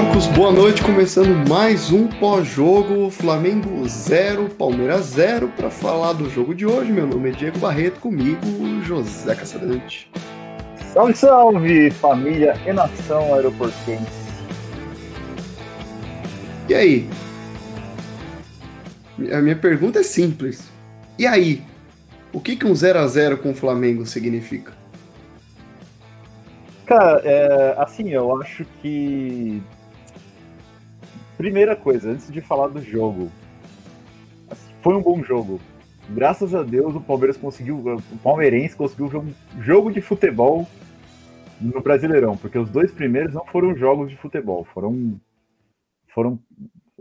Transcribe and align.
Aeroporcos, 0.00 0.26
boa 0.28 0.50
noite, 0.50 0.82
começando 0.82 1.46
mais 1.46 1.92
um 1.92 2.08
pós-jogo 2.08 3.10
Flamengo 3.10 3.86
0, 3.86 4.48
Palmeiras 4.48 5.04
0 5.06 5.48
para 5.48 5.68
falar 5.68 6.14
do 6.14 6.30
jogo 6.30 6.54
de 6.54 6.64
hoje. 6.64 6.90
Meu 6.90 7.06
nome 7.06 7.28
é 7.28 7.32
Diego 7.32 7.58
Barreto, 7.58 8.00
comigo 8.00 8.40
José 8.82 9.34
Caçadante. 9.34 10.10
Salve, 10.94 11.14
salve, 11.14 11.90
família 11.90 12.54
e 12.66 12.72
nação 12.72 13.34
aeroportense. 13.34 14.06
E 16.66 16.74
aí? 16.74 17.10
A 19.34 19.42
minha 19.42 19.56
pergunta 19.56 20.00
é 20.00 20.02
simples. 20.02 20.70
E 21.18 21.26
aí? 21.26 21.62
O 22.32 22.40
que, 22.40 22.56
que 22.56 22.66
um 22.66 22.74
0 22.74 23.00
a 23.00 23.06
0 23.06 23.36
com 23.36 23.50
o 23.50 23.54
Flamengo 23.54 24.06
significa? 24.06 24.72
Cara, 26.86 27.20
é, 27.22 27.74
assim, 27.76 28.08
eu 28.08 28.40
acho 28.40 28.64
que. 28.80 29.62
Primeira 31.40 31.74
coisa, 31.74 32.10
antes 32.10 32.30
de 32.30 32.42
falar 32.42 32.68
do 32.68 32.82
jogo, 32.82 33.32
foi 34.82 34.94
um 34.94 35.00
bom 35.00 35.22
jogo. 35.22 35.58
Graças 36.10 36.54
a 36.54 36.62
Deus 36.62 36.94
o 36.94 37.00
Palmeiras 37.00 37.38
conseguiu, 37.38 37.78
o 37.78 38.18
Palmeirense 38.18 38.76
conseguiu 38.76 39.06
um 39.06 39.10
jogo, 39.10 39.32
jogo 39.58 39.90
de 39.90 40.02
futebol 40.02 40.68
no 41.58 41.80
Brasileirão, 41.80 42.36
porque 42.36 42.58
os 42.58 42.68
dois 42.68 42.92
primeiros 42.92 43.32
não 43.32 43.46
foram 43.46 43.74
jogos 43.74 44.10
de 44.10 44.18
futebol, 44.18 44.64
foram 44.64 45.18
foram 46.08 46.38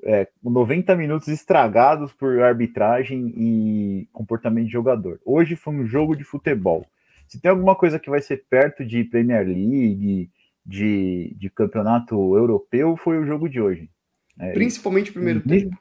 é, 0.03 0.25
90 0.41 0.95
minutos 0.95 1.27
estragados 1.27 2.13
por 2.13 2.41
arbitragem 2.41 3.33
e 3.35 4.07
comportamento 4.13 4.67
de 4.67 4.71
jogador. 4.71 5.19
Hoje 5.25 5.57
foi 5.57 5.73
um 5.73 5.85
jogo 5.85 6.15
de 6.15 6.23
futebol. 6.23 6.85
Se 7.27 7.41
tem 7.41 7.51
alguma 7.51 7.75
coisa 7.75 7.99
que 7.99 8.09
vai 8.09 8.21
ser 8.21 8.45
perto 8.49 8.85
de 8.85 9.03
Premier 9.03 9.45
League, 9.45 10.31
de, 10.65 11.35
de 11.37 11.49
campeonato 11.49 12.15
europeu, 12.37 12.95
foi 12.95 13.17
o 13.17 13.25
jogo 13.25 13.49
de 13.49 13.59
hoje. 13.59 13.89
É, 14.39 14.53
Principalmente 14.53 15.11
o 15.11 15.13
primeiro 15.13 15.41
tempo. 15.41 15.77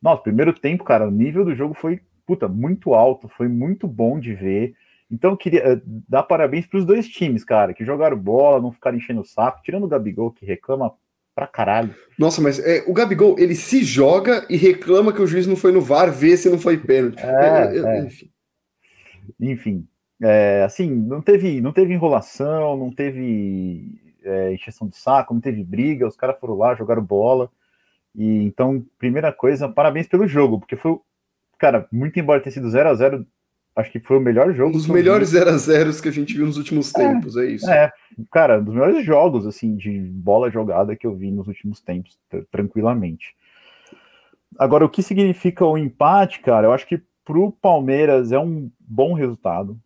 Nossa, 0.00 0.22
primeiro 0.22 0.52
tempo, 0.52 0.84
cara, 0.84 1.06
o 1.06 1.10
nível 1.10 1.44
do 1.44 1.54
jogo 1.54 1.74
foi 1.74 2.00
puta, 2.26 2.46
muito 2.46 2.92
alto, 2.92 3.26
foi 3.26 3.48
muito 3.48 3.88
bom 3.88 4.20
de 4.20 4.34
ver. 4.34 4.74
Então, 5.10 5.34
queria 5.34 5.60
eh, 5.60 5.80
dar 6.06 6.22
parabéns 6.22 6.66
para 6.66 6.78
os 6.78 6.84
dois 6.84 7.08
times, 7.08 7.42
cara, 7.42 7.72
que 7.72 7.84
jogaram 7.86 8.18
bola, 8.18 8.60
não 8.60 8.70
ficaram 8.70 8.98
enchendo 8.98 9.22
o 9.22 9.24
saco, 9.24 9.62
tirando 9.62 9.84
o 9.84 9.88
Gabigol, 9.88 10.30
que 10.30 10.44
reclama 10.44 10.92
pra 11.34 11.46
caralho. 11.46 11.94
Nossa, 12.18 12.42
mas 12.42 12.58
é, 12.58 12.84
o 12.86 12.92
Gabigol, 12.92 13.38
ele 13.38 13.54
se 13.54 13.82
joga 13.82 14.46
e 14.50 14.56
reclama 14.58 15.12
que 15.12 15.22
o 15.22 15.26
juiz 15.26 15.46
não 15.46 15.56
foi 15.56 15.72
no 15.72 15.80
VAR 15.80 16.12
ver 16.12 16.36
se 16.36 16.50
não 16.50 16.58
foi 16.58 16.76
pênalti. 16.76 17.22
É, 17.22 17.76
é, 17.76 17.78
é. 17.78 18.04
Enfim. 18.04 18.30
Enfim, 19.40 19.88
é, 20.20 20.64
assim, 20.64 20.90
não 20.90 21.22
teve, 21.22 21.60
não 21.60 21.72
teve 21.72 21.94
enrolação, 21.94 22.76
não 22.76 22.90
teve 22.90 23.98
é, 24.22 24.52
encheção 24.52 24.88
de 24.88 24.96
saco, 24.96 25.32
não 25.32 25.40
teve 25.40 25.64
briga, 25.64 26.06
os 26.06 26.16
caras 26.16 26.38
foram 26.38 26.56
lá, 26.56 26.74
jogaram 26.74 27.02
bola. 27.02 27.50
E 28.18 28.42
então, 28.42 28.84
primeira 28.98 29.32
coisa, 29.32 29.68
parabéns 29.68 30.08
pelo 30.08 30.26
jogo, 30.26 30.58
porque 30.58 30.74
foi, 30.74 30.98
cara, 31.56 31.86
muito 31.92 32.18
embora 32.18 32.40
tenha 32.40 32.52
sido 32.52 32.68
0 32.68 32.88
a 32.88 32.94
0 32.94 33.24
acho 33.76 33.92
que 33.92 34.00
foi 34.00 34.16
o 34.18 34.20
melhor 34.20 34.52
jogo. 34.52 34.70
Um 34.70 34.72
dos 34.72 34.88
melhores 34.88 35.28
0 35.28 35.50
a 35.50 35.56
0 35.56 36.02
que 36.02 36.08
a 36.08 36.12
gente 36.12 36.36
viu 36.36 36.44
nos 36.44 36.56
últimos 36.56 36.92
é, 36.96 36.98
tempos, 36.98 37.36
é 37.36 37.46
isso. 37.46 37.70
É, 37.70 37.92
cara, 38.32 38.58
um 38.58 38.64
dos 38.64 38.74
melhores 38.74 39.06
jogos 39.06 39.46
assim 39.46 39.76
de 39.76 40.00
bola 40.00 40.50
jogada 40.50 40.96
que 40.96 41.06
eu 41.06 41.14
vi 41.14 41.30
nos 41.30 41.46
últimos 41.46 41.80
tempos, 41.80 42.18
tranquilamente. 42.50 43.36
Agora, 44.58 44.84
o 44.84 44.88
que 44.88 45.00
significa 45.00 45.64
o 45.64 45.78
empate, 45.78 46.40
cara? 46.40 46.66
Eu 46.66 46.72
acho 46.72 46.88
que 46.88 47.00
pro 47.24 47.52
Palmeiras 47.52 48.32
é 48.32 48.38
um 48.38 48.68
bom 48.80 49.12
resultado. 49.12 49.78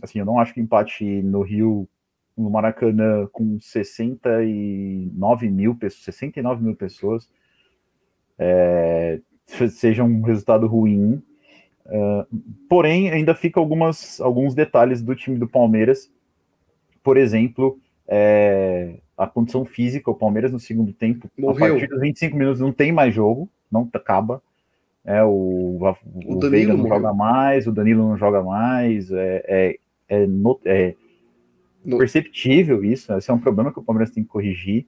Assim, 0.00 0.20
eu 0.20 0.24
não 0.24 0.38
acho 0.38 0.54
que 0.54 0.60
empate 0.60 1.04
no 1.04 1.42
Rio, 1.42 1.88
no 2.36 2.48
Maracanã, 2.48 3.26
com 3.32 3.58
69 3.58 5.50
mil 5.50 5.74
pessoas, 5.74 6.04
69 6.04 6.62
mil 6.62 6.76
pessoas, 6.76 7.28
é, 8.38 9.20
seja 9.46 10.04
um 10.04 10.22
resultado 10.22 10.66
ruim. 10.66 11.22
Uh, 11.86 12.26
porém, 12.68 13.10
ainda 13.10 13.34
fica 13.34 13.58
algumas, 13.58 14.20
alguns 14.20 14.54
detalhes 14.54 15.02
do 15.02 15.14
time 15.14 15.38
do 15.38 15.48
Palmeiras. 15.48 16.10
Por 17.02 17.16
exemplo, 17.16 17.78
é, 18.06 18.96
a 19.16 19.26
condição 19.26 19.64
física, 19.64 20.10
o 20.10 20.14
Palmeiras 20.14 20.52
no 20.52 20.60
segundo 20.60 20.92
tempo, 20.92 21.30
Morreu. 21.38 21.66
a 21.66 21.70
partir 21.70 21.88
dos 21.88 22.00
25 22.00 22.36
minutos 22.36 22.60
não 22.60 22.72
tem 22.72 22.92
mais 22.92 23.14
jogo, 23.14 23.48
não 23.70 23.88
acaba. 23.92 24.42
É, 25.04 25.22
o, 25.24 25.78
o, 25.80 26.34
o 26.34 26.50
Veiga 26.50 26.72
não 26.72 26.80
morreu. 26.80 26.96
joga 26.96 27.14
mais, 27.14 27.66
o 27.66 27.72
Danilo 27.72 28.06
não 28.06 28.16
joga 28.18 28.42
mais, 28.42 29.10
é, 29.10 29.44
é 29.46 29.78
é, 30.08 30.26
no, 30.26 30.58
é 30.64 30.94
no... 31.84 31.98
perceptível 31.98 32.82
isso, 32.82 33.12
esse 33.12 33.30
é 33.30 33.34
um 33.34 33.38
problema 33.38 33.72
que 33.72 33.78
o 33.78 33.82
Palmeiras 33.82 34.12
tem 34.12 34.24
que 34.24 34.30
corrigir. 34.30 34.86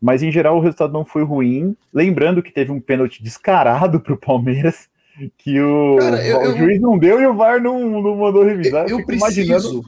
Mas 0.00 0.22
em 0.22 0.30
geral 0.30 0.56
o 0.56 0.60
resultado 0.60 0.92
não 0.92 1.04
foi 1.04 1.22
ruim. 1.22 1.76
Lembrando 1.92 2.42
que 2.42 2.52
teve 2.52 2.70
um 2.70 2.80
pênalti 2.80 3.22
descarado 3.22 4.00
para 4.00 4.12
o 4.12 4.18
Palmeiras, 4.18 4.88
que 5.38 5.60
o, 5.60 5.96
Cara, 5.98 6.26
eu, 6.26 6.40
o 6.40 6.56
juiz 6.56 6.76
eu... 6.76 6.82
não 6.82 6.98
deu 6.98 7.20
e 7.20 7.26
o 7.26 7.34
VAR 7.34 7.62
não, 7.62 8.02
não 8.02 8.16
mandou 8.16 8.44
revisar. 8.44 8.88
Eu, 8.88 9.00
eu 9.00 9.06
preciso. 9.06 9.84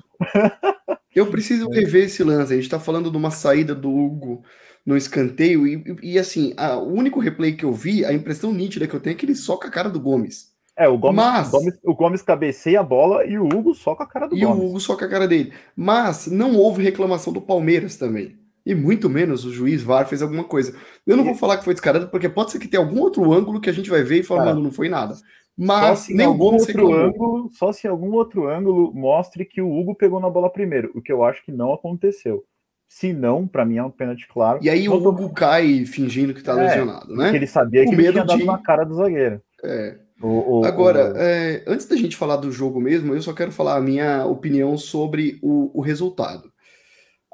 Eu 1.14 1.26
preciso 1.26 1.68
rever 1.70 2.04
esse 2.04 2.22
lance. 2.22 2.52
A 2.52 2.56
gente 2.56 2.64
está 2.64 2.78
falando 2.78 3.10
de 3.10 3.16
uma 3.16 3.30
saída 3.30 3.74
do 3.74 3.90
Hugo 3.90 4.42
no 4.84 4.96
escanteio, 4.96 5.66
e, 5.66 5.96
e 6.00 6.16
assim, 6.16 6.54
a, 6.56 6.76
o 6.76 6.92
único 6.92 7.18
replay 7.18 7.54
que 7.54 7.64
eu 7.64 7.72
vi, 7.72 8.04
a 8.04 8.12
impressão 8.12 8.52
nítida 8.52 8.86
que 8.86 8.94
eu 8.94 9.00
tenho 9.00 9.14
é 9.14 9.16
que 9.16 9.26
ele 9.26 9.34
soca 9.34 9.66
a 9.66 9.70
cara 9.70 9.90
do 9.90 9.98
Gomes. 9.98 10.54
É, 10.76 10.86
o 10.86 10.96
Gomes, 10.96 11.16
Mas, 11.16 11.50
Gomes, 11.50 11.74
o 11.82 11.94
Gomes 11.94 12.22
cabeceia 12.22 12.80
a 12.80 12.84
bola 12.84 13.24
e 13.24 13.38
o 13.38 13.46
Hugo 13.46 13.74
com 13.74 14.02
a 14.02 14.06
cara 14.06 14.28
do 14.28 14.36
e 14.36 14.40
Gomes. 14.42 14.62
E 14.62 14.66
o 14.66 14.68
Hugo 14.68 14.86
com 14.86 15.04
a 15.04 15.08
cara 15.08 15.26
dele. 15.26 15.52
Mas 15.74 16.26
não 16.26 16.54
houve 16.54 16.82
reclamação 16.82 17.32
do 17.32 17.40
Palmeiras 17.40 17.96
também. 17.96 18.36
E 18.66 18.74
muito 18.74 19.08
menos 19.08 19.44
o 19.44 19.52
juiz 19.52 19.80
VAR 19.80 20.08
fez 20.08 20.20
alguma 20.20 20.42
coisa. 20.42 20.76
Eu 21.06 21.16
não 21.16 21.22
e... 21.22 21.28
vou 21.28 21.36
falar 21.36 21.56
que 21.56 21.64
foi 21.64 21.72
descarado, 21.72 22.08
porque 22.08 22.28
pode 22.28 22.50
ser 22.50 22.58
que 22.58 22.66
tenha 22.66 22.82
algum 22.82 23.00
outro 23.00 23.32
ângulo 23.32 23.60
que 23.60 23.70
a 23.70 23.72
gente 23.72 23.88
vai 23.88 24.02
ver 24.02 24.18
e 24.18 24.24
falar, 24.24 24.46
mano, 24.46 24.60
não 24.60 24.72
foi 24.72 24.88
nada. 24.88 25.14
Mas 25.56 26.08
nem 26.08 26.26
algum 26.26 26.54
outro 26.54 26.92
ângulo, 26.92 27.48
só 27.52 27.72
se 27.72 27.86
algum 27.86 28.12
outro 28.12 28.48
ângulo 28.48 28.92
mostre 28.92 29.44
que 29.44 29.62
o 29.62 29.72
Hugo 29.72 29.94
pegou 29.94 30.20
na 30.20 30.28
bola 30.28 30.50
primeiro, 30.50 30.90
o 30.94 31.00
que 31.00 31.12
eu 31.12 31.24
acho 31.24 31.44
que 31.44 31.52
não 31.52 31.72
aconteceu. 31.72 32.44
Se 32.88 33.12
não, 33.12 33.46
para 33.46 33.64
mim 33.64 33.78
é 33.78 33.82
um 33.82 33.90
pênalti 33.90 34.26
claro. 34.28 34.58
E 34.62 34.68
aí 34.68 34.88
o 34.88 34.94
Hugo 34.94 35.28
tô... 35.28 35.34
cai 35.34 35.84
fingindo 35.86 36.34
que 36.34 36.42
tá 36.42 36.52
é, 36.52 36.66
lesionado, 36.66 37.14
né? 37.14 37.24
Porque 37.24 37.36
ele 37.38 37.46
sabia 37.46 37.82
o 37.82 37.84
que 37.84 37.94
ele 37.94 38.12
tinha 38.12 38.24
dado 38.24 38.44
na 38.44 38.58
cara 38.58 38.84
do 38.84 38.94
zagueiro. 38.94 39.40
É. 39.64 39.98
O, 40.20 40.60
o, 40.60 40.64
Agora, 40.64 41.12
o... 41.12 41.16
É, 41.16 41.62
antes 41.66 41.86
da 41.86 41.96
gente 41.96 42.16
falar 42.16 42.36
do 42.36 42.50
jogo 42.50 42.80
mesmo, 42.80 43.14
eu 43.14 43.22
só 43.22 43.32
quero 43.32 43.52
falar 43.52 43.76
a 43.76 43.80
minha 43.80 44.24
opinião 44.26 44.76
sobre 44.76 45.38
o, 45.42 45.70
o 45.78 45.80
resultado. 45.80 46.50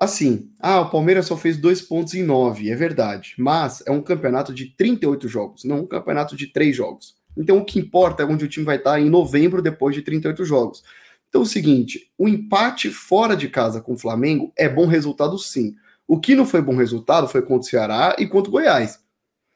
Assim, 0.03 0.51
ah, 0.59 0.81
o 0.81 0.91
Palmeiras 0.91 1.27
só 1.27 1.37
fez 1.37 1.57
dois 1.57 1.81
pontos 1.81 2.13
em 2.15 2.25
nove, 2.25 2.69
é 2.69 2.75
verdade, 2.75 3.37
mas 3.39 3.85
é 3.87 3.93
um 3.93 4.03
campeonato 4.03 4.53
de 4.53 4.67
38 4.67 5.29
jogos, 5.29 5.63
não 5.63 5.83
um 5.83 5.87
campeonato 5.87 6.35
de 6.35 6.49
três 6.49 6.75
jogos. 6.75 7.15
Então 7.37 7.59
o 7.59 7.65
que 7.65 7.79
importa 7.79 8.25
é 8.25 8.27
onde 8.27 8.45
o 8.45 8.49
time 8.49 8.67
vai 8.67 8.79
estar 8.79 9.01
em 9.01 9.09
novembro 9.09 9.63
depois 9.63 9.95
de 9.95 10.03
38 10.03 10.45
jogos. 10.45 10.83
Então 11.29 11.43
é 11.43 11.45
o 11.45 11.47
seguinte, 11.47 12.11
o 12.19 12.27
empate 12.27 12.91
fora 12.91 13.37
de 13.37 13.49
casa 13.49 13.81
com 13.81 13.93
o 13.93 13.97
Flamengo 13.97 14.53
é 14.59 14.69
bom 14.69 14.87
resultado 14.87 15.39
sim. 15.39 15.77
O 16.05 16.19
que 16.19 16.35
não 16.35 16.47
foi 16.47 16.61
bom 16.61 16.75
resultado 16.75 17.29
foi 17.29 17.41
contra 17.41 17.61
o 17.61 17.71
Ceará 17.71 18.17
e 18.19 18.27
contra 18.27 18.51
o 18.51 18.53
Goiás. 18.55 18.99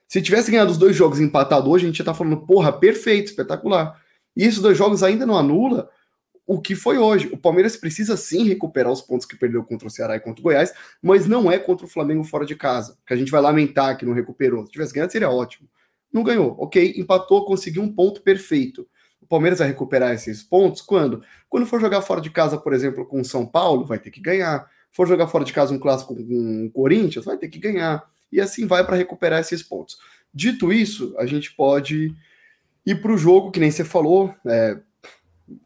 Se 0.07 0.23
tivesse 0.23 0.53
ganhado 0.53 0.71
os 0.71 0.79
dois 0.79 0.95
jogos 0.95 1.19
empatado 1.19 1.69
hoje, 1.69 1.87
a 1.87 1.89
gente 1.89 1.99
ia 1.99 2.03
estar 2.05 2.13
tá 2.13 2.19
falando, 2.19 2.47
porra, 2.47 2.73
perfeito, 2.73 3.31
espetacular. 3.31 4.01
E 4.37 4.45
esses 4.45 4.61
dois 4.61 4.79
jogos 4.79 5.03
ainda 5.03 5.27
não 5.27 5.37
anula 5.37 5.91
o 6.47 6.61
que 6.61 6.75
foi 6.75 6.97
hoje. 6.99 7.29
O 7.33 7.37
Palmeiras 7.37 7.77
precisa 7.77 8.17
sim 8.17 8.45
recuperar 8.45 8.93
os 8.93 9.03
pontos 9.03 9.27
que 9.27 9.37
perdeu 9.37 9.65
contra 9.65 9.89
o 9.89 9.91
Ceará 9.91 10.17
e 10.17 10.21
contra 10.21 10.41
o 10.41 10.45
Goiás, 10.45 10.73
mas 11.03 11.27
não 11.27 11.51
é 11.51 11.59
contra 11.59 11.87
o 11.87 11.89
Flamengo 11.89 12.23
fora 12.23 12.47
de 12.47 12.55
casa, 12.55 12.97
que 13.07 13.13
a 13.13 13.17
gente 13.17 13.31
vai 13.31 13.41
lamentar 13.41 13.97
que 13.99 14.07
não 14.07 14.13
recuperou. 14.13 14.65
Se 14.65 14.73
tivesse 14.73 14.93
ganhado, 14.93 15.13
seria 15.13 15.31
ótimo. 15.31 15.69
Não 16.13 16.23
ganhou, 16.23 16.57
ok, 16.59 16.95
empatou, 16.97 17.45
conseguiu 17.45 17.83
um 17.83 17.93
ponto 17.93 18.23
perfeito. 18.23 18.89
O 19.21 19.27
Palmeiras 19.27 19.59
vai 19.59 19.69
recuperar 19.69 20.15
esses 20.15 20.43
pontos 20.43 20.81
quando? 20.81 21.23
Quando 21.49 21.67
for 21.67 21.81
jogar 21.81 22.01
fora 22.01 22.21
de 22.21 22.31
casa, 22.31 22.57
por 22.57 22.73
exemplo, 22.73 23.05
com 23.05 23.21
o 23.21 23.25
São 23.25 23.45
Paulo, 23.45 23.85
vai 23.85 23.99
ter 23.99 24.11
que 24.11 24.21
ganhar. 24.21 24.71
For 24.93 25.07
jogar 25.07 25.27
fora 25.27 25.45
de 25.45 25.53
casa 25.53 25.75
um 25.75 25.79
clássico 25.79 26.15
com 26.15 26.67
o 26.67 26.71
Corinthians, 26.71 27.25
vai 27.25 27.37
ter 27.37 27.49
que 27.49 27.59
ganhar 27.59 28.09
e 28.31 28.41
assim 28.41 28.67
vai 28.67 28.85
para 28.85 28.97
recuperar 28.97 29.41
esses 29.41 29.63
pontos. 29.63 29.99
Dito 30.33 30.73
isso, 30.73 31.15
a 31.19 31.27
gente 31.27 31.55
pode 31.55 32.15
ir 32.85 33.01
para 33.01 33.13
o 33.13 33.19
jogo, 33.19 33.51
que 33.51 33.61
nem 33.61 33.71
você 33.71 33.85
falou, 33.85 34.35
é, 34.47 34.79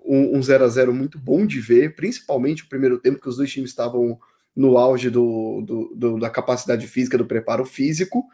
um 0.05 0.43
0 0.43 0.65
a 0.65 0.69
0 0.69 0.93
muito 0.93 1.19
bom 1.19 1.47
de 1.47 1.61
ver, 1.61 1.95
principalmente 1.95 2.65
o 2.65 2.69
primeiro 2.69 2.99
tempo, 2.99 3.21
que 3.21 3.29
os 3.29 3.37
dois 3.37 3.51
times 3.51 3.71
estavam 3.71 4.19
no 4.55 4.77
auge 4.77 5.09
do, 5.09 5.63
do, 5.63 5.95
do 5.95 6.19
da 6.19 6.29
capacidade 6.29 6.87
física, 6.87 7.17
do 7.17 7.27
preparo 7.27 7.65
físico, 7.65 8.25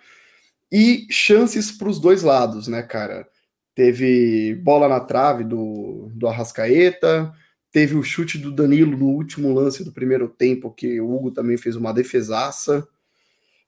e 0.70 1.06
chances 1.10 1.70
para 1.70 1.88
os 1.88 2.00
dois 2.00 2.22
lados, 2.22 2.66
né, 2.66 2.82
cara? 2.82 3.28
Teve 3.74 4.54
bola 4.56 4.88
na 4.88 5.00
trave 5.00 5.44
do, 5.44 6.10
do 6.14 6.26
Arrascaeta, 6.26 7.32
teve 7.70 7.94
o 7.94 8.02
chute 8.02 8.38
do 8.38 8.50
Danilo 8.50 8.96
no 8.96 9.06
último 9.06 9.52
lance 9.52 9.84
do 9.84 9.92
primeiro 9.92 10.28
tempo, 10.28 10.72
que 10.72 11.00
o 11.00 11.14
Hugo 11.14 11.30
também 11.30 11.56
fez 11.56 11.76
uma 11.76 11.92
defesaça. 11.92 12.88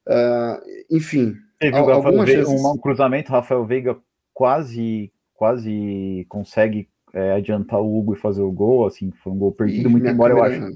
Uh, 0.07 0.59
enfim. 0.89 1.35
Teve 1.59 1.77
algumas 1.77 2.25
Veiga, 2.25 2.43
chances... 2.45 2.65
um, 2.65 2.77
cruzamento, 2.77 3.31
Rafael 3.31 3.65
Veiga 3.65 3.97
quase 4.33 5.11
quase 5.33 6.25
consegue 6.27 6.89
é, 7.13 7.33
adiantar 7.33 7.81
o 7.81 7.97
Hugo 7.97 8.13
e 8.13 8.19
fazer 8.19 8.41
o 8.41 8.51
gol, 8.51 8.85
assim, 8.85 9.11
foi 9.23 9.31
um 9.31 9.37
gol 9.37 9.51
perdido, 9.51 9.89
muito 9.89 10.07
embora 10.07 10.33
eu 10.33 10.43
acho. 10.43 10.73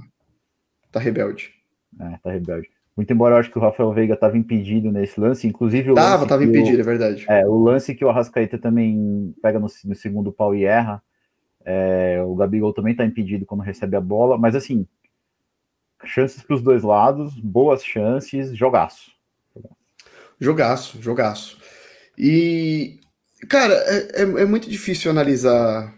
Tá 0.92 1.00
rebelde. 1.00 1.52
É, 2.00 2.18
tá 2.18 2.32
rebelde. 2.32 2.70
Muito 2.96 3.12
embora 3.12 3.36
eu 3.36 3.40
acho 3.40 3.50
que 3.50 3.58
o 3.58 3.62
Rafael 3.62 3.92
Veiga 3.92 4.14
estava 4.14 4.38
impedido 4.38 4.92
nesse 4.92 5.20
lance, 5.20 5.48
inclusive 5.48 5.92
o 5.92 5.96
Tava, 5.96 6.24
estava 6.24 6.44
impedido, 6.44 6.80
é 6.80 6.84
verdade. 6.84 7.26
É, 7.28 7.46
o 7.48 7.58
lance 7.58 7.96
que 7.96 8.06
o 8.06 8.10
Arrascaeta 8.10 8.58
também 8.58 9.34
pega 9.42 9.60
no, 9.60 9.68
no 9.86 9.96
segundo 9.96 10.32
pau 10.32 10.56
e 10.56 10.64
erra. 10.64 11.02
É, 11.66 12.22
o 12.24 12.36
Gabigol 12.36 12.74
também 12.74 12.92
está 12.92 13.04
impedido 13.04 13.46
quando 13.46 13.62
recebe 13.62 13.96
a 13.96 14.02
bola, 14.02 14.38
mas 14.38 14.56
assim, 14.56 14.86
chances 16.06 16.44
para 16.44 16.56
os 16.56 16.62
dois 16.62 16.84
lados, 16.84 17.34
boas 17.40 17.84
chances, 17.84 18.56
jogaço. 18.56 19.12
Jogaço, 20.40 21.02
jogaço. 21.02 21.60
E, 22.18 23.00
cara, 23.50 23.74
é, 23.74 24.22
é, 24.22 24.22
é 24.22 24.46
muito 24.46 24.70
difícil 24.70 25.10
analisar, 25.10 25.94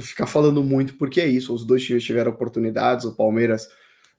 ficar 0.00 0.26
falando 0.26 0.62
muito, 0.62 0.94
porque 0.94 1.20
é 1.20 1.26
isso, 1.26 1.54
os 1.54 1.64
dois 1.64 1.84
times 1.84 2.04
tiveram 2.04 2.32
oportunidades, 2.32 3.04
o 3.04 3.14
Palmeiras 3.14 3.68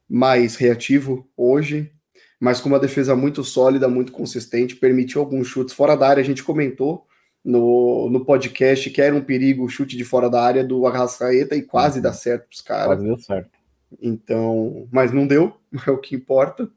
mais 0.10 0.56
reativo 0.56 1.30
hoje, 1.38 1.92
mas 2.40 2.60
com 2.60 2.70
uma 2.70 2.80
defesa 2.80 3.16
muito 3.16 3.44
sólida, 3.44 3.88
muito 3.88 4.12
consistente, 4.12 4.76
permitiu 4.76 5.22
alguns 5.22 5.48
chutes 5.48 5.74
fora 5.74 5.96
da 5.96 6.08
área. 6.08 6.22
A 6.22 6.26
gente 6.26 6.44
comentou 6.44 7.06
no, 7.44 8.10
no 8.10 8.26
podcast 8.26 8.90
que 8.90 9.02
era 9.02 9.16
um 9.16 9.22
perigo 9.22 9.64
o 9.64 9.70
chute 9.70 9.98
de 9.98 10.04
fora 10.04 10.30
da 10.30 10.42
área 10.42 10.64
do 10.64 10.86
Arrascaeta 10.86 11.56
e 11.56 11.62
quase 11.62 11.98
uhum. 11.98 12.04
dá 12.04 12.14
certo 12.14 12.48
para 12.48 12.56
os 12.56 12.62
caras. 12.62 12.86
Quase 12.86 13.04
deu 13.04 13.18
certo. 13.18 13.50
Então, 14.02 14.88
mas 14.92 15.12
não 15.12 15.28
deu, 15.28 15.58
é 15.86 15.92
o 15.92 15.98
que 15.98 16.16
importa. 16.16 16.70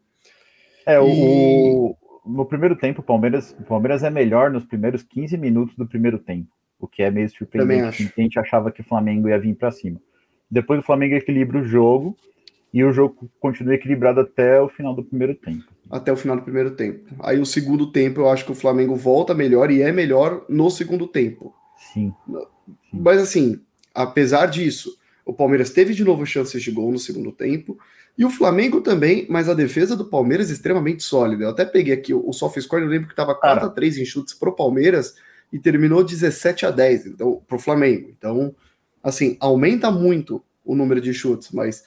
É, 0.86 0.96
e... 0.96 0.98
o, 0.98 1.96
no 2.24 2.46
primeiro 2.46 2.76
tempo, 2.76 3.00
o 3.00 3.04
Palmeiras, 3.04 3.54
o 3.58 3.64
Palmeiras 3.64 4.02
é 4.02 4.10
melhor 4.10 4.50
nos 4.50 4.64
primeiros 4.64 5.02
15 5.02 5.36
minutos 5.36 5.76
do 5.76 5.86
primeiro 5.86 6.18
tempo, 6.18 6.50
o 6.82 6.88
que 6.88 7.00
é 7.00 7.10
meio 7.10 7.30
surpreendente. 7.30 8.12
A 8.16 8.20
gente 8.20 8.38
achava 8.40 8.72
que 8.72 8.80
o 8.80 8.84
Flamengo 8.84 9.28
ia 9.28 9.38
vir 9.38 9.54
para 9.54 9.70
cima. 9.70 10.00
Depois 10.50 10.80
o 10.80 10.82
Flamengo 10.82 11.14
equilibra 11.14 11.60
o 11.60 11.64
jogo 11.64 12.16
e 12.74 12.82
o 12.82 12.92
jogo 12.92 13.30
continua 13.38 13.74
equilibrado 13.74 14.20
até 14.20 14.60
o 14.60 14.68
final 14.68 14.92
do 14.92 15.04
primeiro 15.04 15.34
tempo. 15.36 15.64
Até 15.88 16.12
o 16.12 16.16
final 16.16 16.36
do 16.36 16.42
primeiro 16.42 16.72
tempo. 16.72 17.14
Aí 17.20 17.38
o 17.38 17.46
segundo 17.46 17.92
tempo 17.92 18.20
eu 18.20 18.28
acho 18.28 18.44
que 18.44 18.50
o 18.50 18.56
Flamengo 18.56 18.96
volta 18.96 19.32
melhor 19.32 19.70
e 19.70 19.80
é 19.80 19.92
melhor 19.92 20.44
no 20.48 20.68
segundo 20.70 21.06
tempo. 21.06 21.54
Sim. 21.92 22.12
Mas 22.92 23.18
assim, 23.20 23.60
apesar 23.94 24.46
disso, 24.46 24.98
o 25.24 25.32
Palmeiras 25.32 25.70
teve 25.70 25.94
de 25.94 26.02
novo 26.02 26.26
chances 26.26 26.60
de 26.60 26.70
gol 26.72 26.90
no 26.90 26.98
segundo 26.98 27.30
tempo. 27.30 27.78
E 28.18 28.24
o 28.24 28.30
Flamengo 28.30 28.80
também, 28.80 29.24
mas 29.30 29.48
a 29.48 29.54
defesa 29.54 29.96
do 29.96 30.06
Palmeiras 30.06 30.50
é 30.50 30.52
extremamente 30.52 31.04
sólida. 31.04 31.44
Eu 31.44 31.50
até 31.50 31.64
peguei 31.64 31.94
aqui 31.94 32.12
o 32.12 32.32
SofaScore, 32.32 32.82
eu 32.82 32.88
lembro 32.88 33.06
que 33.06 33.12
estava 33.12 33.34
4 33.34 33.66
a 33.66 33.70
3 33.70 33.98
em 33.98 34.04
chutes 34.04 34.34
pro 34.34 34.56
Palmeiras 34.56 35.14
e 35.52 35.58
terminou 35.58 36.02
17 36.02 36.64
a 36.64 36.70
10 36.70 37.06
então, 37.06 37.42
pro 37.46 37.58
Flamengo. 37.58 38.08
Então, 38.16 38.54
assim, 39.02 39.36
aumenta 39.38 39.90
muito 39.90 40.42
o 40.64 40.74
número 40.74 41.00
de 41.00 41.12
chutes, 41.12 41.50
mas 41.52 41.84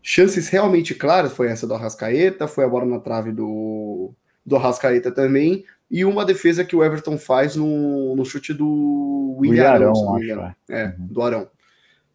chances 0.00 0.48
realmente 0.48 0.94
claras 0.94 1.32
foi 1.32 1.48
essa 1.48 1.66
do 1.66 1.74
Arrascaeta, 1.74 2.48
foi 2.48 2.64
a 2.64 2.68
bola 2.68 2.86
na 2.86 2.98
trave 2.98 3.30
do, 3.30 4.14
do 4.46 4.56
Arrascaeta 4.56 5.10
também, 5.10 5.64
e 5.90 6.04
uma 6.04 6.24
defesa 6.24 6.64
que 6.64 6.74
o 6.74 6.82
Everton 6.82 7.18
faz 7.18 7.56
no, 7.56 8.16
no 8.16 8.24
chute 8.24 8.54
do 8.54 9.36
William 9.38 9.68
Arão, 9.68 10.16
acho, 10.16 10.32
é, 10.32 10.54
é 10.70 10.84
uhum. 10.86 11.06
do 11.06 11.22
Arão. 11.22 11.48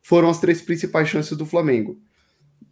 Foram 0.01 0.29
as 0.29 0.39
três 0.39 0.61
principais 0.61 1.07
chances 1.07 1.37
do 1.37 1.45
Flamengo. 1.45 1.99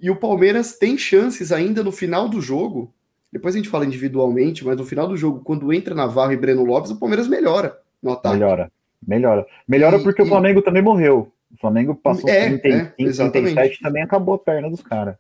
E 0.02 0.10
o 0.10 0.16
Palmeiras 0.16 0.78
tem 0.78 0.98
chances 0.98 1.52
ainda 1.52 1.84
no 1.84 1.92
final 1.92 2.28
do 2.28 2.42
jogo. 2.42 2.94
Depois 3.32 3.54
a 3.54 3.58
gente 3.58 3.70
fala 3.70 3.86
individualmente, 3.86 4.66
mas 4.66 4.78
no 4.78 4.86
final 4.86 5.08
do 5.08 5.18
jogo, 5.18 5.42
quando 5.42 5.72
entra 5.72 5.94
Navarro 5.94 6.32
e 6.32 6.38
Breno 6.38 6.64
Lopes, 6.64 6.92
o 6.92 7.00
Palmeiras 7.00 7.28
melhora 7.28 7.78
no 8.02 8.12
ataque. 8.14 8.36
Melhora, 8.36 8.72
melhora. 9.06 9.46
Melhora 9.68 9.98
e, 9.98 10.04
porque 10.04 10.22
e... 10.22 10.26
o 10.26 10.28
Flamengo 10.28 10.62
também 10.62 10.82
morreu. 10.82 11.32
O 11.52 11.58
Flamengo 11.60 11.96
passou 11.96 12.30
é, 12.30 12.58
35, 12.58 13.22
é, 13.22 13.30
37 13.30 13.82
também 13.82 14.04
acabou 14.04 14.36
a 14.36 14.40
perna 14.40 14.70
dos 14.70 14.82
caras. 14.82 15.16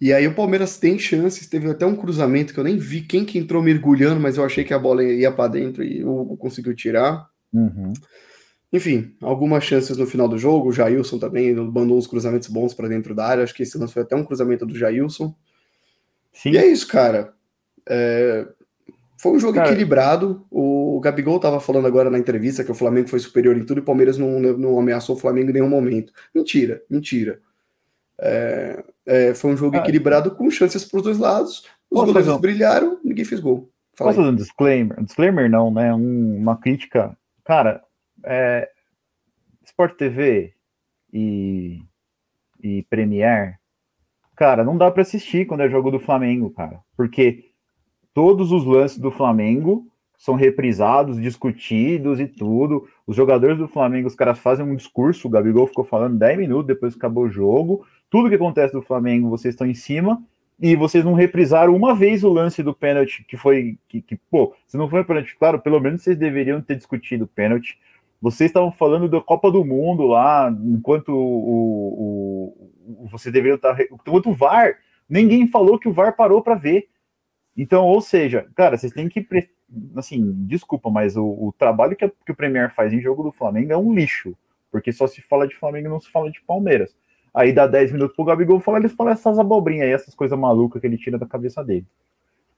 E 0.00 0.12
aí 0.12 0.26
o 0.26 0.34
Palmeiras 0.34 0.78
tem 0.78 0.98
chances, 0.98 1.46
teve 1.46 1.70
até 1.70 1.86
um 1.86 1.96
cruzamento 1.96 2.52
que 2.52 2.60
eu 2.60 2.64
nem 2.64 2.76
vi 2.76 3.00
quem 3.00 3.24
que 3.24 3.38
entrou 3.38 3.62
mergulhando, 3.62 4.20
mas 4.20 4.36
eu 4.36 4.44
achei 4.44 4.64
que 4.64 4.74
a 4.74 4.78
bola 4.78 5.04
ia 5.04 5.30
para 5.30 5.48
dentro 5.48 5.82
e 5.82 6.04
o 6.04 6.20
Hugo 6.20 6.36
conseguiu 6.36 6.74
tirar. 6.74 7.28
Uhum. 7.52 7.92
Enfim, 8.72 9.14
algumas 9.22 9.62
chances 9.62 9.96
no 9.96 10.06
final 10.06 10.26
do 10.26 10.36
jogo, 10.36 10.68
o 10.68 10.72
Jailson 10.72 11.18
também 11.18 11.54
mandou 11.54 11.96
uns 11.96 12.08
cruzamentos 12.08 12.48
bons 12.48 12.74
para 12.74 12.88
dentro 12.88 13.14
da 13.14 13.24
área, 13.24 13.44
acho 13.44 13.54
que 13.54 13.62
esse 13.62 13.78
lance 13.78 13.92
foi 13.92 14.02
até 14.02 14.16
um 14.16 14.24
cruzamento 14.24 14.66
do 14.66 14.76
Jailson. 14.76 15.32
Sim. 16.32 16.50
E 16.50 16.58
é 16.58 16.66
isso, 16.66 16.88
cara. 16.88 17.32
É... 17.88 18.46
Foi 19.24 19.32
um 19.32 19.38
jogo 19.38 19.54
cara... 19.54 19.68
equilibrado. 19.68 20.46
O 20.50 21.00
Gabigol 21.00 21.36
estava 21.36 21.58
falando 21.58 21.86
agora 21.86 22.10
na 22.10 22.18
entrevista 22.18 22.62
que 22.62 22.70
o 22.70 22.74
Flamengo 22.74 23.08
foi 23.08 23.18
superior 23.18 23.56
em 23.56 23.64
tudo 23.64 23.78
e 23.78 23.80
o 23.80 23.84
Palmeiras 23.84 24.18
não, 24.18 24.38
não 24.38 24.78
ameaçou 24.78 25.16
o 25.16 25.18
Flamengo 25.18 25.48
em 25.48 25.54
nenhum 25.54 25.68
momento. 25.68 26.12
Mentira, 26.34 26.82
mentira. 26.90 27.40
É, 28.20 28.84
é, 29.06 29.34
foi 29.34 29.52
um 29.52 29.56
jogo 29.56 29.78
equilibrado 29.78 30.34
com 30.34 30.50
chances 30.50 30.84
para 30.84 30.98
os 30.98 31.02
dois 31.04 31.16
lados. 31.16 31.64
Os 31.90 32.04
goleiros 32.04 32.36
brilharam, 32.36 33.00
ninguém 33.02 33.24
fez 33.24 33.40
gol. 33.40 33.70
Fala 33.94 34.10
posso 34.10 34.20
fazer 34.20 34.30
um 34.30 34.36
disclaimer? 34.36 35.00
Um 35.00 35.04
disclaimer 35.04 35.48
não, 35.48 35.72
né? 35.72 35.94
Um, 35.94 36.36
uma 36.36 36.58
crítica. 36.58 37.16
Cara, 37.46 37.82
é, 38.22 38.68
Sport 39.64 39.96
TV 39.96 40.52
e, 41.10 41.80
e 42.62 42.82
Premier, 42.90 43.58
cara, 44.36 44.62
não 44.62 44.76
dá 44.76 44.90
para 44.90 45.00
assistir 45.00 45.46
quando 45.46 45.62
é 45.62 45.70
jogo 45.70 45.90
do 45.90 45.98
Flamengo, 45.98 46.50
cara. 46.50 46.78
Porque 46.94 47.53
todos 48.14 48.52
os 48.52 48.64
lances 48.64 48.98
do 48.98 49.10
Flamengo 49.10 49.86
são 50.16 50.34
reprisados, 50.36 51.20
discutidos 51.20 52.18
e 52.20 52.26
tudo. 52.26 52.88
Os 53.06 53.14
jogadores 53.14 53.58
do 53.58 53.68
Flamengo, 53.68 54.08
os 54.08 54.14
caras 54.14 54.38
fazem 54.38 54.64
um 54.64 54.76
discurso, 54.76 55.28
o 55.28 55.30
Gabigol 55.30 55.66
ficou 55.66 55.84
falando 55.84 56.16
10 56.16 56.38
minutos 56.38 56.66
depois 56.66 56.94
que 56.94 56.98
acabou 56.98 57.24
o 57.24 57.30
jogo. 57.30 57.84
Tudo 58.08 58.28
que 58.28 58.36
acontece 58.36 58.72
do 58.72 58.80
Flamengo, 58.80 59.28
vocês 59.28 59.52
estão 59.52 59.66
em 59.66 59.74
cima 59.74 60.22
e 60.60 60.76
vocês 60.76 61.04
não 61.04 61.14
reprisaram 61.14 61.74
uma 61.74 61.94
vez 61.94 62.22
o 62.22 62.32
lance 62.32 62.62
do 62.62 62.72
pênalti, 62.72 63.24
que 63.24 63.36
foi 63.36 63.76
que, 63.88 64.00
que 64.00 64.16
pô, 64.30 64.54
se 64.66 64.78
não 64.78 64.88
foi 64.88 65.04
pênalti, 65.04 65.36
claro, 65.36 65.60
pelo 65.60 65.80
menos 65.80 66.02
vocês 66.02 66.16
deveriam 66.16 66.62
ter 66.62 66.76
discutido 66.76 67.24
o 67.24 67.28
pênalti. 67.28 67.78
Vocês 68.22 68.48
estavam 68.48 68.72
falando 68.72 69.08
da 69.08 69.20
Copa 69.20 69.50
do 69.50 69.64
Mundo 69.64 70.06
lá, 70.06 70.50
enquanto 70.64 71.08
o, 71.10 72.54
o, 72.86 73.02
o 73.02 73.08
você 73.10 73.30
deveria 73.30 73.56
estar 73.56 73.78
enquanto 73.80 74.30
o 74.30 74.34
VAR, 74.34 74.76
ninguém 75.06 75.46
falou 75.48 75.78
que 75.78 75.88
o 75.88 75.92
VAR 75.92 76.16
parou 76.16 76.40
para 76.40 76.54
ver. 76.54 76.88
Então, 77.56 77.84
ou 77.84 78.00
seja, 78.00 78.46
cara, 78.54 78.76
vocês 78.76 78.92
têm 78.92 79.08
que. 79.08 79.26
Assim, 79.96 80.32
desculpa, 80.46 80.90
mas 80.90 81.16
o, 81.16 81.24
o 81.24 81.54
trabalho 81.58 81.96
que, 81.96 82.04
a, 82.04 82.08
que, 82.08 82.32
o 82.32 82.36
Premier 82.36 82.72
faz 82.74 82.92
em 82.92 83.00
jogo 83.00 83.22
do 83.22 83.32
Flamengo 83.32 83.72
é 83.72 83.76
um 83.76 83.94
lixo. 83.94 84.36
Porque 84.70 84.92
só 84.92 85.06
se 85.06 85.20
fala 85.20 85.46
de 85.46 85.56
Flamengo 85.56 85.86
e 85.86 85.90
não 85.90 86.00
se 86.00 86.10
fala 86.10 86.30
de 86.30 86.40
Palmeiras. 86.42 86.94
Aí 87.32 87.52
dá 87.52 87.66
10 87.66 87.92
minutos 87.92 88.14
pro 88.14 88.24
Gabigol 88.24 88.60
falar, 88.60 88.78
eles 88.78 88.92
falam 88.92 89.12
essas 89.12 89.38
abobrinhas 89.38 89.86
aí, 89.86 89.92
essas 89.92 90.14
coisas 90.14 90.38
malucas 90.38 90.80
que 90.80 90.86
ele 90.86 90.98
tira 90.98 91.18
da 91.18 91.26
cabeça 91.26 91.64
dele. 91.64 91.86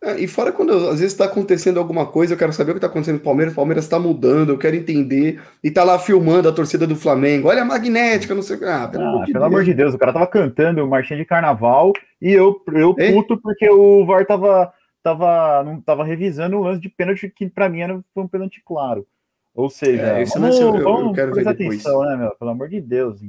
É, 0.03 0.21
e 0.21 0.29
fora 0.29 0.53
quando 0.53 0.73
às 0.73 1.01
vezes 1.01 1.13
está 1.13 1.25
acontecendo 1.25 1.79
alguma 1.79 2.07
coisa, 2.07 2.35
eu 2.35 2.39
quero 2.39 2.53
saber 2.53 2.71
o 2.71 2.75
que 2.75 2.79
está 2.79 2.87
acontecendo 2.87 3.17
no 3.17 3.25
Palmeiras, 3.25 3.55
o 3.55 3.57
Palmeiras 3.57 3.85
está 3.85 3.99
mudando, 3.99 4.51
eu 4.51 4.59
quero 4.59 4.77
entender, 4.77 5.41
e 5.65 5.71
tá 5.71 5.83
lá 5.83 5.99
filmando 5.99 6.49
a 6.49 6.53
torcida 6.53 6.87
do 6.87 6.95
Flamengo, 6.95 7.49
olha 7.49 7.63
a 7.63 7.65
magnética, 7.65 8.35
não 8.35 8.43
sei 8.43 8.57
o 8.57 8.59
que. 8.59 8.65
Ah, 8.67 8.87
pelo, 8.87 9.05
ah, 9.05 9.09
amor, 9.09 9.25
de 9.25 9.33
pelo 9.33 9.45
amor 9.47 9.65
de 9.65 9.73
Deus, 9.73 9.95
o 9.95 9.99
cara 9.99 10.13
tava 10.13 10.27
cantando 10.27 10.85
o 10.85 10.89
Marchinha 10.89 11.19
de 11.19 11.25
Carnaval 11.25 11.95
e 12.21 12.31
eu, 12.31 12.63
eu 12.75 12.95
puto 12.95 13.41
porque 13.41 13.69
o 13.71 14.05
VAR 14.05 14.27
tava 14.27 14.71
tava, 15.07 15.63
não 15.63 15.81
tava 15.81 16.05
revisando 16.05 16.57
o 16.57 16.65
lance 16.65 16.81
de 16.81 16.89
pênalti 16.89 17.31
que 17.31 17.49
para 17.49 17.69
mim 17.69 17.81
era 17.81 18.03
um 18.17 18.27
pênalti 18.27 18.61
claro. 18.65 19.07
Ou 19.55 19.71
seja, 19.71 20.19
é, 20.19 20.23
esse 20.23 20.35
vamos, 20.35 20.49
lance 20.51 20.63
eu, 20.63 20.75
eu, 20.75 21.07
eu 21.07 21.13
quero 21.13 21.33
ver 21.33 21.47
atenção, 21.47 22.03
né, 22.03 22.17
meu? 22.17 22.35
Pelo 22.35 22.51
amor 22.51 22.69
de 22.69 22.81
Deus. 22.81 23.21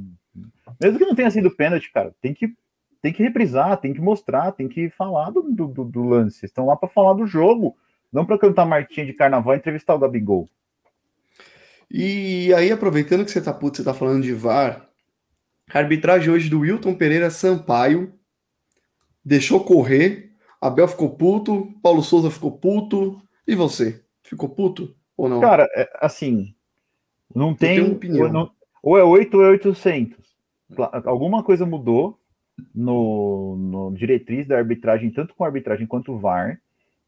Mesmo 0.81 0.98
que 0.98 1.05
não 1.05 1.15
tenha 1.15 1.29
sido 1.29 1.55
pênalti, 1.55 1.91
cara, 1.91 2.13
tem 2.19 2.34
que, 2.34 2.51
tem 3.00 3.13
que 3.13 3.22
reprisar, 3.22 3.77
tem 3.77 3.93
que 3.93 4.01
mostrar, 4.01 4.51
tem 4.53 4.67
que 4.67 4.89
falar 4.89 5.29
do, 5.29 5.43
do, 5.43 5.67
do 5.86 6.03
lance. 6.03 6.39
Vocês 6.39 6.50
estão 6.50 6.65
lá 6.65 6.75
para 6.75 6.89
falar 6.89 7.13
do 7.13 7.27
jogo, 7.27 7.77
não 8.12 8.25
para 8.25 8.39
cantar 8.39 8.65
Martinha 8.65 9.05
de 9.05 9.13
Carnaval 9.13 9.53
e 9.53 9.57
entrevistar 9.57 9.93
o 9.93 10.00
Gabigol. 10.00 10.50
E 11.89 12.51
aí, 12.55 12.72
aproveitando 12.72 13.24
que 13.24 13.31
você 13.31 13.41
tá 13.41 13.53
puto, 13.53 13.77
você 13.77 13.84
tá 13.84 13.93
falando 13.93 14.24
de 14.24 14.34
VAR, 14.34 14.89
a 15.72 15.77
arbitragem 15.77 16.29
hoje 16.29 16.50
do 16.50 16.62
Wilton 16.62 16.96
Pereira 16.96 17.29
Sampaio 17.29 18.12
deixou 19.24 19.63
correr 19.63 20.26
Abel 20.62 20.88
ficou 20.88 21.10
puto, 21.10 21.74
Paulo 21.82 22.02
Souza 22.02 22.32
ficou 22.32 22.52
puto. 22.52 23.22
E 23.48 23.56
você? 23.56 24.04
Ficou 24.24 24.50
puto 24.50 24.96
ou 25.16 25.30
não? 25.30 25.40
Cara, 25.40 25.68
é, 25.76 25.90
assim, 26.02 26.54
não 27.34 27.54
tem. 27.54 28.00
Ou, 28.20 28.32
não, 28.32 28.52
ou 28.82 28.98
é 28.98 29.04
8 29.04 29.38
ou 29.38 29.44
é 29.44 29.50
800. 29.50 30.18
Alguma 31.06 31.44
coisa 31.44 31.66
mudou 31.66 32.20
no, 32.74 33.56
no 33.58 33.96
diretriz 33.96 34.48
da 34.48 34.58
arbitragem, 34.58 35.10
tanto 35.12 35.34
com 35.34 35.44
a 35.44 35.48
arbitragem 35.48 35.88
quanto 35.88 36.12
o 36.12 36.20
VAR, 36.20 36.60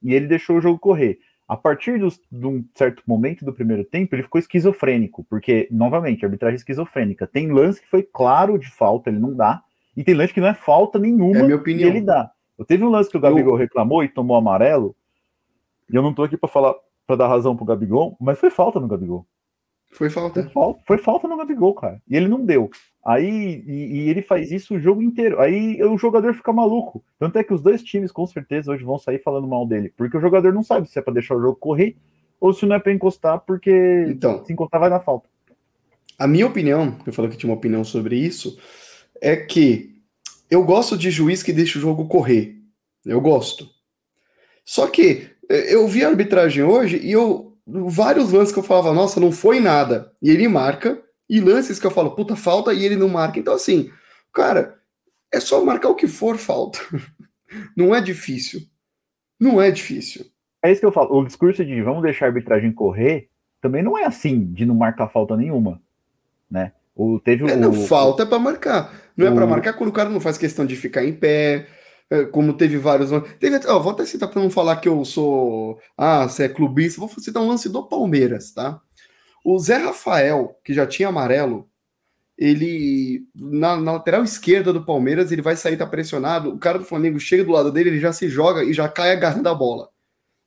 e 0.01 0.13
ele 0.13 0.27
deixou 0.27 0.57
o 0.57 0.61
jogo 0.61 0.79
correr. 0.79 1.19
A 1.47 1.57
partir 1.57 1.99
dos, 1.99 2.21
de 2.31 2.45
um 2.45 2.63
certo 2.75 3.01
momento 3.07 3.43
do 3.43 3.51
primeiro 3.51 3.83
tempo, 3.83 4.13
ele 4.13 4.23
ficou 4.23 4.37
esquizofrênico, 4.37 5.25
porque, 5.27 5.67
novamente, 5.71 6.23
arbitragem 6.23 6.55
esquizofrênica. 6.55 7.25
Tem 7.25 7.51
lance 7.51 7.81
que 7.81 7.89
foi 7.89 8.03
claro 8.03 8.57
de 8.57 8.69
falta, 8.69 9.09
ele 9.09 9.17
não 9.19 9.33
dá, 9.33 9.61
e 9.97 10.03
tem 10.03 10.13
lance 10.13 10.31
que 10.31 10.39
não 10.39 10.47
é 10.47 10.53
falta 10.53 10.99
nenhuma 10.99 11.39
é 11.39 11.43
minha 11.43 11.55
opinião. 11.55 11.87
e 11.87 11.91
ele 11.91 12.01
dá. 12.01 12.31
Teve 12.65 12.83
um 12.83 12.89
lance 12.89 13.09
que 13.09 13.17
o 13.17 13.21
Gabigol 13.21 13.55
reclamou 13.55 14.03
e 14.03 14.09
tomou 14.09 14.37
amarelo. 14.37 14.95
E 15.91 15.95
eu 15.95 16.01
não 16.01 16.13
tô 16.13 16.23
aqui 16.23 16.37
para 16.37 16.49
falar 16.49 16.75
para 17.05 17.15
dar 17.15 17.27
razão 17.27 17.55
pro 17.55 17.65
Gabigol, 17.65 18.15
mas 18.19 18.37
foi 18.37 18.51
falta 18.51 18.79
no 18.79 18.87
Gabigol. 18.87 19.25
Foi 19.91 20.09
falta. 20.09 20.43
Foi 20.43 20.51
falta, 20.51 20.81
foi 20.85 20.97
falta 20.99 21.27
no 21.27 21.37
Gabigol, 21.37 21.73
cara. 21.73 21.99
E 22.07 22.15
ele 22.15 22.27
não 22.27 22.45
deu. 22.45 22.69
Aí 23.03 23.63
e, 23.65 23.71
e, 23.71 24.09
ele 24.09 24.21
faz 24.21 24.51
isso 24.51 24.75
o 24.75 24.79
jogo 24.79 25.01
inteiro. 25.01 25.39
Aí 25.39 25.83
o 25.83 25.97
jogador 25.97 26.33
fica 26.35 26.53
maluco. 26.53 27.03
Tanto 27.17 27.39
é 27.39 27.43
que 27.43 27.53
os 27.53 27.61
dois 27.61 27.81
times, 27.81 28.11
com 28.11 28.27
certeza, 28.27 28.71
hoje 28.71 28.83
vão 28.83 28.99
sair 28.99 29.19
falando 29.23 29.47
mal 29.47 29.65
dele. 29.65 29.91
Porque 29.97 30.15
o 30.15 30.21
jogador 30.21 30.53
não 30.53 30.61
sabe 30.61 30.87
se 30.87 30.99
é 30.99 31.01
para 31.01 31.13
deixar 31.13 31.35
o 31.35 31.41
jogo 31.41 31.55
correr 31.55 31.95
ou 32.39 32.53
se 32.53 32.65
não 32.65 32.75
é 32.75 32.79
para 32.79 32.93
encostar, 32.93 33.39
porque 33.39 34.05
então, 34.07 34.45
se 34.45 34.53
encostar 34.53 34.79
vai 34.79 34.89
dar 34.89 34.99
falta. 34.99 35.27
A 36.17 36.27
minha 36.27 36.47
opinião, 36.47 36.95
eu 37.05 37.11
falei 37.11 37.31
que 37.31 37.37
tinha 37.37 37.49
uma 37.49 37.57
opinião 37.57 37.83
sobre 37.83 38.15
isso, 38.15 38.57
é 39.21 39.35
que 39.35 39.98
eu 40.49 40.63
gosto 40.63 40.97
de 40.97 41.11
juiz 41.11 41.43
que 41.43 41.53
deixa 41.53 41.77
o 41.77 41.81
jogo 41.81 42.07
correr. 42.07 42.57
Eu 43.05 43.21
gosto. 43.21 43.69
Só 44.65 44.87
que 44.87 45.29
eh, 45.49 45.73
eu 45.73 45.87
vi 45.87 46.03
a 46.03 46.09
arbitragem 46.09 46.63
hoje 46.63 46.97
e 46.97 47.11
eu 47.11 47.49
vários 47.65 48.31
lances 48.31 48.51
que 48.51 48.59
eu 48.59 48.63
falava, 48.63 48.93
nossa, 48.93 49.19
não 49.19 49.31
foi 49.31 49.59
nada. 49.59 50.11
E 50.21 50.29
ele 50.29 50.47
marca, 50.47 51.01
e 51.29 51.39
lances 51.39 51.79
que 51.79 51.85
eu 51.85 51.91
falo, 51.91 52.11
puta, 52.11 52.35
falta, 52.35 52.73
e 52.73 52.83
ele 52.83 52.95
não 52.95 53.07
marca. 53.07 53.39
Então, 53.39 53.53
assim, 53.53 53.91
cara, 54.33 54.79
é 55.31 55.39
só 55.39 55.63
marcar 55.63 55.89
o 55.89 55.95
que 55.95 56.07
for 56.07 56.37
falta. 56.37 56.79
não 57.77 57.93
é 57.93 58.01
difícil. 58.01 58.61
Não 59.39 59.61
é 59.61 59.69
difícil. 59.69 60.25
É 60.63 60.71
isso 60.71 60.81
que 60.81 60.85
eu 60.85 60.91
falo. 60.91 61.15
O 61.15 61.25
discurso 61.25 61.63
de 61.63 61.81
vamos 61.81 62.01
deixar 62.01 62.25
a 62.25 62.29
arbitragem 62.29 62.71
correr 62.71 63.29
também 63.61 63.83
não 63.83 63.97
é 63.97 64.05
assim, 64.05 64.45
de 64.53 64.65
não 64.65 64.75
marcar 64.75 65.09
falta 65.09 65.35
nenhuma, 65.35 65.81
né? 66.49 66.71
O, 66.95 67.19
teve 67.19 67.49
é, 67.49 67.55
não, 67.55 67.73
falta 67.73 68.23
é 68.23 68.25
para 68.25 68.39
marcar. 68.39 68.93
Não 69.19 69.27
é 69.27 69.35
para 69.35 69.45
marcar 69.45 69.73
quando 69.73 69.89
o 69.89 69.93
cara 69.93 70.09
não 70.09 70.21
faz 70.21 70.37
questão 70.37 70.65
de 70.65 70.75
ficar 70.77 71.03
em 71.03 71.11
pé, 71.11 71.67
é, 72.09 72.23
como 72.25 72.53
teve 72.53 72.77
vários. 72.77 73.09
Teve, 73.37 73.59
ó, 73.67 73.79
vou 73.79 73.91
até 73.91 74.05
citar 74.05 74.29
para 74.29 74.41
não 74.41 74.49
falar 74.49 74.77
que 74.77 74.87
eu 74.87 75.03
sou. 75.03 75.77
Ah, 75.97 76.27
você 76.27 76.43
é 76.43 76.49
clubista. 76.49 77.01
Vou 77.01 77.09
citar 77.09 77.43
um 77.43 77.49
lance 77.49 77.67
do 77.67 77.83
Palmeiras, 77.83 78.51
tá? 78.51 78.79
O 79.43 79.59
Zé 79.59 79.77
Rafael, 79.77 80.57
que 80.63 80.73
já 80.73 80.87
tinha 80.87 81.09
amarelo, 81.09 81.69
ele. 82.37 83.25
Na, 83.35 83.75
na, 83.75 83.91
lateral 83.93 84.23
esquerda 84.23 84.71
do 84.71 84.85
Palmeiras, 84.85 85.31
ele 85.31 85.41
vai 85.41 85.55
sair, 85.57 85.77
tá 85.77 85.85
pressionado. 85.85 86.51
O 86.51 86.57
cara 86.57 86.79
do 86.79 86.85
Flamengo 86.85 87.19
chega 87.19 87.43
do 87.43 87.51
lado 87.51 87.71
dele, 87.71 87.89
ele 87.89 87.99
já 87.99 88.13
se 88.13 88.29
joga 88.29 88.63
e 88.63 88.73
já 88.73 88.87
cai 88.87 89.11
agarrando 89.11 89.49
a 89.49 89.53
bola. 89.53 89.89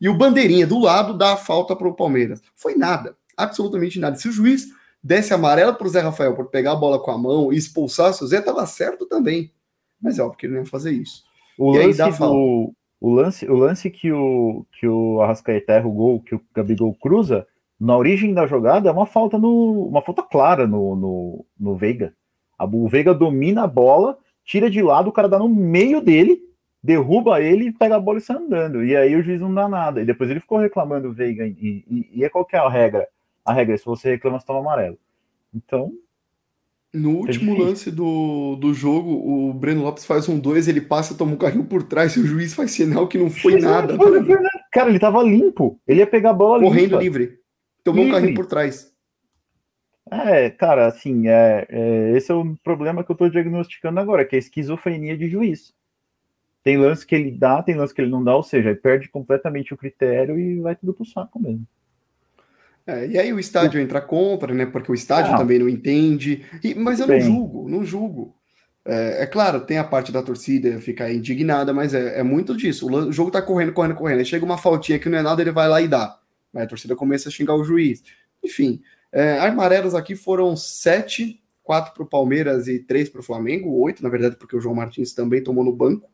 E 0.00 0.08
o 0.08 0.14
Bandeirinha 0.16 0.66
do 0.66 0.80
lado 0.80 1.16
dá 1.16 1.34
a 1.34 1.36
falta 1.36 1.76
para 1.76 1.88
o 1.88 1.94
Palmeiras. 1.94 2.40
Foi 2.56 2.74
nada. 2.74 3.16
Absolutamente 3.36 4.00
nada. 4.00 4.16
Se 4.16 4.28
o 4.28 4.32
juiz 4.32 4.68
desse 5.02 5.34
amarelo 5.34 5.74
para 5.74 5.86
o 5.86 5.90
Zé 5.90 6.00
Rafael 6.00 6.34
por 6.34 6.46
pegar 6.46 6.72
a 6.72 6.76
bola 6.76 6.98
com 6.98 7.10
a 7.10 7.18
mão 7.18 7.52
e 7.52 7.56
expulsasse 7.56 8.22
o 8.22 8.26
Zé, 8.26 8.40
tava 8.40 8.64
certo 8.66 9.06
também. 9.06 9.52
Mas 10.00 10.18
é 10.18 10.22
óbvio 10.22 10.38
que 10.38 10.46
ele 10.46 10.54
não 10.54 10.60
ia 10.62 10.66
fazer 10.66 10.92
isso. 10.92 11.24
O 11.58 11.74
e 11.74 11.86
lance 11.86 12.18
do, 12.18 12.74
o 13.00 13.10
lance, 13.10 13.50
o 13.50 13.56
lance 13.56 13.90
que 13.90 14.12
o 14.12 14.64
que 14.78 14.86
o 14.86 15.20
Arrascaeta 15.20 15.72
erra 15.72 15.88
o 15.88 15.92
gol, 15.92 16.20
que 16.20 16.34
o 16.34 16.40
Gabigol 16.54 16.94
cruza, 16.94 17.46
na 17.78 17.96
origem 17.96 18.32
da 18.32 18.46
jogada 18.46 18.88
é 18.88 18.92
uma 18.92 19.06
falta 19.06 19.36
no, 19.38 19.88
uma 19.88 20.00
falta 20.02 20.22
clara 20.22 20.66
no, 20.66 20.94
no, 20.94 21.46
no 21.58 21.76
Veiga. 21.76 22.14
O 22.60 22.88
Veiga 22.88 23.12
domina 23.12 23.64
a 23.64 23.66
bola, 23.66 24.16
tira 24.44 24.70
de 24.70 24.80
lado, 24.80 25.08
o 25.08 25.12
cara 25.12 25.28
dá 25.28 25.36
no 25.36 25.48
meio 25.48 26.00
dele, 26.00 26.40
derruba 26.80 27.40
ele, 27.40 27.72
pega 27.72 27.96
a 27.96 28.00
bola 28.00 28.18
e 28.18 28.20
sai 28.20 28.36
andando. 28.36 28.84
E 28.84 28.96
aí 28.96 29.16
o 29.16 29.22
juiz 29.22 29.40
não 29.40 29.52
dá 29.52 29.68
nada. 29.68 30.00
E 30.00 30.04
depois 30.04 30.30
ele 30.30 30.38
ficou 30.38 30.58
reclamando 30.58 31.08
o 31.08 31.12
Veiga. 31.12 31.44
E, 31.44 31.84
e, 31.90 32.10
e 32.14 32.24
é 32.24 32.28
qual 32.28 32.44
que 32.44 32.54
é 32.54 32.60
a 32.60 32.68
regra? 32.68 33.08
A 33.44 33.52
regra 33.52 33.74
é 33.74 33.78
se 33.78 33.84
você 33.84 34.10
reclama, 34.10 34.38
você 34.38 34.46
toma 34.46 34.60
amarelo. 34.60 34.98
Então, 35.54 35.92
no 36.92 37.10
é 37.10 37.14
último 37.14 37.56
lance 37.56 37.90
do, 37.90 38.56
do 38.56 38.74
jogo, 38.74 39.10
o 39.10 39.54
Breno 39.54 39.82
Lopes 39.82 40.04
faz 40.04 40.28
um 40.28 40.38
2, 40.38 40.68
ele 40.68 40.80
passa, 40.80 41.16
toma 41.16 41.32
um 41.32 41.36
carrinho 41.36 41.64
por 41.64 41.82
trás 41.82 42.14
e 42.16 42.20
o 42.20 42.26
juiz 42.26 42.52
faz 42.52 42.70
sinal 42.72 43.08
que 43.08 43.16
não 43.16 43.30
foi 43.30 43.58
nada. 43.58 43.96
Tá 43.96 44.04
cara, 44.70 44.90
ele 44.90 44.98
tava 44.98 45.22
limpo. 45.22 45.80
Ele 45.88 46.00
ia 46.00 46.06
pegar 46.06 46.30
a 46.30 46.34
bola 46.34 46.62
Correndo 46.62 46.90
limpa. 46.90 47.02
livre. 47.02 47.38
Tomou 47.82 48.04
livre. 48.04 48.10
um 48.10 48.20
carrinho 48.20 48.36
por 48.36 48.46
trás. 48.46 48.92
É, 50.10 50.50
cara, 50.50 50.86
assim, 50.86 51.28
é, 51.28 51.66
é, 51.70 52.12
esse 52.14 52.30
é 52.30 52.34
o 52.34 52.54
problema 52.62 53.02
que 53.02 53.10
eu 53.10 53.16
tô 53.16 53.26
diagnosticando 53.30 53.98
agora, 53.98 54.26
que 54.26 54.36
é 54.36 54.38
a 54.38 54.40
esquizofrenia 54.40 55.16
de 55.16 55.30
juiz. 55.30 55.74
Tem 56.62 56.76
lance 56.76 57.06
que 57.06 57.14
ele 57.14 57.30
dá, 57.30 57.62
tem 57.62 57.74
lance 57.74 57.94
que 57.94 58.02
ele 58.02 58.10
não 58.10 58.22
dá, 58.22 58.36
ou 58.36 58.42
seja, 58.42 58.68
ele 58.68 58.78
perde 58.78 59.08
completamente 59.08 59.72
o 59.72 59.76
critério 59.76 60.38
e 60.38 60.60
vai 60.60 60.76
tudo 60.76 60.92
pro 60.92 61.06
saco 61.06 61.40
mesmo. 61.40 61.66
É, 62.86 63.06
e 63.06 63.18
aí 63.18 63.32
o 63.32 63.38
estádio 63.38 63.80
entra 63.80 64.00
contra, 64.00 64.52
né? 64.52 64.66
Porque 64.66 64.90
o 64.90 64.94
estádio 64.94 65.36
também 65.36 65.58
não 65.58 65.68
entende. 65.68 66.44
E, 66.62 66.74
mas 66.74 67.00
eu 67.00 67.06
Bem. 67.06 67.20
não 67.20 67.26
julgo, 67.26 67.68
não 67.68 67.84
julgo. 67.84 68.34
É, 68.84 69.22
é, 69.22 69.26
claro, 69.26 69.60
tem 69.60 69.78
a 69.78 69.84
parte 69.84 70.10
da 70.10 70.22
torcida 70.22 70.80
ficar 70.80 71.12
indignada, 71.12 71.72
mas 71.72 71.94
é, 71.94 72.18
é 72.18 72.22
muito 72.22 72.56
disso. 72.56 72.90
O, 72.90 73.12
jogo 73.12 73.30
tá 73.30 73.40
correndo, 73.40 73.72
correndo, 73.72 73.94
correndo. 73.94 74.18
Aí 74.18 74.24
chega 74.24 74.44
uma 74.44 74.58
faltinha 74.58 74.98
que 74.98 75.08
não 75.08 75.18
é 75.18 75.22
nada, 75.22 75.40
ele 75.40 75.52
vai 75.52 75.68
lá 75.68 75.80
e 75.80 75.86
dá. 75.86 76.18
Aí 76.54 76.64
a 76.64 76.66
torcida 76.66 76.96
começa 76.96 77.28
a 77.28 77.32
xingar 77.32 77.54
o 77.54 77.64
juiz. 77.64 78.02
Enfim, 78.42 78.82
é, 79.12 79.38
amarelos 79.38 79.94
aqui 79.94 80.16
foram 80.16 80.56
sete, 80.56 81.40
quatro 81.62 81.94
para 81.94 82.02
o 82.02 82.06
Palmeiras 82.06 82.66
e 82.66 82.80
três 82.80 83.08
para 83.08 83.20
o 83.20 83.24
Flamengo, 83.24 83.70
oito, 83.78 84.02
na 84.02 84.08
verdade, 84.08 84.36
porque 84.36 84.56
o 84.56 84.60
João 84.60 84.74
Martins 84.74 85.14
também 85.14 85.42
tomou 85.42 85.64
no 85.64 85.72
banco. 85.72 86.10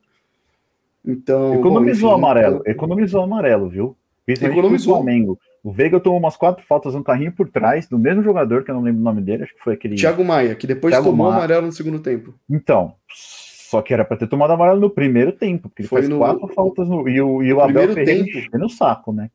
Então. 1.03 1.55
Economizou 1.55 2.11
bom, 2.11 2.17
enfim, 2.17 2.25
amarelo, 2.25 2.63
economizou 2.67 3.23
amarelo, 3.23 3.71
viu? 3.71 3.97
Economizou. 4.27 4.93
O 4.93 4.97
Flamengo. 4.97 5.39
O 5.63 5.73
Veiga 5.73 5.99
tomou 6.01 6.19
umas 6.19 6.37
quatro 6.37 6.65
faltas 6.65 6.95
no 6.95 7.03
carrinho 7.03 7.33
por 7.33 7.49
trás, 7.49 7.87
do 7.89 7.99
mesmo 7.99 8.23
jogador, 8.23 8.65
que 8.65 8.71
eu 8.71 8.75
não 8.75 8.83
lembro 8.83 9.01
o 9.01 9.05
nome 9.05 9.21
dele, 9.21 9.43
acho 9.43 9.55
que 9.55 9.63
foi 9.63 9.75
aquele. 9.75 9.97
Thiago 9.97 10.25
Maia, 10.25 10.55
que 10.55 10.67
depois 10.67 10.93
Thiago 10.93 11.11
tomou 11.11 11.27
Maia. 11.27 11.39
amarelo 11.39 11.67
no 11.67 11.73
segundo 11.73 11.99
tempo. 11.99 12.35
Então, 12.49 12.95
só 13.09 13.83
que 13.83 13.93
era 13.93 14.05
para 14.05 14.17
ter 14.17 14.29
tomado 14.29 14.53
amarelo 14.53 14.81
no 14.81 14.91
primeiro 14.91 15.33
tempo, 15.33 15.69
porque 15.69 15.83
ele 15.83 15.89
foi 15.89 16.03
faz 16.03 16.09
no... 16.09 16.19
quatro 16.19 16.49
faltas 16.55 16.89
no. 16.89 17.09
E 17.09 17.21
o, 17.21 17.43
e 17.43 17.53
o 17.53 17.61
Abel 17.61 17.93
Ferreira 17.93 18.25
tempo. 18.25 18.59
no 18.59 18.69
saco, 18.69 19.13
né? 19.13 19.31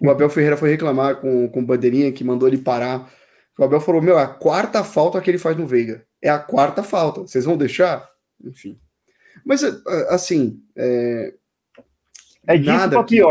O 0.00 0.10
Abel 0.10 0.28
Ferreira 0.30 0.56
foi 0.56 0.70
reclamar 0.70 1.16
com, 1.16 1.48
com 1.48 1.60
o 1.60 1.66
Bandeirinha, 1.66 2.12
que 2.12 2.24
mandou 2.24 2.48
ele 2.48 2.58
parar. 2.58 3.10
O 3.58 3.64
Abel 3.64 3.80
falou: 3.80 4.02
Meu, 4.02 4.18
é 4.18 4.22
a 4.22 4.28
quarta 4.28 4.84
falta 4.84 5.20
que 5.20 5.30
ele 5.30 5.38
faz 5.38 5.56
no 5.56 5.66
Veiga. 5.66 6.04
É 6.20 6.28
a 6.28 6.38
quarta 6.38 6.82
falta. 6.82 7.22
Vocês 7.22 7.44
vão 7.44 7.56
deixar? 7.56 8.08
Enfim. 8.44 8.78
Mas, 9.44 9.62
assim. 10.10 10.60
É, 10.76 11.34
é 12.46 12.56
disso 12.56 12.90
pra 12.90 13.04
que... 13.04 13.22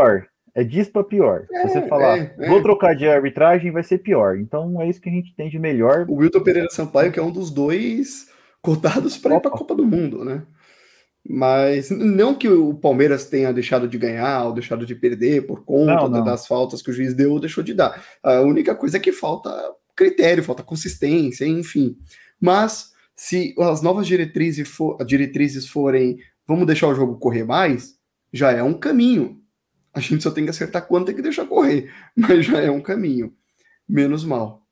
É 0.54 0.64
disso 0.64 0.90
para 0.90 1.04
pior. 1.04 1.46
É, 1.52 1.66
você 1.66 1.86
falar, 1.88 2.18
é, 2.18 2.34
é. 2.38 2.48
vou 2.48 2.62
trocar 2.62 2.94
de 2.94 3.06
arbitragem, 3.06 3.70
vai 3.70 3.82
ser 3.82 3.98
pior. 3.98 4.38
Então 4.38 4.80
é 4.80 4.88
isso 4.88 5.00
que 5.00 5.08
a 5.08 5.12
gente 5.12 5.34
tem 5.34 5.48
de 5.48 5.58
melhor. 5.58 6.06
O 6.08 6.16
Wilton 6.16 6.40
Pereira 6.40 6.70
Sampaio, 6.70 7.12
que 7.12 7.18
é 7.18 7.22
um 7.22 7.30
dos 7.30 7.50
dois 7.50 8.28
cotados 8.60 9.16
para 9.16 9.36
ir 9.36 9.40
para 9.40 9.50
a 9.50 9.56
Copa 9.56 9.74
do 9.74 9.84
Mundo, 9.84 10.24
né? 10.24 10.42
Mas 11.28 11.90
não 11.90 12.34
que 12.34 12.48
o 12.48 12.74
Palmeiras 12.74 13.26
tenha 13.26 13.52
deixado 13.52 13.86
de 13.86 13.98
ganhar 13.98 14.44
ou 14.44 14.52
deixado 14.52 14.86
de 14.86 14.94
perder 14.94 15.46
por 15.46 15.64
conta 15.64 15.94
não, 15.94 16.08
não. 16.08 16.24
das 16.24 16.46
faltas 16.46 16.80
que 16.80 16.90
o 16.90 16.92
juiz 16.92 17.12
deu 17.12 17.32
ou 17.32 17.40
deixou 17.40 17.62
de 17.62 17.74
dar. 17.74 18.02
A 18.22 18.40
única 18.40 18.74
coisa 18.74 18.96
é 18.96 19.00
que 19.00 19.12
falta 19.12 19.50
critério, 19.94 20.42
falta 20.42 20.62
consistência, 20.62 21.44
enfim. 21.44 21.96
Mas 22.40 22.92
se 23.14 23.54
as 23.58 23.82
novas 23.82 24.06
diretrizes, 24.06 24.68
for, 24.68 24.96
diretrizes 25.04 25.66
forem 25.66 26.18
vamos 26.48 26.66
deixar 26.66 26.88
o 26.88 26.94
jogo 26.94 27.18
correr 27.18 27.44
mais, 27.44 27.94
já 28.32 28.50
é 28.50 28.62
um 28.62 28.72
caminho. 28.72 29.36
A 29.98 30.00
gente 30.00 30.22
só 30.22 30.30
tem 30.30 30.44
que 30.44 30.50
acertar 30.50 30.86
quando 30.86 31.06
tem 31.06 31.14
que 31.14 31.22
deixar 31.22 31.44
correr, 31.44 31.92
mas 32.14 32.46
já 32.46 32.60
é 32.60 32.70
um 32.70 32.80
caminho. 32.80 33.34
Menos 33.88 34.24
mal. 34.24 34.62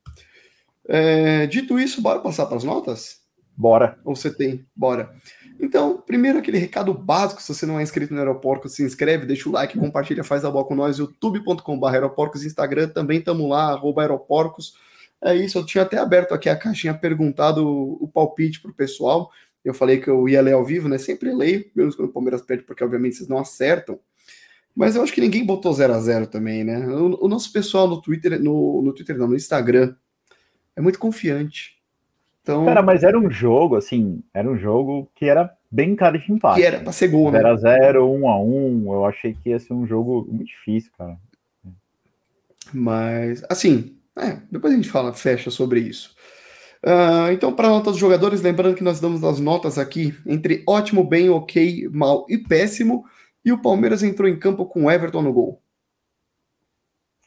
É, 0.88 1.46
dito 1.48 1.80
isso, 1.80 2.00
bora 2.00 2.20
passar 2.20 2.46
para 2.46 2.56
as 2.56 2.62
notas? 2.62 3.16
Bora. 3.56 3.98
Ou 4.04 4.14
você 4.14 4.32
tem? 4.32 4.64
Bora. 4.74 5.12
Então, 5.58 6.00
primeiro 6.00 6.38
aquele 6.38 6.58
recado 6.58 6.94
básico, 6.94 7.42
se 7.42 7.52
você 7.52 7.66
não 7.66 7.80
é 7.80 7.82
inscrito 7.82 8.14
no 8.14 8.20
Aeroporcos, 8.20 8.74
se 8.74 8.84
inscreve, 8.84 9.26
deixa 9.26 9.48
o 9.48 9.52
like, 9.52 9.76
compartilha, 9.76 10.22
faz 10.22 10.44
a 10.44 10.50
bola 10.50 10.66
com 10.66 10.76
nós, 10.76 10.98
youtube.com.br 10.98 11.86
Aeroporcos, 11.88 12.44
Instagram, 12.44 12.88
também 12.88 13.18
estamos 13.18 13.48
lá, 13.48 13.70
arroba 13.72 14.02
Aeroporcos. 14.02 14.74
É 15.24 15.34
isso, 15.34 15.58
eu 15.58 15.66
tinha 15.66 15.82
até 15.82 15.98
aberto 15.98 16.34
aqui 16.34 16.48
a 16.48 16.54
caixinha 16.54 16.94
perguntado 16.94 17.66
o 17.66 18.06
palpite 18.06 18.60
pro 18.60 18.72
pessoal. 18.72 19.30
Eu 19.64 19.74
falei 19.74 19.98
que 19.98 20.08
eu 20.08 20.28
ia 20.28 20.40
ler 20.40 20.52
ao 20.52 20.64
vivo, 20.64 20.88
né? 20.88 20.98
Sempre 20.98 21.34
leio, 21.34 21.64
menos 21.74 21.96
quando 21.96 22.10
o 22.10 22.12
Palmeiras 22.12 22.42
perde, 22.42 22.62
porque 22.62 22.84
obviamente 22.84 23.16
vocês 23.16 23.28
não 23.28 23.38
acertam. 23.38 23.98
Mas 24.76 24.94
eu 24.94 25.02
acho 25.02 25.12
que 25.12 25.22
ninguém 25.22 25.42
botou 25.42 25.72
0 25.72 25.94
a 25.94 25.98
0 25.98 26.26
também, 26.26 26.62
né? 26.62 26.86
O, 26.86 27.24
o, 27.24 27.28
nosso 27.28 27.50
pessoal 27.50 27.88
no 27.88 27.98
Twitter, 27.98 28.38
no, 28.38 28.82
no 28.82 28.92
Twitter 28.92 29.16
não, 29.16 29.26
no 29.26 29.34
Instagram, 29.34 29.94
é 30.76 30.82
muito 30.82 30.98
confiante. 30.98 31.76
Então, 32.42 32.66
Cara, 32.66 32.82
mas 32.82 33.02
era 33.02 33.18
um 33.18 33.30
jogo, 33.30 33.74
assim, 33.74 34.22
era 34.34 34.48
um 34.48 34.58
jogo 34.58 35.10
que 35.14 35.24
era 35.24 35.50
bem 35.70 35.96
cara 35.96 36.18
de 36.18 36.30
empate. 36.30 36.60
Que 36.60 36.66
era 36.66 36.80
pra 36.80 36.92
ser 36.92 37.08
gol, 37.08 37.32
né? 37.32 37.40
0x0, 37.40 37.94
1x1, 37.96 38.84
eu 38.84 39.04
achei 39.06 39.32
que 39.32 39.48
ia 39.48 39.58
ser 39.58 39.72
um 39.72 39.86
jogo 39.86 40.26
muito 40.30 40.48
difícil, 40.48 40.92
cara. 40.96 41.16
Mas, 42.72 43.42
assim, 43.48 43.96
é, 44.16 44.38
depois 44.50 44.74
a 44.74 44.76
gente 44.76 44.90
fala, 44.90 45.14
fecha 45.14 45.50
sobre 45.50 45.80
isso. 45.80 46.14
Uh, 46.84 47.32
então, 47.32 47.52
para 47.52 47.66
a 47.66 47.70
nota 47.70 47.90
dos 47.90 47.98
jogadores, 47.98 48.42
lembrando 48.42 48.76
que 48.76 48.84
nós 48.84 49.00
damos 49.00 49.24
as 49.24 49.40
notas 49.40 49.78
aqui 49.78 50.14
entre 50.26 50.62
ótimo, 50.68 51.02
bem, 51.02 51.30
ok, 51.30 51.88
mal 51.90 52.26
e 52.28 52.36
péssimo. 52.36 53.06
E 53.46 53.52
o 53.52 53.58
Palmeiras 53.58 54.02
entrou 54.02 54.28
em 54.28 54.36
campo 54.36 54.66
com 54.66 54.84
o 54.84 54.90
Everton 54.90 55.22
no 55.22 55.32
gol. 55.32 55.62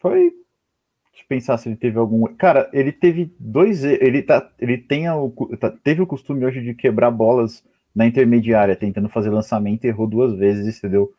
Foi. 0.02 0.20
Deixa 0.20 1.24
eu 1.24 1.28
pensar 1.30 1.58
se 1.58 1.70
ele 1.70 1.78
teve 1.78 1.98
algum. 1.98 2.26
Cara, 2.36 2.70
ele 2.74 2.92
teve 2.92 3.34
dois. 3.40 3.86
Ele, 3.86 4.22
tá, 4.22 4.52
ele 4.60 4.78
tem 4.78 5.10
o, 5.10 5.30
tá, 5.58 5.72
teve 5.72 6.02
o 6.02 6.08
costume 6.08 6.46
hoje 6.46 6.62
de 6.62 6.74
quebrar 6.74 7.10
bolas 7.10 7.64
na 7.96 8.06
intermediária, 8.06 8.76
tentando 8.76 9.08
fazer 9.08 9.30
lançamento, 9.30 9.86
errou 9.86 10.08
duas 10.08 10.34
vezes 10.34 10.68
e 10.68 10.78
se 10.78 10.90
deu, 10.90 11.14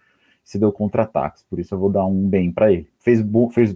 se 0.45 0.59
deu 0.59 0.71
contra-ataques. 0.71 1.45
Por 1.49 1.59
isso 1.59 1.75
eu 1.75 1.78
vou 1.78 1.90
dar 1.90 2.04
um 2.04 2.28
bem 2.28 2.52
para 2.52 2.71
ele. 2.71 2.87
Fez, 2.99 3.25
fez 3.52 3.75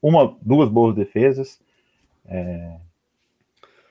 uma, 0.00 0.36
duas 0.40 0.68
boas 0.68 0.94
defesas. 0.94 1.60
É... 2.26 2.76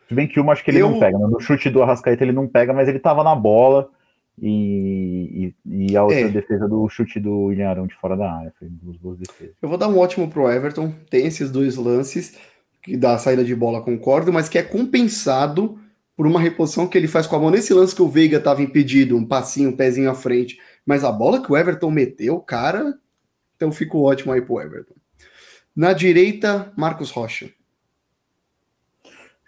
Se 0.07 0.13
bem 0.13 0.29
que 0.29 0.39
uma 0.39 0.53
acho 0.53 0.63
que 0.63 0.71
ele 0.71 0.81
eu... 0.81 0.89
não 0.89 0.97
pega. 0.97 1.19
Né? 1.19 1.27
No 1.27 1.41
chute 1.41 1.69
do 1.69 1.83
Arrascaeta 1.83 2.23
ele 2.23 2.31
não 2.31 2.47
pega, 2.47 2.71
mas 2.71 2.87
ele 2.87 2.99
tava 2.99 3.21
na 3.21 3.35
bola. 3.35 3.91
E, 4.41 5.53
e, 5.65 5.87
e 5.91 5.97
a 5.97 6.03
outra 6.03 6.19
é. 6.19 6.29
defesa 6.29 6.67
do 6.67 6.87
chute 6.89 7.19
do 7.19 7.45
William 7.45 7.69
Arão 7.69 7.87
de 7.87 7.95
fora 7.95 8.15
da 8.15 8.31
área. 8.31 8.53
Foi 8.57 8.67
duas 8.69 8.97
boas 8.97 9.17
defesas. 9.17 9.55
Eu 9.61 9.69
vou 9.69 9.77
dar 9.77 9.87
um 9.87 9.97
ótimo 9.97 10.29
pro 10.29 10.49
Everton. 10.49 10.93
Tem 11.09 11.25
esses 11.25 11.51
dois 11.51 11.75
lances 11.75 12.37
que 12.81 12.95
dá 12.95 13.15
a 13.15 13.17
saída 13.17 13.43
de 13.43 13.55
bola, 13.55 13.81
concordo, 13.81 14.31
mas 14.31 14.47
que 14.47 14.57
é 14.57 14.63
compensado 14.63 15.77
por 16.15 16.25
uma 16.25 16.39
reposição 16.39 16.87
que 16.87 16.97
ele 16.97 17.07
faz 17.07 17.27
com 17.27 17.35
a 17.35 17.39
mão. 17.39 17.49
Nesse 17.49 17.73
lance 17.73 17.95
que 17.95 18.01
o 18.01 18.09
Veiga 18.09 18.37
estava 18.37 18.61
impedido, 18.61 19.15
um 19.15 19.25
passinho, 19.25 19.69
um 19.69 19.75
pezinho 19.75 20.09
à 20.09 20.15
frente. 20.15 20.59
Mas 20.85 21.03
a 21.03 21.11
bola 21.11 21.41
que 21.41 21.51
o 21.51 21.57
Everton 21.57 21.91
meteu, 21.91 22.39
cara. 22.39 22.97
Então 23.55 23.71
ficou 23.71 24.03
ótimo 24.03 24.31
aí 24.31 24.41
pro 24.41 24.61
Everton. 24.61 24.95
Na 25.75 25.93
direita, 25.93 26.73
Marcos 26.77 27.11
Rocha. 27.11 27.49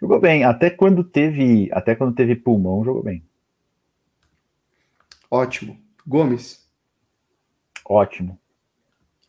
Jogou 0.00 0.18
bem, 0.18 0.44
até 0.44 0.68
quando 0.68 1.04
teve, 1.04 1.68
até 1.72 1.94
quando 1.94 2.14
teve 2.14 2.34
pulmão, 2.34 2.84
jogou 2.84 3.02
bem. 3.02 3.22
Ótimo. 5.32 5.78
Gomes. 6.06 6.70
Ótimo. 7.88 8.38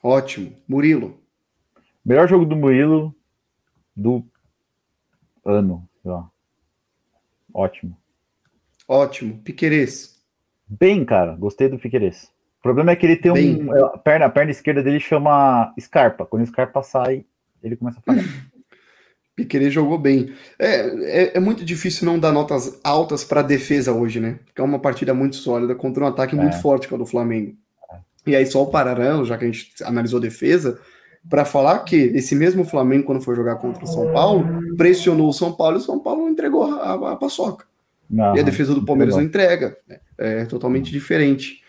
Ótimo. 0.04 0.54
Murilo. 0.68 1.18
Melhor 2.04 2.28
jogo 2.28 2.44
do 2.46 2.58
Murilo 2.58 3.16
do 3.96 4.22
ano. 5.46 5.88
Ó. 6.04 6.26
Ótimo. 7.54 7.98
Ótimo. 8.86 9.38
Piquerez. 9.44 10.22
Bem, 10.68 11.06
cara. 11.06 11.38
Gostei 11.38 11.70
do 11.70 11.80
Piquerez. 11.80 12.26
O 12.60 12.64
problema 12.64 12.92
é 12.92 12.98
que 12.98 13.06
ele 13.06 13.16
tem 13.16 13.32
Bem. 13.32 13.64
um. 13.64 13.86
A 13.86 13.98
perna, 13.98 14.26
a 14.26 14.30
perna 14.30 14.52
esquerda 14.52 14.84
dele 14.84 15.00
chama 15.00 15.74
Scarpa. 15.80 16.26
Quando 16.26 16.44
o 16.44 16.48
Scarpa 16.48 16.84
sai, 16.84 17.26
ele 17.64 17.78
começa 17.78 18.00
a 18.00 18.02
falhar. 18.02 18.26
Piquerez 19.36 19.74
jogou 19.74 19.98
bem. 19.98 20.34
É, 20.60 20.68
é, 20.68 21.38
é, 21.38 21.40
muito 21.40 21.66
difícil 21.66 22.06
não 22.06 22.20
dar 22.20 22.32
notas 22.32 22.80
altas 22.84 23.24
para 23.24 23.40
a 23.40 23.44
defesa 23.44 23.92
hoje, 23.92 24.20
né? 24.20 24.40
Porque 24.46 24.62
é 24.62 24.64
uma 24.64 24.80
partida 24.80 25.14
muito 25.14 25.36
sólida 25.36 25.74
contra 25.74 26.04
um 26.04 26.08
ataque 26.08 26.36
é. 26.36 26.38
muito 26.40 26.62
forte 26.62 26.88
que 26.88 26.94
é 26.94 26.96
o 26.96 27.00
do 27.00 27.06
Flamengo. 27.06 27.56
E 28.26 28.36
aí, 28.36 28.46
só 28.46 28.62
o 28.62 28.68
paralelo, 28.68 29.26
já 29.26 29.38
que 29.38 29.44
a 29.44 29.48
gente 29.48 29.74
analisou 29.84 30.18
a 30.18 30.22
defesa, 30.22 30.80
para 31.30 31.46
falar 31.46 31.80
que 31.80 31.96
esse 31.96 32.36
mesmo 32.36 32.64
Flamengo, 32.64 33.06
quando 33.06 33.22
foi 33.22 33.36
jogar 33.36 33.56
contra 33.56 33.84
o 33.84 33.88
São 33.88 34.14
Paulo, 34.14 34.46
pressionou 34.78 35.30
o 35.30 35.34
São 35.34 35.52
Paulo 35.52 35.78
e 35.78 35.80
o 35.80 35.84
São 35.84 36.00
Paulo 36.00 36.30
entregou 36.30 36.64
a, 36.64 36.94
a, 36.94 37.12
a 37.14 37.16
paçoca. 37.16 37.66
Não, 38.10 38.36
e 38.36 38.40
a 38.40 38.44
defesa 38.44 38.76
do 38.76 38.86
Palmeiras 38.86 39.16
não 39.16 39.24
entrega. 39.24 39.76
É, 40.18 40.42
é 40.42 40.46
totalmente 40.46 40.92
diferente. 40.92 41.64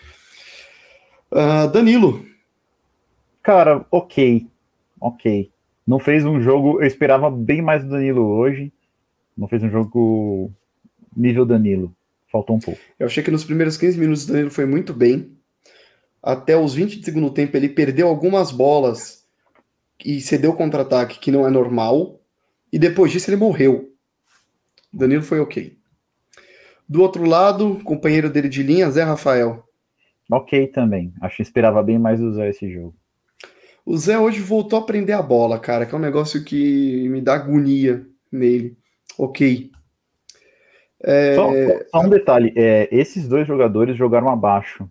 Uh, 1.33 1.69
Danilo. 1.73 2.25
Cara, 3.43 3.85
ok. 3.91 4.47
Ok. 5.01 5.51
Não 5.87 5.99
fez 5.99 6.25
um 6.25 6.41
jogo. 6.41 6.81
Eu 6.81 6.87
esperava 6.87 7.31
bem 7.31 7.61
mais 7.61 7.83
do 7.85 7.91
Danilo 7.91 8.25
hoje. 8.25 8.73
Não 9.37 9.49
fez 9.49 9.63
um 9.63 9.71
jogo 9.71 10.51
nível 11.17 11.45
Danilo. 11.45 11.95
Faltou 12.31 12.57
um 12.57 12.59
pouco. 12.59 12.81
Eu 12.99 13.07
achei 13.07 13.23
que 13.23 13.31
nos 13.31 13.45
primeiros 13.45 13.77
15 13.77 13.99
minutos 13.99 14.25
o 14.25 14.33
Danilo 14.33 14.51
foi 14.51 14.67
muito 14.67 14.93
bem. 14.93 15.31
Até 16.23 16.57
os 16.57 16.75
20 16.75 16.99
de 16.99 17.05
segundo 17.05 17.31
tempo 17.31 17.57
ele 17.57 17.69
perdeu 17.69 18.09
algumas 18.09 18.51
bolas 18.51 19.25
e 20.05 20.21
cedeu 20.21 20.55
contra-ataque, 20.55 21.19
que 21.19 21.31
não 21.31 21.47
é 21.47 21.51
normal. 21.51 22.21
E 22.73 22.79
depois 22.79 23.13
disso 23.13 23.31
ele 23.31 23.37
morreu. 23.37 23.93
Danilo 24.93 25.23
foi 25.23 25.41
ok. 25.41 25.77
Do 26.89 27.03
outro 27.03 27.25
lado, 27.25 27.81
companheiro 27.85 28.31
dele 28.31 28.49
de 28.49 28.63
linha, 28.63 28.91
Zé 28.91 29.03
Rafael. 29.03 29.65
Ok 30.31 30.69
também. 30.69 31.13
Acho 31.21 31.37
que 31.37 31.43
esperava 31.43 31.83
bem 31.83 31.99
mais 31.99 32.21
usar 32.21 32.49
esse 32.49 32.71
jogo. 32.71 32.95
O 33.85 33.97
Zé 33.99 34.19
hoje 34.19 34.41
voltou 34.41 34.79
a 34.79 34.87
prender 34.87 35.15
a 35.15 35.23
bola, 35.23 35.59
cara, 35.59 35.85
que 35.85 35.95
é 35.95 35.99
um 35.99 36.01
negócio 36.01 36.43
que 36.43 37.09
me 37.09 37.21
dá 37.21 37.35
agonia 37.35 38.07
nele. 38.33 38.77
Ok. 39.19 39.71
É... 41.03 41.35
Só, 41.35 41.51
só, 41.91 42.07
um 42.07 42.09
detalhe: 42.09 42.53
é, 42.57 42.89
esses 42.91 43.29
dois 43.29 43.47
jogadores 43.47 43.97
jogaram 43.97 44.31
abaixo, 44.31 44.89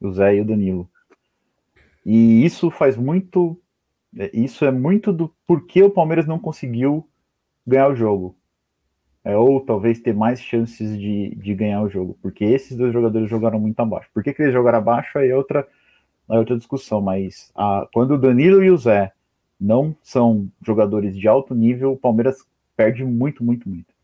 o 0.00 0.12
Zé 0.12 0.36
e 0.36 0.40
o 0.40 0.44
Danilo. 0.44 0.88
E 2.04 2.44
isso 2.44 2.70
faz 2.70 2.96
muito. 2.96 3.60
É, 4.16 4.30
isso 4.32 4.64
é 4.64 4.70
muito 4.70 5.12
do 5.12 5.34
porquê 5.44 5.82
o 5.82 5.90
Palmeiras 5.90 6.24
não 6.24 6.38
conseguiu 6.38 7.08
ganhar 7.66 7.88
o 7.88 7.96
jogo. 7.96 8.36
É, 9.24 9.36
ou 9.36 9.60
talvez 9.60 9.98
ter 9.98 10.14
mais 10.14 10.40
chances 10.40 10.96
de, 10.96 11.34
de 11.34 11.52
ganhar 11.52 11.82
o 11.82 11.88
jogo, 11.88 12.16
porque 12.22 12.44
esses 12.44 12.76
dois 12.76 12.92
jogadores 12.92 13.28
jogaram 13.28 13.58
muito 13.58 13.80
abaixo. 13.80 14.08
Por 14.14 14.22
que, 14.22 14.32
que 14.32 14.40
eles 14.40 14.54
jogaram 14.54 14.78
abaixo? 14.78 15.18
Aí 15.18 15.30
é 15.30 15.36
outra 15.36 15.66
é 16.28 16.38
outra 16.38 16.56
discussão, 16.56 17.00
mas 17.00 17.50
a, 17.54 17.86
quando 17.92 18.14
o 18.14 18.18
Danilo 18.18 18.62
e 18.62 18.70
o 18.70 18.76
Zé 18.76 19.12
não 19.60 19.96
são 20.02 20.50
jogadores 20.64 21.16
de 21.16 21.26
alto 21.26 21.54
nível, 21.54 21.92
o 21.92 21.96
Palmeiras 21.96 22.44
perde 22.76 23.04
muito, 23.04 23.42
muito, 23.42 23.68
muito. 23.68 23.94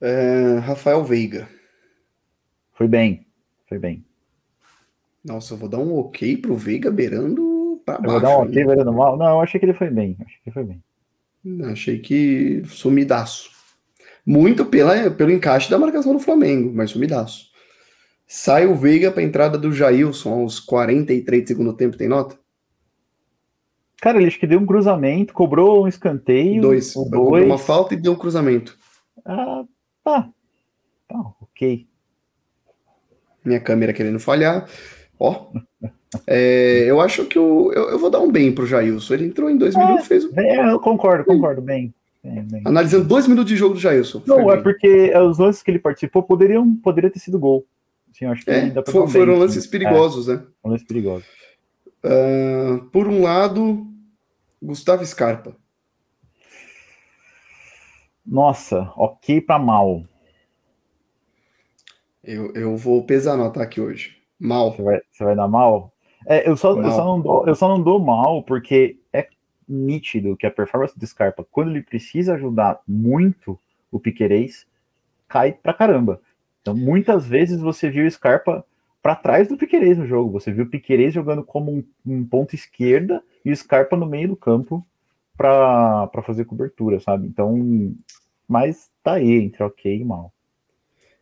É, 0.00 0.58
Rafael 0.58 1.04
Veiga. 1.04 1.48
Foi 2.72 2.88
bem, 2.88 3.26
foi 3.68 3.78
bem. 3.78 4.04
Nossa, 5.24 5.54
eu 5.54 5.58
vou 5.58 5.68
dar 5.68 5.78
um 5.78 5.96
ok 5.98 6.36
pro 6.36 6.56
Veiga 6.56 6.90
beirando 6.90 7.80
para 7.84 7.98
baixo. 7.98 8.06
Eu 8.06 8.12
vou 8.12 8.20
dar 8.20 8.38
um 8.38 8.42
ok 8.42 8.64
beirando 8.64 8.92
mal? 8.92 9.16
Não, 9.16 9.26
eu 9.26 9.40
achei 9.40 9.58
que 9.58 9.66
ele 9.66 9.74
foi 9.74 9.90
bem. 9.90 10.16
Achei 10.20 10.38
que 10.44 10.50
foi 10.50 10.64
bem. 10.64 10.82
Achei 11.70 11.98
que 11.98 12.62
sumidaço. 12.66 13.50
Muito 14.26 14.64
pela, 14.64 15.10
pelo 15.10 15.30
encaixe 15.30 15.70
da 15.70 15.78
marcação 15.78 16.14
do 16.14 16.18
Flamengo, 16.18 16.72
mas 16.74 16.90
sumidaço. 16.90 17.53
Sai 18.26 18.66
o 18.66 18.74
Veiga 18.74 19.10
para 19.10 19.20
a 19.20 19.24
entrada 19.24 19.58
do 19.58 19.72
Jailson 19.72 20.42
aos 20.42 20.58
43 20.58 21.42
do 21.42 21.48
segundo 21.48 21.72
tempo, 21.72 21.96
tem 21.96 22.08
nota? 22.08 22.38
Cara, 24.00 24.18
ele 24.18 24.26
acho 24.26 24.38
que 24.38 24.46
deu 24.46 24.60
um 24.60 24.66
cruzamento, 24.66 25.32
cobrou 25.32 25.84
um 25.84 25.88
escanteio. 25.88 26.60
Dois. 26.60 26.92
dois. 26.92 27.10
Cobrou 27.10 27.42
uma 27.42 27.58
falta 27.58 27.94
e 27.94 27.96
deu 27.96 28.12
um 28.12 28.16
cruzamento. 28.16 28.76
Ah, 29.24 29.64
tá. 30.04 30.28
Tá, 31.08 31.18
ok. 31.40 31.86
Minha 33.44 33.60
câmera 33.60 33.92
querendo 33.92 34.18
falhar. 34.18 34.68
Ó. 35.18 35.52
É, 36.26 36.84
eu 36.86 37.00
acho 37.00 37.24
que 37.24 37.38
o, 37.38 37.72
eu, 37.72 37.90
eu, 37.90 37.98
vou 37.98 38.10
dar 38.10 38.20
um 38.20 38.30
bem 38.30 38.52
pro 38.52 38.66
Jailson. 38.66 39.14
Ele 39.14 39.26
entrou 39.26 39.50
em 39.50 39.56
dois 39.56 39.74
é, 39.74 39.78
minutos 39.78 40.06
fez 40.06 40.24
o. 40.24 40.38
É, 40.38 40.70
eu 40.70 40.78
concordo, 40.78 41.24
concordo, 41.24 41.60
bem. 41.60 41.92
bem, 42.22 42.42
bem. 42.42 42.62
Analisando 42.64 43.04
dois 43.04 43.26
minutos 43.26 43.50
de 43.50 43.56
jogo 43.56 43.74
do 43.74 43.80
Jailson. 43.80 44.22
Não, 44.26 44.50
é 44.50 44.54
bem. 44.54 44.62
porque 44.62 45.16
os 45.16 45.38
lances 45.38 45.62
que 45.62 45.70
ele 45.70 45.78
participou 45.78 46.22
poderiam 46.22 46.74
poderia 46.76 47.10
ter 47.10 47.18
sido 47.18 47.38
gol. 47.38 47.66
Sim, 48.14 48.26
acho 48.26 48.44
que 48.44 48.50
é, 48.52 48.72
for, 48.86 49.08
foram 49.08 49.36
lances 49.36 49.66
perigosos, 49.66 50.28
é, 50.28 50.36
né? 50.36 50.46
Lances 50.64 50.86
perigosos. 50.86 51.26
Uh, 52.04 52.84
por 52.90 53.08
um 53.08 53.22
lado, 53.22 53.84
Gustavo 54.62 55.04
Scarpa. 55.04 55.56
Nossa, 58.24 58.92
ok 58.96 59.40
para 59.40 59.58
mal. 59.58 60.04
Eu, 62.22 62.54
eu 62.54 62.76
vou 62.76 63.04
pesar 63.04 63.36
nota 63.36 63.60
aqui 63.60 63.80
hoje. 63.80 64.16
Mal. 64.38 64.72
Você 64.72 64.82
vai, 64.82 65.00
você 65.10 65.24
vai 65.24 65.34
dar 65.34 65.48
mal? 65.48 65.92
É, 66.24 66.48
eu, 66.48 66.56
só, 66.56 66.80
eu, 66.80 66.90
só 66.92 67.04
não 67.04 67.20
dou, 67.20 67.48
eu 67.48 67.54
só 67.56 67.68
não 67.68 67.82
dou 67.82 67.98
mal 67.98 68.44
porque 68.44 68.96
é 69.12 69.28
nítido 69.68 70.36
que 70.36 70.46
a 70.46 70.50
performance 70.52 70.96
do 70.96 71.04
Scarpa, 71.04 71.44
quando 71.50 71.70
ele 71.70 71.82
precisa 71.82 72.34
ajudar 72.34 72.80
muito 72.86 73.58
o 73.90 73.98
Piquerez, 73.98 74.66
cai 75.26 75.52
pra 75.52 75.74
caramba. 75.74 76.20
Então, 76.64 76.74
muitas 76.74 77.26
vezes 77.26 77.60
você 77.60 77.90
viu 77.90 78.06
o 78.06 78.10
Scarpa 78.10 78.64
para 79.02 79.14
trás 79.14 79.48
do 79.48 79.56
Piquerez 79.58 79.98
no 79.98 80.06
jogo. 80.06 80.40
Você 80.40 80.50
viu 80.50 80.64
o 80.64 80.70
Piquerez 80.70 81.12
jogando 81.12 81.44
como 81.44 81.70
um, 81.70 81.84
um 82.06 82.24
ponto 82.24 82.54
esquerda 82.54 83.22
e 83.44 83.52
o 83.52 83.56
Scarpa 83.56 83.98
no 83.98 84.06
meio 84.06 84.28
do 84.28 84.36
campo 84.36 84.82
para 85.36 86.08
fazer 86.24 86.46
cobertura, 86.46 86.98
sabe? 87.00 87.26
Então, 87.26 87.94
mas 88.48 88.88
tá 89.02 89.14
aí, 89.14 89.30
entre 89.30 89.62
ok 89.62 89.94
e 89.94 90.04
mal. 90.06 90.32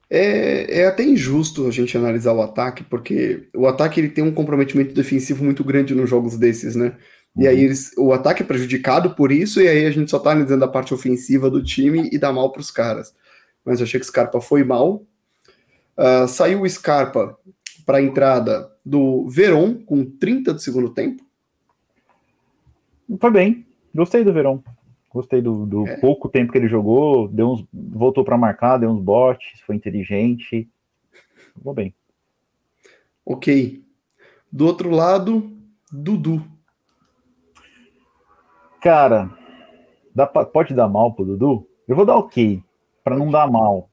É, 0.08 0.82
é 0.82 0.86
até 0.86 1.02
injusto 1.02 1.66
a 1.66 1.72
gente 1.72 1.98
analisar 1.98 2.34
o 2.34 2.42
ataque, 2.42 2.84
porque 2.84 3.48
o 3.52 3.66
ataque 3.66 3.98
ele 3.98 4.10
tem 4.10 4.22
um 4.22 4.32
comprometimento 4.32 4.94
defensivo 4.94 5.42
muito 5.42 5.64
grande 5.64 5.92
nos 5.92 6.08
jogos 6.08 6.38
desses, 6.38 6.76
né? 6.76 6.96
E 7.36 7.48
aí 7.48 7.56
uhum. 7.56 7.62
eles, 7.62 7.90
o 7.98 8.12
ataque 8.12 8.44
é 8.44 8.46
prejudicado 8.46 9.16
por 9.16 9.32
isso, 9.32 9.60
e 9.60 9.66
aí 9.66 9.86
a 9.86 9.90
gente 9.90 10.08
só 10.08 10.20
tá 10.20 10.30
analisando 10.30 10.64
a 10.64 10.68
parte 10.68 10.94
ofensiva 10.94 11.50
do 11.50 11.64
time 11.64 12.08
e 12.12 12.18
dá 12.18 12.32
mal 12.32 12.52
para 12.52 12.60
os 12.60 12.70
caras. 12.70 13.12
Mas 13.64 13.80
eu 13.80 13.84
achei 13.84 13.98
que 13.98 14.06
o 14.06 14.08
Scarpa 14.08 14.40
foi 14.40 14.62
mal, 14.62 15.04
Uh, 15.96 16.26
saiu 16.26 16.62
o 16.62 16.68
Scarpa 16.68 17.38
para 17.84 17.98
a 17.98 18.02
entrada 18.02 18.70
do 18.84 19.28
Veron 19.28 19.74
com 19.74 20.04
30 20.04 20.54
do 20.54 20.60
segundo 20.60 20.90
tempo. 20.90 21.22
Foi 23.20 23.30
bem, 23.30 23.66
gostei 23.94 24.24
do 24.24 24.32
Veron. 24.32 24.62
Gostei 25.10 25.42
do, 25.42 25.66
do 25.66 25.86
é. 25.86 25.96
pouco 25.98 26.28
tempo 26.28 26.50
que 26.50 26.56
ele 26.56 26.68
jogou, 26.68 27.28
deu 27.28 27.50
uns, 27.50 27.66
voltou 27.70 28.24
para 28.24 28.38
marcar, 28.38 28.78
deu 28.78 28.88
uns 28.88 29.02
botes, 29.02 29.60
foi 29.66 29.76
inteligente. 29.76 30.66
Vou 31.54 31.74
bem. 31.74 31.94
Ok. 33.24 33.84
Do 34.50 34.66
outro 34.66 34.90
lado, 34.90 35.52
Dudu. 35.92 36.42
Cara, 38.80 39.30
dá 40.14 40.26
pode 40.26 40.74
dar 40.74 40.88
mal 40.88 41.12
pro 41.12 41.26
Dudu? 41.26 41.68
Eu 41.86 41.94
vou 41.94 42.06
dar 42.06 42.16
ok, 42.16 42.62
para 43.04 43.16
não 43.16 43.30
dar 43.30 43.50
mal. 43.50 43.90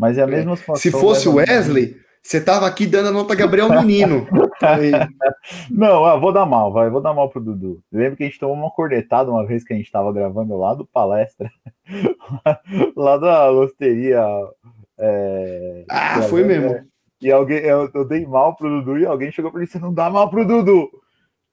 Mas 0.00 0.16
é 0.16 0.22
a 0.22 0.24
é. 0.24 0.30
mesma 0.30 0.56
situação. 0.56 0.80
Se 0.80 0.90
fosse 0.90 1.28
o 1.28 1.34
Wesley, 1.34 1.94
você 2.22 2.40
tava 2.40 2.66
aqui 2.66 2.86
dando 2.86 3.10
a 3.10 3.12
nota 3.12 3.34
Gabriel 3.34 3.68
Menino. 3.68 4.26
Não, 5.70 6.06
eu 6.06 6.18
vou 6.18 6.32
dar 6.32 6.46
mal, 6.46 6.72
vai, 6.72 6.88
vou 6.88 7.02
dar 7.02 7.12
mal 7.12 7.28
pro 7.28 7.38
Dudu. 7.38 7.82
Lembro 7.92 8.16
que 8.16 8.22
a 8.22 8.26
gente 8.26 8.38
tomou 8.38 8.56
uma 8.56 8.70
cornetada 8.70 9.30
uma 9.30 9.46
vez 9.46 9.62
que 9.62 9.74
a 9.74 9.76
gente 9.76 9.92
tava 9.92 10.10
gravando 10.10 10.56
lá 10.56 10.72
do 10.72 10.86
palestra, 10.86 11.50
lá 12.96 13.18
da 13.18 13.50
losteria. 13.50 14.24
É, 14.98 15.84
ah, 15.90 16.22
foi 16.22 16.44
mesmo. 16.44 16.82
E 17.20 17.30
alguém, 17.30 17.58
eu, 17.58 17.90
eu, 17.92 18.08
dei 18.08 18.24
mal 18.24 18.56
pro 18.56 18.70
Dudu 18.70 18.98
e 18.98 19.04
alguém 19.04 19.30
chegou 19.30 19.50
pra 19.50 19.60
ele: 19.60 19.70
você 19.70 19.78
não 19.78 19.92
dá 19.92 20.08
mal 20.08 20.30
pro 20.30 20.46
Dudu. 20.46 20.88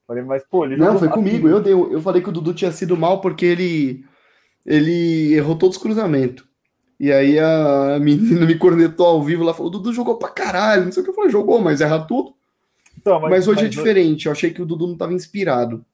Falei, 0.08 0.24
mas 0.24 0.42
pô, 0.50 0.64
ele 0.64 0.78
Não, 0.78 0.98
foi 0.98 1.10
comigo. 1.10 1.50
Eu, 1.50 1.62
dei, 1.62 1.74
eu 1.74 2.02
falei 2.02 2.22
que 2.22 2.30
o 2.30 2.32
Dudu 2.32 2.54
tinha 2.54 2.72
sido 2.72 2.96
mal 2.96 3.20
porque 3.20 3.46
ele, 3.46 4.06
ele 4.66 5.34
errou 5.34 5.58
todos 5.58 5.76
os 5.76 5.84
cruzamentos. 5.84 6.47
E 7.00 7.12
aí 7.12 7.38
a 7.38 8.00
menina 8.00 8.46
me 8.46 8.58
cornetou 8.58 9.06
ao 9.06 9.24
vivo, 9.24 9.44
ela 9.44 9.54
falou: 9.54 9.72
Dudu 9.72 9.94
jogou 9.94 10.18
pra 10.18 10.30
caralho, 10.30 10.86
não 10.86 10.92
sei 10.92 11.02
o 11.02 11.04
que 11.04 11.12
eu 11.12 11.16
falei, 11.16 11.30
jogou, 11.30 11.62
mas 11.62 11.82
erra 11.82 12.00
tudo. 12.00 12.34
Então, 12.98 13.20
mas, 13.20 13.30
mas, 13.30 13.48
hoje 13.48 13.60
é 13.60 13.64
mas, 13.64 13.74
é 13.74 13.78
diferente, 13.78 14.26
eu 14.26 14.32
achei 14.32 14.52
que 14.52 14.62
o 14.62 14.66
Dudu 14.66 14.88
não 14.88 14.94
estava 14.94 15.14
inspirado. 15.14 15.86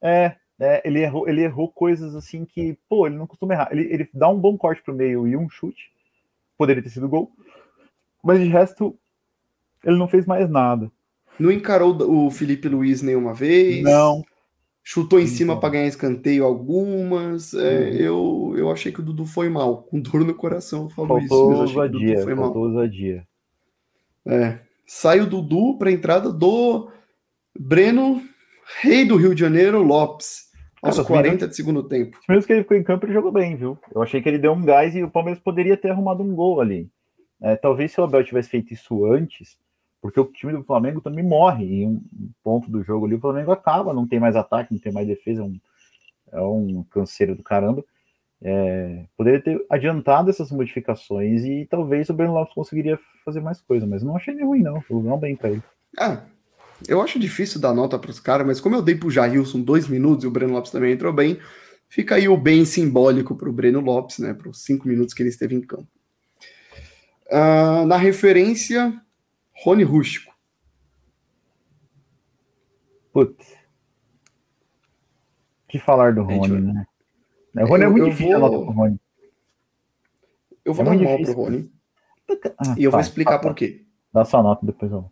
É, 0.00 0.36
é, 0.60 0.80
ele, 0.84 1.00
errou, 1.00 1.28
ele 1.28 1.42
errou 1.42 1.68
coisas 1.68 2.14
assim 2.14 2.44
que, 2.44 2.78
pô, 2.88 3.06
ele 3.06 3.16
não 3.16 3.26
costuma 3.26 3.54
errar. 3.54 3.68
Ele, 3.72 3.82
ele 3.92 4.08
dá 4.14 4.28
um 4.28 4.38
bom 4.38 4.56
corte 4.56 4.82
pro 4.82 4.94
meio 4.94 5.26
e 5.26 5.36
um 5.36 5.50
chute, 5.50 5.90
poderia 6.56 6.82
ter 6.82 6.90
sido 6.90 7.08
gol, 7.08 7.32
mas 8.22 8.38
de 8.38 8.46
resto, 8.46 8.96
ele 9.84 9.96
não 9.96 10.06
fez 10.06 10.24
mais 10.26 10.48
nada. 10.48 10.90
Não 11.38 11.50
encarou 11.50 11.96
o 12.08 12.30
Felipe 12.30 12.68
Luiz 12.68 13.02
nenhuma 13.02 13.34
vez? 13.34 13.82
Não. 13.82 14.22
Chutou 14.84 15.20
em 15.20 15.28
cima 15.28 15.58
para 15.60 15.70
ganhar 15.70 15.86
escanteio 15.86 16.44
algumas. 16.44 17.54
É, 17.54 17.58
uhum. 17.58 17.88
eu, 17.92 18.54
eu 18.56 18.70
achei 18.70 18.90
que 18.90 18.98
o 18.98 19.02
Dudu 19.02 19.24
foi 19.24 19.48
mal, 19.48 19.82
com 19.84 20.00
dor 20.00 20.24
no 20.24 20.34
coração. 20.34 20.88
Falou 20.88 21.20
faltou 21.20 21.52
isso, 21.52 21.60
ousadia, 21.60 22.22
foi 22.22 22.34
faltou 22.34 22.62
mal. 22.62 22.70
ousadia. 22.70 23.26
É. 24.26 24.58
Sai 24.84 25.20
o 25.20 25.26
Dudu 25.26 25.78
para 25.78 25.92
entrada 25.92 26.32
do 26.32 26.90
Breno, 27.58 28.22
rei 28.80 29.04
do 29.04 29.16
Rio 29.16 29.34
de 29.34 29.40
Janeiro, 29.40 29.82
Lopes, 29.82 30.50
aos 30.82 30.96
Cara, 30.96 31.06
40 31.06 31.48
de 31.48 31.54
segundo 31.54 31.84
tempo. 31.84 32.18
Mesmo 32.28 32.44
que 32.44 32.52
ele 32.52 32.62
ficou 32.62 32.76
em 32.76 32.82
campo, 32.82 33.06
ele 33.06 33.12
jogou 33.12 33.30
bem, 33.30 33.54
viu? 33.54 33.78
Eu 33.94 34.02
achei 34.02 34.20
que 34.20 34.28
ele 34.28 34.38
deu 34.38 34.52
um 34.52 34.64
gás 34.64 34.96
e 34.96 35.02
o 35.04 35.10
Palmeiras 35.10 35.40
poderia 35.40 35.76
ter 35.76 35.90
arrumado 35.90 36.24
um 36.24 36.34
gol 36.34 36.60
ali. 36.60 36.90
É, 37.40 37.54
talvez 37.54 37.92
se 37.92 38.00
o 38.00 38.04
Abel 38.04 38.24
tivesse 38.24 38.48
feito 38.48 38.72
isso 38.74 39.06
antes, 39.06 39.56
porque 40.02 40.18
o 40.18 40.24
time 40.24 40.52
do 40.52 40.64
Flamengo 40.64 41.00
também 41.00 41.24
morre 41.24 41.64
em 41.64 41.86
um 41.86 42.02
ponto 42.42 42.68
do 42.68 42.82
jogo 42.82 43.06
ali, 43.06 43.14
o 43.14 43.20
Flamengo 43.20 43.52
acaba, 43.52 43.94
não 43.94 44.06
tem 44.06 44.18
mais 44.18 44.34
ataque, 44.34 44.74
não 44.74 44.80
tem 44.80 44.92
mais 44.92 45.06
defesa, 45.06 45.42
é 45.42 45.44
um, 45.44 45.60
é 46.32 46.40
um 46.40 46.84
canseiro 46.90 47.36
do 47.36 47.42
caramba. 47.44 47.84
É, 48.44 49.04
poderia 49.16 49.40
ter 49.40 49.64
adiantado 49.70 50.28
essas 50.28 50.50
modificações 50.50 51.44
e 51.44 51.64
talvez 51.70 52.10
o 52.10 52.14
Breno 52.14 52.32
Lopes 52.32 52.52
conseguiria 52.52 52.98
fazer 53.24 53.40
mais 53.40 53.60
coisa, 53.60 53.86
mas 53.86 54.02
não 54.02 54.16
achei 54.16 54.34
nem 54.34 54.44
ruim, 54.44 54.60
não. 54.60 54.80
Foi 54.80 54.96
um 54.96 55.16
bem 55.16 55.36
para 55.36 55.50
ele. 55.50 55.62
Ah, 55.96 56.24
eu 56.88 57.00
acho 57.00 57.20
difícil 57.20 57.60
dar 57.60 57.72
nota 57.72 57.96
para 57.96 58.10
os 58.10 58.18
caras, 58.18 58.44
mas 58.44 58.60
como 58.60 58.74
eu 58.74 58.82
dei 58.82 58.96
para 58.96 59.06
o 59.06 59.10
Jailson 59.10 59.60
dois 59.60 59.86
minutos 59.86 60.24
e 60.24 60.26
o 60.26 60.32
Breno 60.32 60.54
Lopes 60.54 60.72
também 60.72 60.92
entrou 60.92 61.12
bem, 61.12 61.38
fica 61.88 62.16
aí 62.16 62.28
o 62.28 62.36
bem 62.36 62.64
simbólico 62.64 63.36
para 63.36 63.48
o 63.48 63.52
Breno 63.52 63.78
Lopes, 63.78 64.18
né? 64.18 64.34
Para 64.34 64.48
os 64.48 64.64
cinco 64.64 64.88
minutos 64.88 65.14
que 65.14 65.22
ele 65.22 65.30
esteve 65.30 65.54
em 65.54 65.60
campo. 65.60 65.86
Uh, 67.30 67.86
na 67.86 67.96
referência, 67.96 69.00
Rony 69.62 69.84
Rústico. 69.84 70.32
Putz. 73.12 73.54
que 75.68 75.78
falar 75.78 76.14
do 76.14 76.22
Rony, 76.22 76.60
né? 76.60 76.84
O 77.54 77.66
Rony 77.66 77.84
é 77.84 77.88
muito 77.88 78.10
difícil 78.10 78.40
vou... 78.40 78.64
pro 78.64 78.72
Rony. 78.72 79.00
Eu 80.64 80.74
vou 80.74 80.84
é 80.84 80.88
dar 80.88 80.94
um 80.94 80.98
difícil. 80.98 81.34
pro 81.34 81.44
Rony. 81.44 81.72
Ah, 82.58 82.74
e 82.76 82.84
eu 82.84 82.90
tá, 82.90 82.96
vou 82.96 83.00
explicar 83.00 83.38
tá, 83.38 83.38
por 83.38 83.54
quê. 83.54 83.84
Dá 84.12 84.24
sua 84.24 84.42
nota 84.42 84.66
depois 84.66 84.90
eu. 84.90 85.10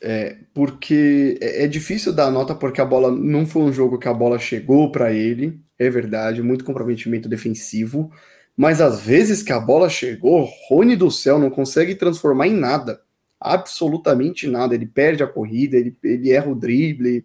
É, 0.00 0.38
porque 0.52 1.38
é, 1.40 1.64
é 1.64 1.66
difícil 1.66 2.12
dar 2.12 2.30
nota 2.30 2.54
porque 2.54 2.80
a 2.80 2.84
bola 2.84 3.10
não 3.10 3.46
foi 3.46 3.62
um 3.62 3.72
jogo 3.72 3.98
que 3.98 4.08
a 4.08 4.14
bola 4.14 4.38
chegou 4.38 4.92
para 4.92 5.12
ele, 5.12 5.60
é 5.78 5.88
verdade, 5.88 6.42
muito 6.42 6.64
comprometimento 6.64 7.28
defensivo, 7.28 8.12
mas 8.56 8.80
às 8.80 9.00
vezes 9.00 9.42
que 9.42 9.52
a 9.52 9.60
bola 9.60 9.88
chegou, 9.88 10.48
Rony 10.68 10.96
do 10.96 11.10
céu 11.10 11.38
não 11.38 11.50
consegue 11.50 11.94
transformar 11.94 12.48
em 12.48 12.54
nada 12.54 13.00
absolutamente 13.42 14.46
nada. 14.46 14.74
Ele 14.74 14.86
perde 14.86 15.22
a 15.22 15.26
corrida, 15.26 15.76
ele, 15.76 15.96
ele 16.02 16.30
erra 16.30 16.50
o 16.50 16.54
drible, 16.54 17.24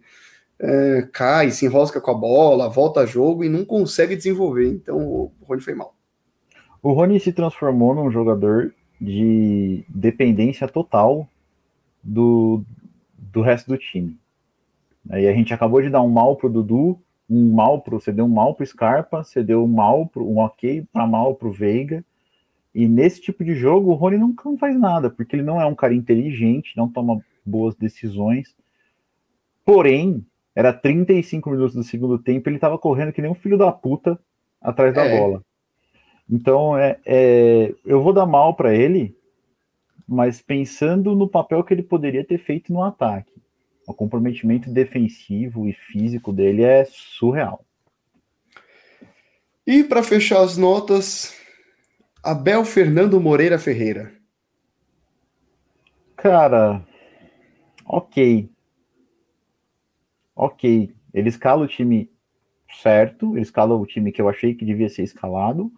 é, 0.58 1.08
cai, 1.12 1.50
se 1.50 1.64
enrosca 1.64 2.00
com 2.00 2.10
a 2.10 2.14
bola, 2.14 2.68
volta 2.68 3.00
a 3.00 3.06
jogo 3.06 3.44
e 3.44 3.48
não 3.48 3.64
consegue 3.64 4.16
desenvolver. 4.16 4.68
Então 4.68 4.98
o 4.98 5.32
Rony 5.42 5.62
foi 5.62 5.74
mal. 5.74 5.94
O 6.82 6.92
Rony 6.92 7.18
se 7.20 7.32
transformou 7.32 7.94
num 7.94 8.10
jogador 8.10 8.74
de 9.00 9.84
dependência 9.88 10.66
total 10.66 11.28
do, 12.02 12.62
do 13.16 13.40
resto 13.40 13.68
do 13.68 13.78
time. 13.78 14.18
Aí 15.10 15.26
a 15.26 15.32
gente 15.32 15.54
acabou 15.54 15.80
de 15.80 15.90
dar 15.90 16.02
um 16.02 16.08
mal 16.08 16.36
pro 16.36 16.50
Dudu, 16.50 16.98
um 17.28 17.52
mal 17.52 17.80
pro, 17.80 18.00
você 18.00 18.12
deu 18.12 18.24
um 18.24 18.28
mal 18.28 18.54
pro 18.54 18.66
Scarpa, 18.66 19.22
você 19.22 19.42
deu 19.42 19.64
um 19.64 19.68
mal 19.68 20.06
pro, 20.06 20.26
um 20.26 20.38
ok 20.38 20.84
para 20.92 21.06
mal 21.06 21.34
pro 21.34 21.52
Veiga. 21.52 22.04
E 22.78 22.86
nesse 22.86 23.20
tipo 23.20 23.42
de 23.42 23.56
jogo, 23.56 23.90
o 23.90 23.94
Rony 23.94 24.18
nunca 24.18 24.48
não 24.48 24.56
faz 24.56 24.78
nada, 24.78 25.10
porque 25.10 25.34
ele 25.34 25.42
não 25.42 25.60
é 25.60 25.66
um 25.66 25.74
cara 25.74 25.92
inteligente, 25.92 26.76
não 26.76 26.88
toma 26.88 27.20
boas 27.44 27.74
decisões. 27.74 28.54
Porém, 29.64 30.24
era 30.54 30.72
35 30.72 31.50
minutos 31.50 31.74
do 31.74 31.82
segundo 31.82 32.20
tempo, 32.20 32.48
ele 32.48 32.54
estava 32.54 32.78
correndo 32.78 33.12
que 33.12 33.20
nem 33.20 33.28
um 33.28 33.34
filho 33.34 33.58
da 33.58 33.72
puta 33.72 34.16
atrás 34.60 34.94
da 34.94 35.04
é. 35.04 35.18
bola. 35.18 35.42
Então, 36.30 36.78
é, 36.78 37.00
é, 37.04 37.74
eu 37.84 38.00
vou 38.00 38.12
dar 38.12 38.26
mal 38.26 38.54
para 38.54 38.72
ele, 38.72 39.12
mas 40.06 40.40
pensando 40.40 41.16
no 41.16 41.26
papel 41.26 41.64
que 41.64 41.74
ele 41.74 41.82
poderia 41.82 42.24
ter 42.24 42.38
feito 42.38 42.72
no 42.72 42.84
ataque. 42.84 43.42
O 43.88 43.92
comprometimento 43.92 44.70
defensivo 44.70 45.66
e 45.66 45.72
físico 45.72 46.32
dele 46.32 46.62
é 46.62 46.84
surreal. 46.84 47.64
E 49.66 49.82
para 49.82 50.00
fechar 50.00 50.42
as 50.42 50.56
notas, 50.56 51.37
Abel 52.22 52.64
Fernando 52.64 53.20
Moreira 53.20 53.58
Ferreira. 53.58 54.12
Cara, 56.16 56.84
ok. 57.86 58.50
Ok. 60.34 60.94
Ele 61.14 61.28
escala 61.28 61.64
o 61.64 61.68
time 61.68 62.10
certo, 62.82 63.34
ele 63.34 63.42
escala 63.42 63.74
o 63.74 63.86
time 63.86 64.12
que 64.12 64.20
eu 64.20 64.28
achei 64.28 64.54
que 64.54 64.64
devia 64.64 64.88
ser 64.88 65.02
escalado, 65.02 65.72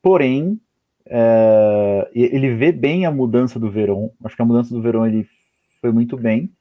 porém, 0.00 0.60
é, 1.06 2.08
ele 2.14 2.54
vê 2.54 2.70
bem 2.70 3.06
a 3.06 3.10
mudança 3.10 3.58
do 3.58 3.70
Verón. 3.70 4.10
Acho 4.24 4.36
que 4.36 4.42
a 4.42 4.46
mudança 4.46 4.74
do 4.74 4.82
Verón 4.82 5.06
ele 5.06 5.26
foi 5.80 5.90
muito 5.90 6.16
bem, 6.16 6.52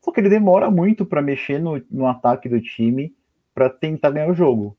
só 0.00 0.10
que 0.10 0.20
ele 0.20 0.28
demora 0.28 0.70
muito 0.70 1.06
para 1.06 1.22
mexer 1.22 1.58
no, 1.60 1.80
no 1.90 2.06
ataque 2.06 2.48
do 2.48 2.60
time 2.60 3.14
para 3.54 3.70
tentar 3.70 4.10
ganhar 4.10 4.30
o 4.30 4.34
jogo. 4.34 4.76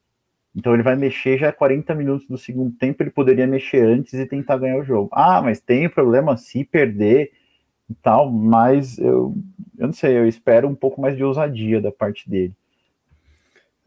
Então 0.56 0.74
ele 0.74 0.84
vai 0.84 0.96
mexer 0.96 1.38
já 1.38 1.52
40 1.52 1.94
minutos 1.94 2.28
do 2.28 2.38
segundo 2.38 2.74
tempo, 2.78 3.04
ele 3.04 3.10
poderia 3.10 3.46
mexer 3.46 3.86
antes 3.86 4.14
e 4.14 4.26
tentar 4.26 4.58
ganhar 4.58 4.78
o 4.78 4.86
jogo. 4.86 5.10
Ah, 5.12 5.42
mas 5.42 5.60
tem 5.60 5.90
problema 5.90 6.38
se 6.38 6.64
perder 6.64 7.32
e 7.90 7.94
tal, 7.96 8.32
mas 8.32 8.98
eu, 8.98 9.36
eu 9.78 9.88
não 9.88 9.94
sei, 9.94 10.18
eu 10.18 10.28
espero 10.28 10.68
um 10.68 10.76
pouco 10.76 11.02
mais 11.02 11.16
de 11.18 11.24
ousadia 11.24 11.82
da 11.82 11.92
parte 11.92 12.30
dele. 12.30 12.54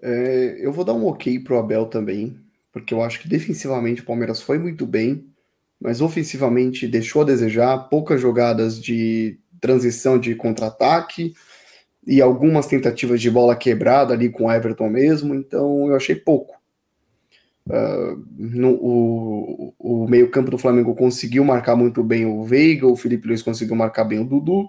É, 0.00 0.58
eu 0.60 0.70
vou 0.70 0.84
dar 0.84 0.92
um 0.92 1.06
ok 1.06 1.40
pro 1.40 1.58
Abel 1.58 1.86
também, 1.86 2.36
porque 2.70 2.92
eu 2.92 3.02
acho 3.02 3.20
que 3.20 3.28
defensivamente 3.28 4.02
o 4.02 4.04
Palmeiras 4.04 4.42
foi 4.42 4.58
muito 4.58 4.86
bem, 4.86 5.26
mas 5.80 6.00
ofensivamente 6.00 6.86
deixou 6.86 7.22
a 7.22 7.24
desejar, 7.24 7.88
poucas 7.88 8.20
jogadas 8.20 8.80
de 8.80 9.38
transição 9.60 10.18
de 10.18 10.34
contra-ataque, 10.34 11.32
e 12.06 12.22
algumas 12.22 12.66
tentativas 12.66 13.20
de 13.20 13.30
bola 13.30 13.56
quebrada 13.56 14.14
ali 14.14 14.30
com 14.30 14.44
o 14.44 14.52
Everton 14.52 14.88
mesmo, 14.88 15.34
então 15.34 15.88
eu 15.88 15.96
achei 15.96 16.14
pouco. 16.14 16.57
Uh, 17.68 18.24
no, 18.38 18.70
o, 18.74 19.74
o 19.78 20.08
meio-campo 20.08 20.50
do 20.50 20.56
Flamengo 20.56 20.94
conseguiu 20.94 21.44
marcar 21.44 21.76
muito 21.76 22.02
bem 22.02 22.24
o 22.24 22.42
Veiga, 22.42 22.86
o 22.86 22.96
Felipe 22.96 23.28
Luiz 23.28 23.42
conseguiu 23.42 23.76
marcar 23.76 24.04
bem 24.04 24.18
o 24.18 24.24
Dudu, 24.24 24.68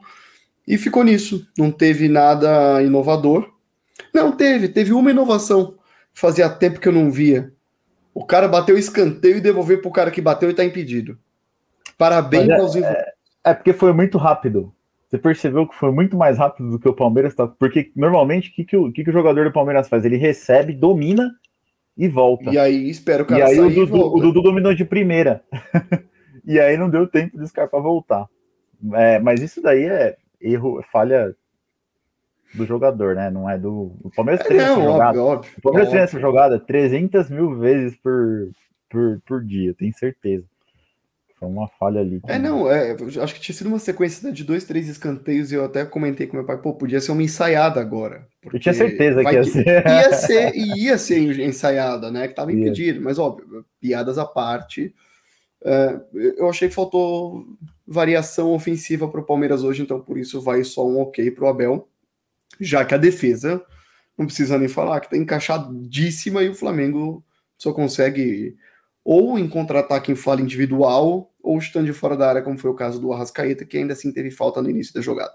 e 0.68 0.78
ficou 0.78 1.04
nisso. 1.04 1.48
Não 1.58 1.72
teve 1.72 2.10
nada 2.10 2.84
inovador. 2.84 3.52
Não, 4.14 4.32
teve, 4.32 4.68
teve 4.68 4.94
uma 4.94 5.12
inovação. 5.12 5.78
Fazia 6.14 6.50
tempo 6.50 6.80
que 6.80 6.88
eu 6.88 6.92
não 6.92 7.10
via. 7.10 7.52
O 8.14 8.26
cara 8.26 8.48
bateu 8.48 8.78
escanteio 8.78 9.38
e 9.38 9.42
devolveu 9.42 9.82
pro 9.82 9.92
cara 9.92 10.12
que 10.12 10.22
bateu 10.22 10.50
e 10.50 10.54
tá 10.54 10.66
impedido. 10.66 11.18
Parabéns 11.98 12.50
é, 12.50 12.56
aos 12.56 12.76
é, 12.76 13.14
é 13.46 13.54
porque 13.54 13.74
foi 13.74 13.94
muito 13.94 14.18
rápido. 14.18 14.74
Você 15.08 15.18
percebeu 15.18 15.68
que 15.68 15.76
foi 15.76 15.92
muito 15.92 16.16
mais 16.16 16.38
rápido 16.38 16.70
do 16.70 16.80
que 16.80 16.88
o 16.88 16.94
Palmeiras 16.94 17.34
tá. 17.34 17.48
Porque 17.48 17.92
normalmente 17.96 18.50
o 18.50 18.54
que, 18.54 18.64
que, 18.64 18.78
o, 18.78 18.92
que, 18.92 19.04
que 19.04 19.10
o 19.10 19.14
jogador 19.14 19.46
do 19.46 19.54
Palmeiras 19.54 19.88
faz? 19.88 20.06
Ele 20.06 20.18
recebe, 20.18 20.74
domina 20.74 21.32
e 22.00 22.08
volta. 22.08 22.50
E 22.50 22.58
aí 22.58 22.90
espero 22.90 23.26
que 23.26 23.34
E 23.34 23.42
aí 23.42 23.60
o 23.60 23.70
Dudu, 23.70 24.16
o 24.16 24.22
Dudu, 24.22 24.42
dominou 24.42 24.74
de 24.74 24.86
primeira. 24.86 25.44
e 26.46 26.58
aí 26.58 26.78
não 26.78 26.90
deu 26.90 27.06
tempo 27.06 27.38
de 27.38 27.46
Scarpa 27.46 27.78
voltar. 27.78 28.26
É, 28.94 29.20
mas 29.20 29.42
isso 29.42 29.62
daí 29.62 29.84
é 29.84 30.16
erro, 30.40 30.82
falha 30.90 31.36
do 32.56 32.66
jogador, 32.66 33.16
né? 33.16 33.30
Não 33.30 33.50
é 33.50 33.58
do. 33.58 33.92
O 34.02 34.10
Palmeiras 34.16 34.40
é, 34.46 34.48
treina 34.48 34.64
essa 34.64 34.82
jogada. 34.82 35.22
Óbvio, 35.22 35.52
o 35.58 35.62
Palmeiras 35.62 35.90
treina 35.90 36.06
essa 36.06 36.20
jogada 36.22 36.58
300 36.58 37.30
mil 37.30 37.60
vezes 37.60 37.98
por, 37.98 38.50
por, 38.90 39.22
por 39.28 39.44
dia, 39.44 39.76
tenho 39.78 39.94
certeza. 39.94 40.46
Foi 41.40 41.48
uma 41.48 41.70
falha 41.70 42.02
ali. 42.02 42.20
É, 42.28 42.38
não, 42.38 42.70
é, 42.70 42.98
acho 43.24 43.34
que 43.34 43.40
tinha 43.40 43.56
sido 43.56 43.68
uma 43.68 43.80
sequência 43.80 44.30
de 44.30 44.44
dois, 44.44 44.66
três 44.66 44.90
escanteios 44.90 45.52
e 45.52 45.56
eu 45.56 45.64
até 45.64 45.86
comentei 45.86 46.28
com 46.28 46.36
meu 46.36 46.46
pai, 46.46 46.58
pô, 46.58 46.74
podia 46.74 47.00
ser 47.00 47.14
uma 47.14 47.24
ensaiada 47.24 47.80
agora. 47.80 48.28
Eu 48.44 48.60
tinha 48.60 48.74
certeza 48.74 49.24
que 49.24 49.32
ia 49.32 49.44
ser. 49.46 49.88
Ia 49.88 50.14
ser, 50.14 50.56
ia 50.56 50.98
ser 50.98 51.40
ensaiada, 51.40 52.12
né? 52.12 52.28
Que 52.28 52.36
tava 52.36 52.52
impedido, 52.52 53.02
mas 53.02 53.18
óbvio, 53.18 53.66
piadas 53.80 54.18
à 54.18 54.26
parte. 54.26 54.94
É, 55.64 56.00
eu 56.38 56.50
achei 56.50 56.68
que 56.68 56.76
faltou 56.76 57.46
variação 57.88 58.52
ofensiva 58.52 59.08
para 59.08 59.22
o 59.22 59.26
Palmeiras 59.26 59.64
hoje, 59.64 59.82
então 59.82 60.02
por 60.02 60.18
isso 60.18 60.42
vai 60.42 60.64
só 60.66 60.86
um 60.86 61.00
ok 61.00 61.32
para 61.32 61.46
o 61.46 61.48
Abel, 61.48 61.88
já 62.60 62.84
que 62.84 62.94
a 62.94 62.98
defesa, 62.98 63.64
não 64.18 64.26
precisa 64.26 64.58
nem 64.58 64.68
falar, 64.68 65.00
que 65.00 65.08
está 65.08 65.18
encaixadíssima 65.18 66.44
e 66.44 66.50
o 66.50 66.56
Flamengo 66.56 67.24
só 67.58 67.72
consegue 67.72 68.58
ou 69.12 69.40
em 69.40 69.50
contra-ataque 69.50 70.12
em 70.12 70.16
falha 70.16 70.44
individual, 70.44 71.34
ou 71.42 71.60
chutando 71.60 71.88
de 71.88 71.94
fora 71.94 72.16
da 72.16 72.30
área, 72.30 72.44
como 72.44 72.60
foi 72.60 72.70
o 72.70 72.76
caso 72.76 73.02
do 73.02 73.12
Arrascaeta, 73.12 73.66
que 73.66 73.76
ainda 73.76 73.94
assim 73.94 74.14
teve 74.14 74.30
falta 74.30 74.62
no 74.62 74.70
início 74.70 74.94
da 74.94 75.02
jogada. 75.02 75.34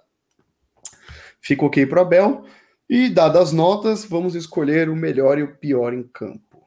Fica 1.40 1.64
ok 1.64 1.84
para 1.84 2.02
Abel. 2.02 2.44
E 2.88 3.08
dadas 3.08 3.42
as 3.42 3.52
notas, 3.52 4.04
vamos 4.04 4.37
escolher 4.37 4.88
o 4.88 4.94
melhor 4.94 5.40
e 5.40 5.42
o 5.42 5.56
pior 5.56 5.92
em 5.92 6.04
campo. 6.04 6.62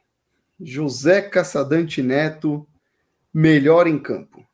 José 0.59 1.21
Caçadante 1.21 2.03
Neto, 2.03 2.67
melhor 3.33 3.87
em 3.87 3.97
campo. 3.97 4.45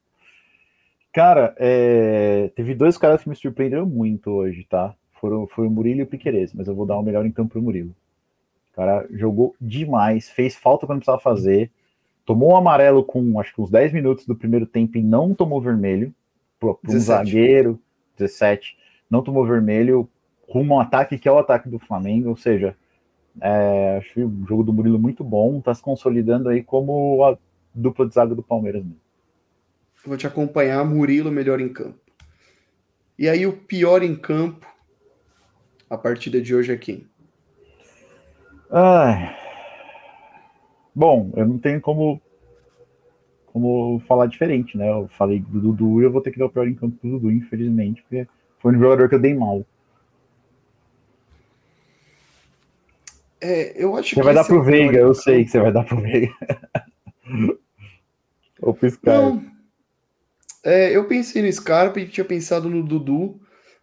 Cara, 1.12 1.56
é... 1.58 2.52
teve 2.56 2.76
dois 2.76 3.00
caras 3.00 3.24
que 3.24 3.30
me 3.30 3.36
surpreenderam 3.36 3.88
muito 3.88 4.30
hoje, 4.30 4.64
tá? 4.70 4.94
Foram, 5.20 5.48
foi 5.48 5.66
o 5.66 5.72
Murilo 5.72 6.02
e 6.02 6.04
o 6.04 6.08
Piqueires, 6.08 6.54
mas 6.54 6.68
eu 6.68 6.76
vou 6.76 6.86
dar 6.86 7.00
o 7.00 7.04
melhor 7.04 7.26
em 7.26 7.32
campo 7.32 7.54
pro 7.54 7.64
Murilo. 7.64 7.96
O 8.72 8.76
cara 8.76 9.08
jogou 9.10 9.56
demais, 9.60 10.30
fez 10.30 10.54
falta 10.54 10.86
quando 10.86 11.00
precisava 11.00 11.20
fazer, 11.20 11.72
tomou 12.26 12.52
um 12.52 12.56
amarelo 12.56 13.04
com 13.04 13.40
acho 13.40 13.54
que 13.54 13.62
uns 13.62 13.70
10 13.70 13.94
minutos 13.94 14.26
do 14.26 14.36
primeiro 14.36 14.66
tempo 14.66 14.98
e 14.98 15.02
não 15.02 15.34
tomou 15.34 15.62
vermelho. 15.62 16.14
Para 16.60 16.76
um 16.88 17.00
zagueiro, 17.00 17.80
17, 18.18 18.78
não 19.10 19.22
tomou 19.22 19.46
vermelho, 19.46 20.10
rumo 20.48 20.76
ao 20.76 20.80
ataque 20.80 21.18
que 21.18 21.28
é 21.28 21.32
o 21.32 21.38
ataque 21.38 21.68
do 21.68 21.78
Flamengo, 21.78 22.30
ou 22.30 22.38
seja, 22.38 22.76
é, 23.42 23.98
acho 23.98 24.22
o 24.22 24.46
jogo 24.48 24.64
do 24.64 24.72
Murilo 24.72 25.00
muito 25.00 25.24
bom, 25.24 25.58
está 25.58 25.74
se 25.74 25.82
consolidando 25.82 26.50
aí 26.50 26.64
como 26.64 27.24
a 27.26 27.38
dupla 27.74 28.08
de 28.08 28.14
zaga 28.14 28.34
do 28.34 28.44
Palmeiras 28.44 28.84
mesmo. 28.84 29.02
Vou 30.06 30.18
te 30.18 30.28
acompanhar, 30.28 30.84
Murilo 30.86 31.32
melhor 31.32 31.60
em 31.60 31.70
campo. 31.70 31.98
E 33.18 33.30
aí 33.30 33.46
o 33.46 33.54
pior 33.54 34.04
em 34.04 34.16
campo, 34.16 34.68
a 35.90 35.98
partida 35.98 36.42
de 36.42 36.56
hoje 36.56 36.72
é 36.72 36.78
quem? 36.78 37.08
Ai, 38.70 39.36
Bom, 40.96 41.32
eu 41.36 41.48
não 41.48 41.58
tenho 41.58 41.82
como 41.82 42.22
como 43.48 44.02
falar 44.08 44.26
diferente, 44.26 44.76
né? 44.76 44.90
Eu 44.90 45.08
falei 45.10 45.40
do 45.40 45.60
Dudu 45.60 46.02
e 46.02 46.06
eu 46.06 46.12
vou 46.12 46.22
ter 46.22 46.32
que 46.32 46.40
dar 46.40 46.48
o 46.48 46.50
pior 46.50 46.68
em 46.68 46.74
campo 46.74 46.98
do 47.04 47.12
Dudu, 47.12 47.32
infelizmente, 47.32 48.02
porque 48.02 48.28
foi 48.60 48.76
um 48.76 48.80
jogador 48.80 49.08
que 49.08 49.14
eu 49.14 49.20
dei 49.20 49.36
mal. 49.36 49.64
É, 53.40 53.74
eu 53.76 53.96
acho 53.96 54.16
você 54.16 54.24
vai 54.24 54.34
dar 54.34 54.46
pro 54.46 54.62
é 54.62 54.66
Veiga, 54.66 54.98
eu 54.98 55.14
sei 55.14 55.44
que 55.44 55.52
você 55.52 55.60
vai 55.60 55.72
dar 55.72 55.84
pro 55.84 56.02
Veiga. 56.02 56.34
Ou 58.60 58.74
pro 58.74 58.90
Scarpa. 58.90 59.44
É, 60.64 60.96
eu 60.96 61.06
pensei 61.06 61.42
no 61.42 61.52
Scarpa 61.52 62.00
e 62.00 62.08
tinha 62.08 62.24
pensado 62.24 62.70
no 62.70 62.82
Dudu, 62.82 63.40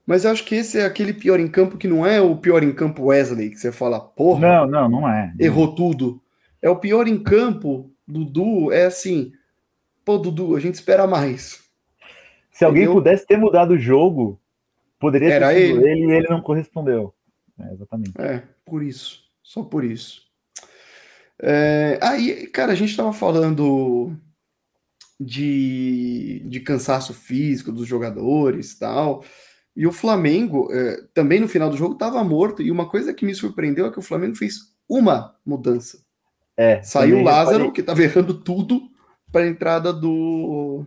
mas 0.07 0.25
eu 0.25 0.33
acho 0.33 0.45
que 0.45 0.55
esse 0.55 0.79
é 0.79 0.85
aquele 0.85 1.13
pior 1.13 1.39
em 1.39 1.47
campo 1.47 1.77
que 1.77 1.87
não 1.87 2.05
é 2.05 2.21
o 2.21 2.37
pior 2.37 2.63
em 2.63 2.73
campo 2.73 3.05
Wesley, 3.05 3.51
que 3.51 3.57
você 3.57 3.71
fala, 3.71 4.01
porra. 4.01 4.41
Não, 4.41 4.67
não, 4.67 4.89
não 4.89 5.09
é. 5.09 5.33
Errou 5.39 5.75
tudo. 5.75 6.21
É 6.63 6.69
o 6.69 6.77
pior 6.77 7.09
em 7.09 7.23
campo, 7.23 7.91
Dudu, 8.07 8.73
é 8.73 8.87
assim, 8.87 9.33
pô, 10.05 10.19
Dudu, 10.19 10.57
a 10.57 10.61
gente 10.61 10.75
espera 10.75 11.07
mais. 11.07 11.63
Se 12.51 12.65
alguém 12.65 12.87
pudesse 12.87 13.27
ter 13.27 13.39
mudado 13.39 13.73
o 13.73 13.79
jogo, 13.79 14.39
poderia 14.99 15.33
Era 15.33 15.49
ter 15.49 15.69
sido 15.69 15.87
ele. 15.87 15.91
ele 15.91 16.13
e 16.13 16.17
ele 16.17 16.29
não 16.29 16.43
correspondeu. 16.43 17.15
É, 17.59 17.73
exatamente. 17.73 18.13
É, 18.21 18.43
por 18.65 18.83
isso. 18.83 19.25
Só 19.43 19.63
por 19.63 19.85
isso. 19.85 20.23
É, 21.43 21.99
aí, 22.03 22.47
cara, 22.49 22.73
a 22.73 22.75
gente 22.75 22.91
estava 22.91 23.13
falando 23.13 24.15
de, 25.19 26.43
de 26.47 26.61
cansaço 26.61 27.15
físico 27.15 27.73
dos 27.73 27.87
jogadores 27.87 28.79
tal. 28.79 29.25
E 29.75 29.87
o 29.87 29.93
Flamengo, 29.93 30.69
é, 30.73 31.03
também 31.15 31.41
no 31.41 31.49
final 31.49 31.71
do 31.71 31.77
jogo, 31.77 31.95
estava 31.95 32.23
morto. 32.23 32.61
E 32.61 32.71
uma 32.71 32.89
coisa 32.89 33.15
que 33.15 33.25
me 33.25 33.35
surpreendeu 33.35 33.87
é 33.87 33.91
que 33.91 33.99
o 33.99 34.03
Flamengo 34.03 34.35
fez 34.35 34.75
uma 34.89 35.35
mudança. 35.45 36.05
É, 36.57 36.83
Saiu 36.83 37.19
o 37.19 37.23
Lázaro, 37.23 37.51
reparei. 37.51 37.73
que 37.73 37.81
estava 37.81 38.03
errando 38.03 38.35
tudo, 38.35 38.91
para 39.31 39.43
a 39.45 39.49
entrada 39.49 39.93
do, 39.93 40.85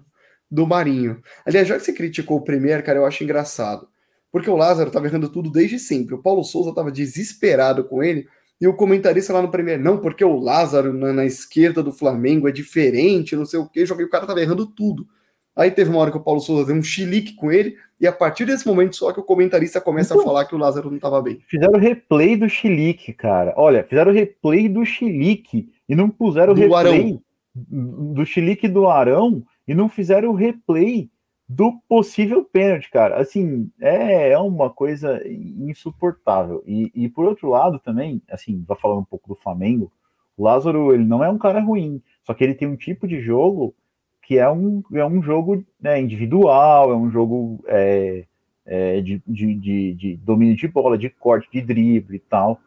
do 0.50 0.68
Marinho. 0.68 1.22
Aliás, 1.46 1.68
já 1.68 1.78
que 1.78 1.84
você 1.84 1.94
criticou 1.94 2.38
o 2.38 2.44
Premier, 2.44 2.84
cara, 2.84 3.00
eu 3.00 3.06
acho 3.06 3.24
engraçado. 3.24 3.88
Porque 4.32 4.50
o 4.50 4.56
Lázaro 4.56 4.88
estava 4.88 5.06
errando 5.06 5.30
tudo 5.30 5.52
desde 5.52 5.78
sempre. 5.80 6.16
O 6.16 6.22
Paulo 6.22 6.44
Souza 6.44 6.72
estava 6.72 6.92
desesperado 6.92 7.84
com 7.84 8.04
ele. 8.04 8.28
E 8.60 8.68
o 8.68 8.76
comentarista 8.76 9.34
lá 9.34 9.42
no 9.42 9.52
Premier, 9.52 9.80
não, 9.80 10.00
porque 10.00 10.24
o 10.24 10.40
Lázaro 10.40 10.94
na, 10.94 11.12
na 11.12 11.26
esquerda 11.26 11.84
do 11.84 11.92
Flamengo 11.92 12.48
é 12.48 12.52
diferente, 12.52 13.36
não 13.36 13.46
sei 13.46 13.60
o 13.60 13.68
quê. 13.68 13.86
Joguei 13.86 14.06
o 14.06 14.10
cara 14.10 14.24
estava 14.24 14.42
errando 14.42 14.66
tudo. 14.66 15.08
Aí 15.56 15.70
teve 15.70 15.90
uma 15.90 16.00
hora 16.00 16.12
que 16.12 16.18
o 16.18 16.24
Paulo 16.24 16.40
Souza 16.40 16.66
deu 16.66 16.76
um 16.76 16.82
chilique 16.82 17.36
com 17.36 17.52
ele, 17.52 17.76
e 18.02 18.08
a 18.08 18.12
partir 18.12 18.46
desse 18.46 18.68
momento 18.68 18.96
só 18.96 19.14
que 19.14 19.20
o 19.20 19.24
comentarista 19.24 19.80
começa 19.80 20.14
então, 20.14 20.24
a 20.24 20.26
falar 20.26 20.46
que 20.46 20.56
o 20.56 20.58
Lázaro 20.58 20.90
não 20.90 20.96
estava 20.98 21.22
bem. 21.22 21.40
Fizeram 21.48 21.74
o 21.74 21.80
replay 21.80 22.36
do 22.36 22.50
chilique, 22.50 23.14
cara. 23.14 23.54
Olha, 23.56 23.84
fizeram 23.84 24.12
o 24.12 24.16
replay 24.16 24.68
do 24.68 24.84
chilique 24.84 25.70
e 25.88 25.96
não 25.96 26.10
puseram 26.10 26.54
o 26.54 26.56
replay 26.56 26.76
Arão. 26.76 27.22
do 27.56 28.26
chilique 28.26 28.68
do 28.68 28.88
Arão 28.88 29.44
e 29.68 29.76
não 29.76 29.88
fizeram 29.88 30.32
o 30.32 30.36
replay 30.36 31.10
do 31.48 31.74
possível 31.88 32.44
pênalti, 32.44 32.90
cara. 32.90 33.18
Assim, 33.18 33.70
é, 33.80 34.32
é 34.32 34.38
uma 34.40 34.72
coisa 34.72 35.22
insuportável. 35.28 36.64
E, 36.66 36.92
e 36.96 37.08
por 37.08 37.26
outro 37.26 37.50
lado 37.50 37.80
também, 37.80 38.22
assim, 38.30 38.64
vai 38.68 38.78
falando 38.78 39.02
um 39.02 39.06
pouco 39.06 39.30
do 39.30 39.36
Flamengo, 39.36 39.92
o 40.36 40.44
Lázaro, 40.44 40.94
ele 40.94 41.06
não 41.06 41.24
é 41.24 41.30
um 41.30 41.38
cara 41.38 41.60
ruim, 41.60 42.02
só 42.24 42.34
que 42.34 42.44
ele 42.44 42.56
tem 42.56 42.68
um 42.68 42.76
tipo 42.76 43.08
de 43.08 43.22
jogo 43.22 43.76
que 44.24 44.40
é 44.40 44.50
um, 44.50 44.82
é 44.94 45.06
um 45.06 45.22
jogo 45.22 45.64
né, 45.80 46.00
individual, 46.00 46.92
é 46.92 46.96
um 46.96 47.12
jogo 47.12 47.64
é, 47.68 48.26
é, 48.66 49.02
de, 49.02 49.22
de, 49.28 49.56
de, 49.56 49.94
de, 49.94 50.18
domínio 50.18 50.56
de 50.56 50.68
bola, 50.68 50.98
de 50.98 51.10
corte, 51.10 51.50
de 51.52 51.62
drible 51.62 52.16
e 52.16 52.20
tal. 52.20 52.60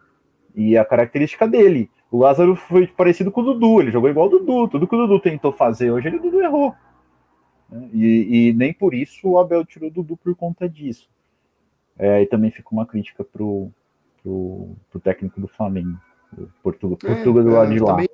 E 0.55 0.77
a 0.77 0.85
característica 0.85 1.49
dele. 1.49 1.91
O 2.11 2.19
Lázaro 2.19 2.55
foi 2.55 2.87
parecido 2.87 3.33
com 3.33 3.41
o 3.41 3.45
Dudu, 3.45 3.81
ele 3.81 3.91
jogou 3.91 4.09
igual 4.09 4.27
o 4.27 4.31
Dudu. 4.31 4.69
Tudo 4.69 4.87
que 4.87 4.95
o 4.95 4.99
Dudu 4.99 5.19
tentou 5.19 5.53
fazer 5.53 5.91
hoje, 5.91 6.09
ele 6.09 6.19
o 6.19 6.23
Dudu 6.23 6.41
errou. 6.41 6.75
Né, 7.71 7.89
e, 7.93 8.49
e, 8.49 8.53
nem 8.53 8.73
por 8.73 8.95
isso 8.95 9.29
o 9.29 9.39
Abel 9.39 9.65
tirou 9.65 9.89
o 9.89 9.93
Dudu 9.93 10.17
por 10.17 10.35
conta 10.37 10.69
disso. 10.69 11.09
É, 11.99 12.23
e 12.23 12.27
também 12.27 12.51
fica 12.51 12.69
uma 12.71 12.85
crítica 12.85 13.25
pro, 13.25 13.71
pro, 14.23 14.77
pro 14.91 15.01
técnico 15.01 15.41
do 15.41 15.49
Flamengo, 15.49 15.99
o 16.37 16.47
Portuga, 16.63 16.97
Portuga 16.97 17.43
do 17.43 17.51
lado 17.51 17.73
de 17.73 17.79
lá. 17.81 17.93
Também... 17.93 18.09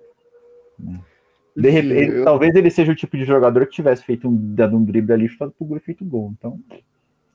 De 1.55 1.69
repente, 1.69 2.17
eu... 2.17 2.25
talvez 2.25 2.55
ele 2.55 2.71
seja 2.71 2.93
o 2.93 2.97
tipo 2.97 3.17
de 3.17 3.25
jogador 3.25 3.67
que 3.67 3.73
tivesse 3.73 4.03
feito 4.03 4.29
um, 4.29 4.55
dado 4.55 4.77
um 4.77 4.85
drible 4.85 5.13
ali, 5.13 5.29
chutado 5.29 5.53
pro 5.53 5.67
gol 5.67 5.77
e 5.77 5.81
feito 5.81 6.05
gol. 6.05 6.33
Então, 6.39 6.59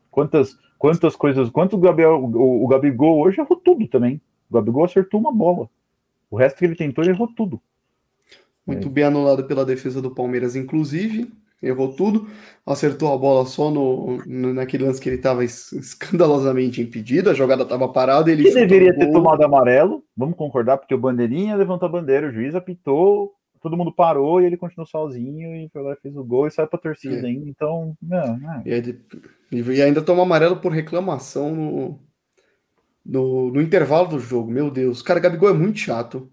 quantas, 0.09 0.57
quantas 0.77 1.15
coisas, 1.15 1.49
quanto 1.49 1.75
o 1.75 1.79
Gabriel, 1.79 2.15
o, 2.15 2.63
o 2.63 2.67
Gabigol 2.67 3.19
hoje 3.19 3.39
errou 3.39 3.57
tudo 3.57 3.87
também. 3.87 4.19
O 4.49 4.55
Gabigol 4.55 4.85
acertou 4.85 5.19
uma 5.19 5.31
bola. 5.31 5.69
O 6.29 6.37
resto 6.37 6.57
que 6.57 6.65
ele 6.65 6.75
tentou, 6.75 7.03
ele 7.03 7.11
errou 7.11 7.27
tudo. 7.27 7.61
Muito 8.65 8.87
é. 8.87 8.91
bem 8.91 9.03
anulado 9.05 9.45
pela 9.45 9.65
defesa 9.65 10.01
do 10.01 10.13
Palmeiras, 10.13 10.55
inclusive. 10.55 11.31
Errou 11.61 11.93
tudo. 11.93 12.27
Acertou 12.65 13.13
a 13.13 13.17
bola 13.17 13.45
só 13.45 13.71
no, 13.71 14.17
no 14.25 14.53
naquele 14.53 14.83
lance 14.83 15.01
que 15.01 15.09
ele 15.09 15.15
estava 15.15 15.43
escandalosamente 15.43 16.81
impedido. 16.81 17.29
A 17.29 17.33
jogada 17.33 17.63
estava 17.63 17.87
parada. 17.87 18.31
Ele 18.31 18.51
deveria 18.53 18.95
ter 18.95 19.11
tomado 19.11 19.43
amarelo. 19.43 20.03
Vamos 20.15 20.35
concordar, 20.35 20.77
porque 20.77 20.93
o 20.93 20.99
bandeirinha 20.99 21.55
levantou 21.55 21.87
a 21.87 21.91
bandeira, 21.91 22.27
o 22.27 22.31
juiz 22.31 22.53
apitou, 22.53 23.33
todo 23.67 23.75
mundo 23.75 23.91
parou 23.91 24.41
e 24.41 24.45
ele 24.45 24.55
continuou 24.55 24.87
sozinho 24.87 25.53
e 25.53 25.67
foi 25.69 25.81
lá 25.81 25.91
e 25.91 25.97
fez 25.97 26.15
o 26.15 26.23
gol 26.23 26.47
e 26.47 26.51
saiu 26.51 26.69
pra 26.69 26.79
torcida 26.79 27.15
é. 27.17 27.25
ainda. 27.25 27.49
Então, 27.49 27.95
não, 28.01 28.37
não. 28.37 28.61
E, 28.65 28.71
ele, 28.71 29.01
e, 29.51 29.81
ainda 29.81 30.01
toma 30.01 30.23
amarelo 30.23 30.57
por 30.57 30.71
reclamação 30.71 31.53
no, 31.53 31.99
no, 33.05 33.51
no, 33.51 33.61
intervalo 33.61 34.07
do 34.07 34.19
jogo. 34.19 34.49
Meu 34.49 34.71
Deus, 34.71 35.01
cara, 35.01 35.19
Gabigol 35.19 35.49
é 35.49 35.53
muito 35.53 35.79
chato. 35.79 36.31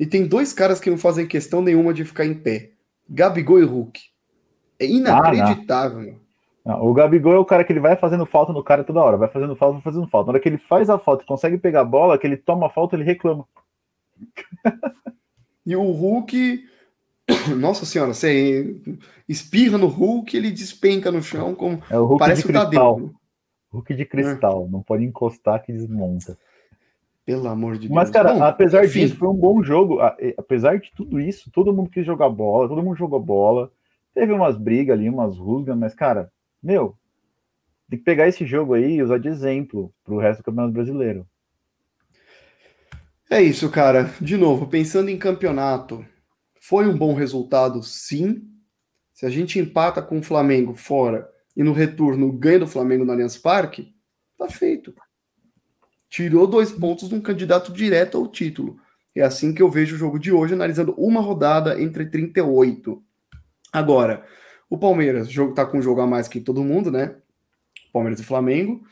E 0.00 0.06
tem 0.06 0.26
dois 0.26 0.54
caras 0.54 0.80
que 0.80 0.88
não 0.88 0.96
fazem 0.96 1.26
questão 1.26 1.60
nenhuma 1.60 1.92
de 1.92 2.02
ficar 2.02 2.24
em 2.24 2.34
pé: 2.34 2.70
Gabigol 3.08 3.60
e 3.60 3.64
Hulk. 3.64 4.00
É 4.80 4.86
inacreditável. 4.86 6.16
Ah, 6.64 6.70
não, 6.70 6.86
o 6.86 6.94
Gabigol 6.94 7.34
é 7.34 7.38
o 7.38 7.44
cara 7.44 7.62
que 7.62 7.72
ele 7.72 7.80
vai 7.80 7.94
fazendo 7.96 8.24
falta 8.24 8.54
no 8.54 8.64
cara 8.64 8.84
toda 8.84 9.02
hora, 9.02 9.18
vai 9.18 9.28
fazendo 9.28 9.54
falta, 9.54 9.74
vai 9.74 9.82
fazendo 9.82 10.08
falta. 10.08 10.28
Na 10.28 10.32
hora 10.32 10.40
que 10.40 10.48
ele 10.48 10.58
faz 10.58 10.88
a 10.88 10.98
falta 10.98 11.24
e 11.24 11.26
consegue 11.26 11.58
pegar 11.58 11.82
a 11.82 11.84
bola, 11.84 12.16
que 12.16 12.26
ele 12.26 12.38
toma 12.38 12.68
a 12.68 12.70
falta, 12.70 12.96
ele 12.96 13.04
reclama. 13.04 13.46
E 15.64 15.76
o 15.76 15.90
Hulk, 15.90 16.64
nossa 17.58 17.86
senhora, 17.86 18.12
você 18.12 18.76
espirra 19.28 19.78
no 19.78 19.86
Hulk, 19.86 20.36
ele 20.36 20.50
despenca 20.50 21.10
no 21.10 21.22
chão 21.22 21.54
como 21.54 21.82
é 21.88 21.98
o 21.98 22.04
Hulk 22.04 22.18
parece 22.18 22.42
de 22.42 22.50
o 22.50 22.52
Tadeu. 22.52 23.14
Hulk 23.72 23.94
de 23.94 24.04
cristal, 24.04 24.66
é. 24.66 24.70
não 24.70 24.82
pode 24.82 25.04
encostar 25.04 25.62
que 25.62 25.72
desmonta. 25.72 26.36
Pelo 27.24 27.48
amor 27.48 27.74
de 27.74 27.86
Deus. 27.86 27.92
Mas, 27.92 28.10
cara, 28.10 28.34
bom, 28.34 28.42
apesar 28.42 28.84
enfim. 28.84 29.00
disso, 29.00 29.16
foi 29.16 29.28
um 29.28 29.34
bom 29.34 29.62
jogo. 29.62 30.00
Apesar 30.36 30.78
de 30.78 30.90
tudo 30.94 31.20
isso, 31.20 31.50
todo 31.52 31.72
mundo 31.72 31.88
quis 31.88 32.04
jogar 32.04 32.28
bola, 32.28 32.68
todo 32.68 32.82
mundo 32.82 32.96
jogou 32.96 33.20
bola. 33.20 33.70
Teve 34.12 34.32
umas 34.32 34.58
brigas 34.58 34.98
ali, 34.98 35.08
umas 35.08 35.38
rusgas, 35.38 35.78
mas, 35.78 35.94
cara, 35.94 36.30
meu, 36.60 36.96
tem 37.88 37.98
que 37.98 38.04
pegar 38.04 38.26
esse 38.26 38.44
jogo 38.44 38.74
aí 38.74 38.94
e 38.94 39.02
usar 39.02 39.18
de 39.18 39.28
exemplo 39.28 39.92
pro 40.04 40.18
resto 40.18 40.40
do 40.40 40.44
Campeonato 40.44 40.72
Brasileiro. 40.72 41.26
É 43.30 43.40
isso, 43.42 43.70
cara. 43.70 44.12
De 44.20 44.36
novo, 44.36 44.66
pensando 44.66 45.08
em 45.08 45.18
campeonato, 45.18 46.04
foi 46.60 46.86
um 46.86 46.96
bom 46.96 47.14
resultado, 47.14 47.82
sim. 47.82 48.48
Se 49.12 49.26
a 49.26 49.30
gente 49.30 49.58
empata 49.58 50.02
com 50.02 50.18
o 50.18 50.22
Flamengo 50.22 50.74
fora 50.74 51.28
e 51.56 51.62
no 51.62 51.72
retorno 51.72 52.32
ganha 52.32 52.60
do 52.60 52.66
Flamengo 52.66 53.04
no 53.04 53.12
Allianz 53.12 53.36
Parque, 53.36 53.94
tá 54.36 54.48
feito. 54.48 54.94
Tirou 56.08 56.46
dois 56.46 56.72
pontos 56.72 57.08
de 57.08 57.14
um 57.14 57.20
candidato 57.20 57.72
direto 57.72 58.18
ao 58.18 58.28
título. 58.28 58.78
É 59.14 59.22
assim 59.22 59.52
que 59.54 59.62
eu 59.62 59.70
vejo 59.70 59.94
o 59.94 59.98
jogo 59.98 60.18
de 60.18 60.32
hoje, 60.32 60.54
analisando 60.54 60.94
uma 60.96 61.20
rodada 61.20 61.80
entre 61.80 62.06
38. 62.06 63.02
Agora, 63.72 64.24
o 64.68 64.78
Palmeiras 64.78 65.30
jogo, 65.30 65.54
tá 65.54 65.66
com 65.66 65.78
um 65.78 65.82
jogo 65.82 66.00
a 66.00 66.06
mais 66.06 66.28
que 66.28 66.40
todo 66.40 66.64
mundo, 66.64 66.90
né? 66.90 67.16
Palmeiras 67.92 68.20
e 68.20 68.24
Flamengo. 68.24 68.82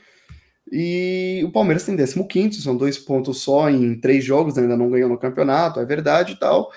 E 0.70 1.42
o 1.44 1.50
Palmeiras 1.50 1.84
tem 1.84 1.96
15, 1.96 2.62
são 2.62 2.76
dois 2.76 2.96
pontos 2.96 3.40
só 3.40 3.68
em 3.68 3.98
três 3.98 4.24
jogos, 4.24 4.56
ainda 4.56 4.76
não 4.76 4.90
ganhou 4.90 5.08
no 5.08 5.18
campeonato, 5.18 5.80
é 5.80 5.84
verdade 5.84 6.34
e 6.34 6.36
tal. 6.36 6.70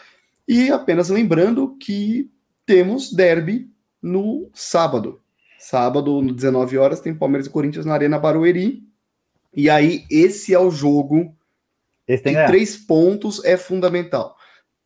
E 0.47 0.71
apenas 0.71 1.09
lembrando 1.09 1.77
que 1.77 2.31
temos 2.65 3.13
derby 3.13 3.69
no 4.01 4.49
sábado. 4.53 5.21
Sábado, 5.59 6.21
19 6.21 6.77
horas, 6.77 6.99
tem 6.99 7.13
Palmeiras 7.13 7.47
e 7.47 7.49
Corinthians 7.49 7.85
na 7.85 7.93
Arena 7.93 8.19
Barueri. 8.19 8.83
E 9.53 9.69
aí, 9.69 10.03
esse 10.09 10.53
é 10.53 10.59
o 10.59 10.71
jogo 10.71 11.35
esse 12.07 12.23
que 12.23 12.47
três 12.47 12.75
pontos 12.75 13.43
é 13.45 13.55
fundamental. 13.55 14.35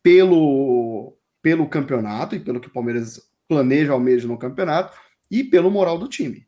Pelo, 0.02 1.16
pelo 1.42 1.68
campeonato 1.68 2.36
e 2.36 2.40
pelo 2.40 2.60
que 2.60 2.68
o 2.68 2.72
Palmeiras 2.72 3.20
planeja 3.48 3.92
ao 3.92 4.00
mesmo 4.00 4.32
no 4.32 4.38
campeonato 4.38 4.96
e 5.30 5.42
pelo 5.42 5.70
moral 5.70 5.98
do 5.98 6.08
time. 6.08 6.46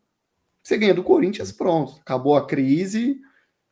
Você 0.70 0.78
ganha 0.78 0.94
do 0.94 1.02
Corinthians, 1.02 1.50
pronto. 1.50 1.96
Acabou 2.00 2.36
a 2.36 2.46
crise 2.46 3.20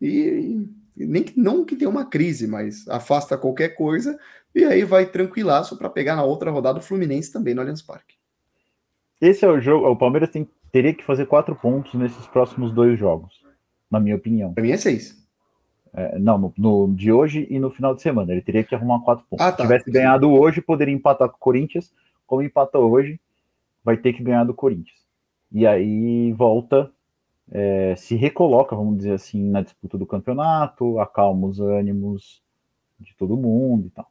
e, 0.00 0.66
e 0.96 1.06
nem 1.06 1.24
não 1.36 1.64
que 1.64 1.76
tenha 1.76 1.88
uma 1.88 2.04
crise, 2.04 2.48
mas 2.48 2.88
afasta 2.88 3.38
qualquer 3.38 3.76
coisa 3.76 4.18
e 4.52 4.64
aí 4.64 4.82
vai 4.82 5.06
tranquilaço 5.06 5.78
para 5.78 5.88
pegar 5.88 6.16
na 6.16 6.24
outra 6.24 6.50
rodada 6.50 6.80
o 6.80 6.82
Fluminense 6.82 7.32
também 7.32 7.54
no 7.54 7.60
Allianz 7.60 7.82
Parque. 7.82 8.16
Esse 9.20 9.44
é 9.44 9.48
o 9.48 9.60
jogo. 9.60 9.88
O 9.88 9.94
Palmeiras 9.94 10.28
tem, 10.30 10.48
teria 10.72 10.92
que 10.92 11.04
fazer 11.04 11.26
quatro 11.26 11.54
pontos 11.54 11.94
nesses 11.94 12.26
próximos 12.26 12.72
dois 12.72 12.98
jogos, 12.98 13.32
na 13.88 14.00
minha 14.00 14.16
opinião. 14.16 14.52
Para 14.54 14.64
mim 14.64 14.72
é 14.72 14.76
seis. 14.76 15.24
É, 15.94 16.18
não, 16.18 16.36
no, 16.36 16.54
no, 16.58 16.92
de 16.96 17.12
hoje 17.12 17.46
e 17.48 17.60
no 17.60 17.70
final 17.70 17.94
de 17.94 18.02
semana. 18.02 18.32
Ele 18.32 18.42
teria 18.42 18.64
que 18.64 18.74
arrumar 18.74 18.98
quatro 19.04 19.24
pontos. 19.30 19.46
Ah, 19.46 19.52
tá. 19.52 19.58
Se 19.58 19.62
tivesse 19.62 19.88
ganhado 19.88 20.32
hoje, 20.32 20.60
poderia 20.60 20.92
empatar 20.92 21.28
com 21.28 21.36
o 21.36 21.40
Corinthians. 21.40 21.92
Como 22.26 22.42
empatou 22.42 22.90
hoje, 22.90 23.20
vai 23.84 23.96
ter 23.96 24.12
que 24.12 24.22
ganhar 24.24 24.42
do 24.42 24.52
Corinthians. 24.52 24.97
E 25.50 25.66
aí 25.66 26.32
volta, 26.32 26.90
é, 27.50 27.94
se 27.96 28.14
recoloca, 28.14 28.76
vamos 28.76 28.98
dizer 28.98 29.12
assim, 29.12 29.42
na 29.50 29.62
disputa 29.62 29.96
do 29.96 30.06
campeonato, 30.06 30.98
acalma 30.98 31.46
os 31.46 31.60
ânimos 31.60 32.42
de 32.98 33.14
todo 33.16 33.36
mundo 33.36 33.86
e 33.86 33.90
tal. 33.90 34.10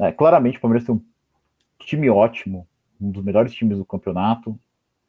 É, 0.00 0.12
claramente 0.12 0.58
o 0.58 0.60
Palmeiras 0.60 0.86
tem 0.86 0.94
um 0.94 1.02
time 1.80 2.08
ótimo, 2.08 2.66
um 3.00 3.10
dos 3.10 3.22
melhores 3.22 3.52
times 3.52 3.76
do 3.76 3.84
campeonato, 3.84 4.58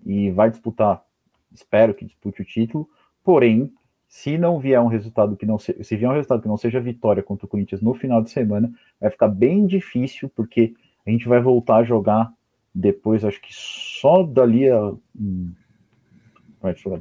e 0.06 0.30
vai 0.32 0.50
disputar, 0.50 1.04
espero 1.52 1.94
que 1.94 2.06
dispute 2.06 2.42
o 2.42 2.46
título, 2.46 2.90
porém, 3.24 3.74
se 4.08 4.38
não 4.38 4.60
vier 4.60 4.80
um 4.80 4.88
resultado 4.88 5.36
que 5.36 5.46
não 5.46 5.58
se, 5.58 5.84
se 5.84 5.96
vier 5.96 6.10
um 6.10 6.14
resultado 6.14 6.42
que 6.42 6.48
não 6.48 6.58
seja 6.58 6.80
vitória 6.80 7.24
contra 7.24 7.46
o 7.46 7.50
Corinthians 7.50 7.82
no 7.82 7.94
final 7.94 8.22
de 8.22 8.30
semana, 8.30 8.72
vai 9.00 9.10
ficar 9.10 9.28
bem 9.28 9.66
difícil, 9.66 10.30
porque 10.36 10.76
a 11.06 11.10
gente 11.10 11.28
vai 11.28 11.42
voltar 11.42 11.78
a 11.78 11.84
jogar 11.84 12.32
depois, 12.76 13.24
acho 13.24 13.42
que 13.42 13.54
só 13.54 14.22
dali 14.22 14.70
a. 14.70 14.92
Hum, 15.18 15.54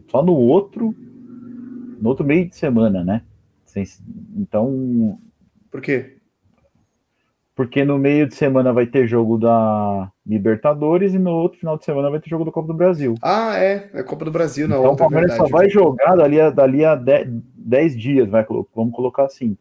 só 0.08 0.22
no 0.22 0.32
outro. 0.32 0.94
No 2.00 2.08
outro 2.08 2.24
meio 2.24 2.48
de 2.48 2.54
semana, 2.54 3.02
né? 3.02 3.22
Então. 4.36 5.18
Por 5.70 5.80
quê? 5.80 6.18
Porque 7.56 7.84
no 7.84 7.98
meio 7.98 8.28
de 8.28 8.34
semana 8.34 8.72
vai 8.72 8.86
ter 8.86 9.06
jogo 9.08 9.36
da 9.36 10.10
Libertadores 10.24 11.14
e 11.14 11.18
no 11.18 11.30
outro 11.30 11.58
final 11.58 11.76
de 11.76 11.84
semana 11.84 12.10
vai 12.10 12.20
ter 12.20 12.28
jogo 12.28 12.44
da 12.44 12.52
Copa 12.52 12.68
do 12.68 12.74
Brasil. 12.74 13.14
Ah, 13.20 13.56
é. 13.56 13.90
É 13.94 14.02
Copa 14.02 14.24
do 14.24 14.30
Brasil, 14.30 14.68
não. 14.68 14.80
Então 14.80 14.92
o 14.92 14.96
Palmeiras 14.96 15.36
só 15.36 15.46
vai 15.46 15.68
jogar 15.68 16.16
dali 16.16 16.40
a, 16.40 16.50
dali 16.50 16.84
a 16.84 16.94
10 16.94 17.96
dias, 17.96 18.28
vai, 18.28 18.44
vamos 18.74 18.94
colocar 18.94 19.24
assim. 19.24 19.56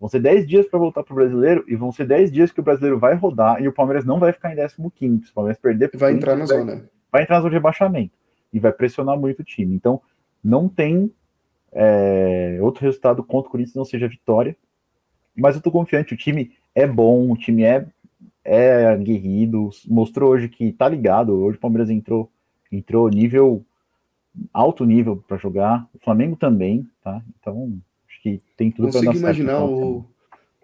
Vão 0.00 0.08
ser 0.08 0.20
10 0.20 0.46
dias 0.46 0.66
para 0.66 0.78
voltar 0.78 1.02
para 1.02 1.12
o 1.12 1.16
brasileiro 1.16 1.64
e 1.66 1.74
vão 1.74 1.90
ser 1.90 2.06
10 2.06 2.30
dias 2.30 2.52
que 2.52 2.60
o 2.60 2.62
brasileiro 2.62 2.98
vai 2.98 3.14
rodar 3.14 3.60
e 3.60 3.66
o 3.66 3.72
Palmeiras 3.72 4.04
não 4.04 4.18
vai 4.18 4.32
ficar 4.32 4.52
em 4.52 4.90
15. 4.90 5.24
Se 5.24 5.30
o 5.30 5.34
Palmeiras 5.34 5.60
perder, 5.60 5.90
vai 5.94 6.12
entrar 6.12 6.36
na 6.36 6.44
vai, 6.44 6.58
zona. 6.58 6.90
Vai 7.10 7.22
entrar 7.22 7.36
na 7.36 7.40
zona 7.40 7.50
de 7.50 7.56
rebaixamento 7.56 8.14
e 8.52 8.60
vai 8.60 8.72
pressionar 8.72 9.18
muito 9.18 9.40
o 9.40 9.44
time. 9.44 9.74
Então, 9.74 10.00
não 10.42 10.68
tem 10.68 11.12
é, 11.72 12.58
outro 12.60 12.84
resultado 12.84 13.24
contra 13.24 13.48
o 13.48 13.50
Corinthians 13.50 13.74
não 13.74 13.84
seja 13.84 14.08
vitória. 14.08 14.56
Mas 15.36 15.56
eu 15.56 15.62
tô 15.62 15.70
confiante, 15.70 16.14
o 16.14 16.16
time 16.16 16.52
é 16.74 16.86
bom, 16.86 17.30
o 17.30 17.36
time 17.36 17.64
é, 17.64 17.86
é 18.44 18.86
aguerrido, 18.86 19.70
mostrou 19.86 20.30
hoje 20.30 20.48
que 20.48 20.72
tá 20.72 20.88
ligado. 20.88 21.32
Hoje 21.34 21.58
o 21.58 21.60
Palmeiras 21.60 21.90
entrou, 21.90 22.30
entrou 22.70 23.08
nível 23.08 23.64
alto 24.52 24.84
nível 24.84 25.22
para 25.26 25.36
jogar, 25.36 25.88
o 25.94 25.98
Flamengo 25.98 26.36
também, 26.36 26.86
tá? 27.02 27.22
Então, 27.40 27.78
que 28.22 28.40
tem 28.56 28.70
tudo 28.70 28.90
para 28.90 29.00
dar 29.00 29.14
imaginar 29.14 29.64
o, 29.64 30.04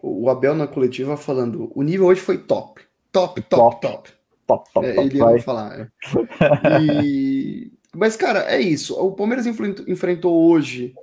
o 0.03 0.29
Abel 0.31 0.55
na 0.55 0.67
coletiva 0.67 1.17
falando: 1.17 1.71
o 1.75 1.83
nível 1.83 2.07
hoje 2.07 2.21
foi 2.21 2.39
top. 2.39 2.83
Top, 3.13 3.41
top, 3.43 3.81
top. 3.81 4.11
Top, 4.47 4.71
top, 4.73 4.73
top 4.73 4.87
é, 4.87 5.01
Ele 5.01 5.19
vai 5.19 5.41
falar. 5.41 5.81
É. 5.81 7.03
E... 7.03 7.73
Mas, 7.95 8.17
cara, 8.17 8.41
é 8.53 8.61
isso. 8.61 8.95
O 8.95 9.13
Palmeiras 9.13 9.47
enfrentou 9.47 10.51
hoje 10.51 10.95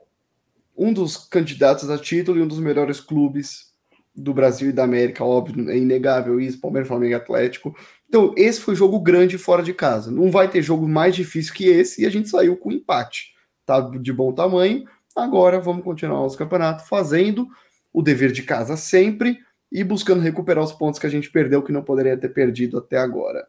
um 0.78 0.92
dos 0.92 1.16
candidatos 1.16 1.90
a 1.90 1.98
título 1.98 2.38
e 2.38 2.42
um 2.42 2.48
dos 2.48 2.60
melhores 2.60 3.00
clubes 3.00 3.72
do 4.14 4.34
Brasil 4.34 4.70
e 4.70 4.74
da 4.74 4.84
América, 4.84 5.24
óbvio, 5.24 5.70
é 5.70 5.78
inegável 5.78 6.40
isso, 6.40 6.60
Palmeiras, 6.60 6.88
Flamengo 6.88 7.16
Atlético. 7.16 7.76
Então, 8.08 8.34
esse 8.36 8.60
foi 8.60 8.76
jogo 8.76 9.00
grande 9.00 9.38
fora 9.38 9.64
de 9.64 9.74
casa. 9.74 10.12
Não 10.12 10.30
vai 10.30 10.50
ter 10.50 10.62
jogo 10.62 10.88
mais 10.88 11.16
difícil 11.16 11.54
que 11.54 11.66
esse 11.66 12.02
e 12.02 12.06
a 12.06 12.10
gente 12.10 12.30
saiu 12.30 12.58
com 12.58 12.72
empate. 12.72 13.34
Tá 13.66 13.80
de 13.80 14.12
bom 14.12 14.34
tamanho, 14.34 14.84
Agora 15.16 15.60
vamos 15.60 15.84
continuar 15.84 16.20
nosso 16.20 16.38
campeonato 16.38 16.88
fazendo 16.88 17.48
o 17.94 18.02
dever 18.02 18.32
de 18.32 18.44
casa 18.44 18.78
sempre 18.78 19.40
e 19.72 19.84
buscando 19.84 20.22
recuperar 20.22 20.64
os 20.64 20.74
pontos 20.74 21.00
que 21.00 21.08
a 21.08 21.10
gente 21.10 21.30
perdeu, 21.32 21.64
que 21.64 21.72
não 21.72 21.84
poderia 21.84 22.18
ter 22.18 22.30
perdido 22.30 22.78
até 22.78 22.98
agora. 22.98 23.48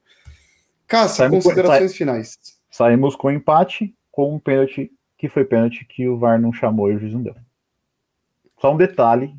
Cássio, 0.87 1.29
considerações 1.31 1.97
finais. 1.97 2.39
Saímos 2.71 3.17
com 3.17 3.31
empate, 3.31 3.95
com 4.11 4.35
um 4.35 4.39
pênalti 4.39 4.93
que 5.17 5.29
foi 5.29 5.45
pênalti 5.45 5.85
que 5.85 6.09
o 6.09 6.19
VAR 6.19 6.41
não 6.41 6.53
chamou 6.53 6.91
e 6.91 6.97
o 6.97 6.99
juiz 6.99 7.13
não 7.13 7.23
deu. 7.23 7.35
Só 8.61 8.73
um 8.73 8.77
detalhe 8.77 9.35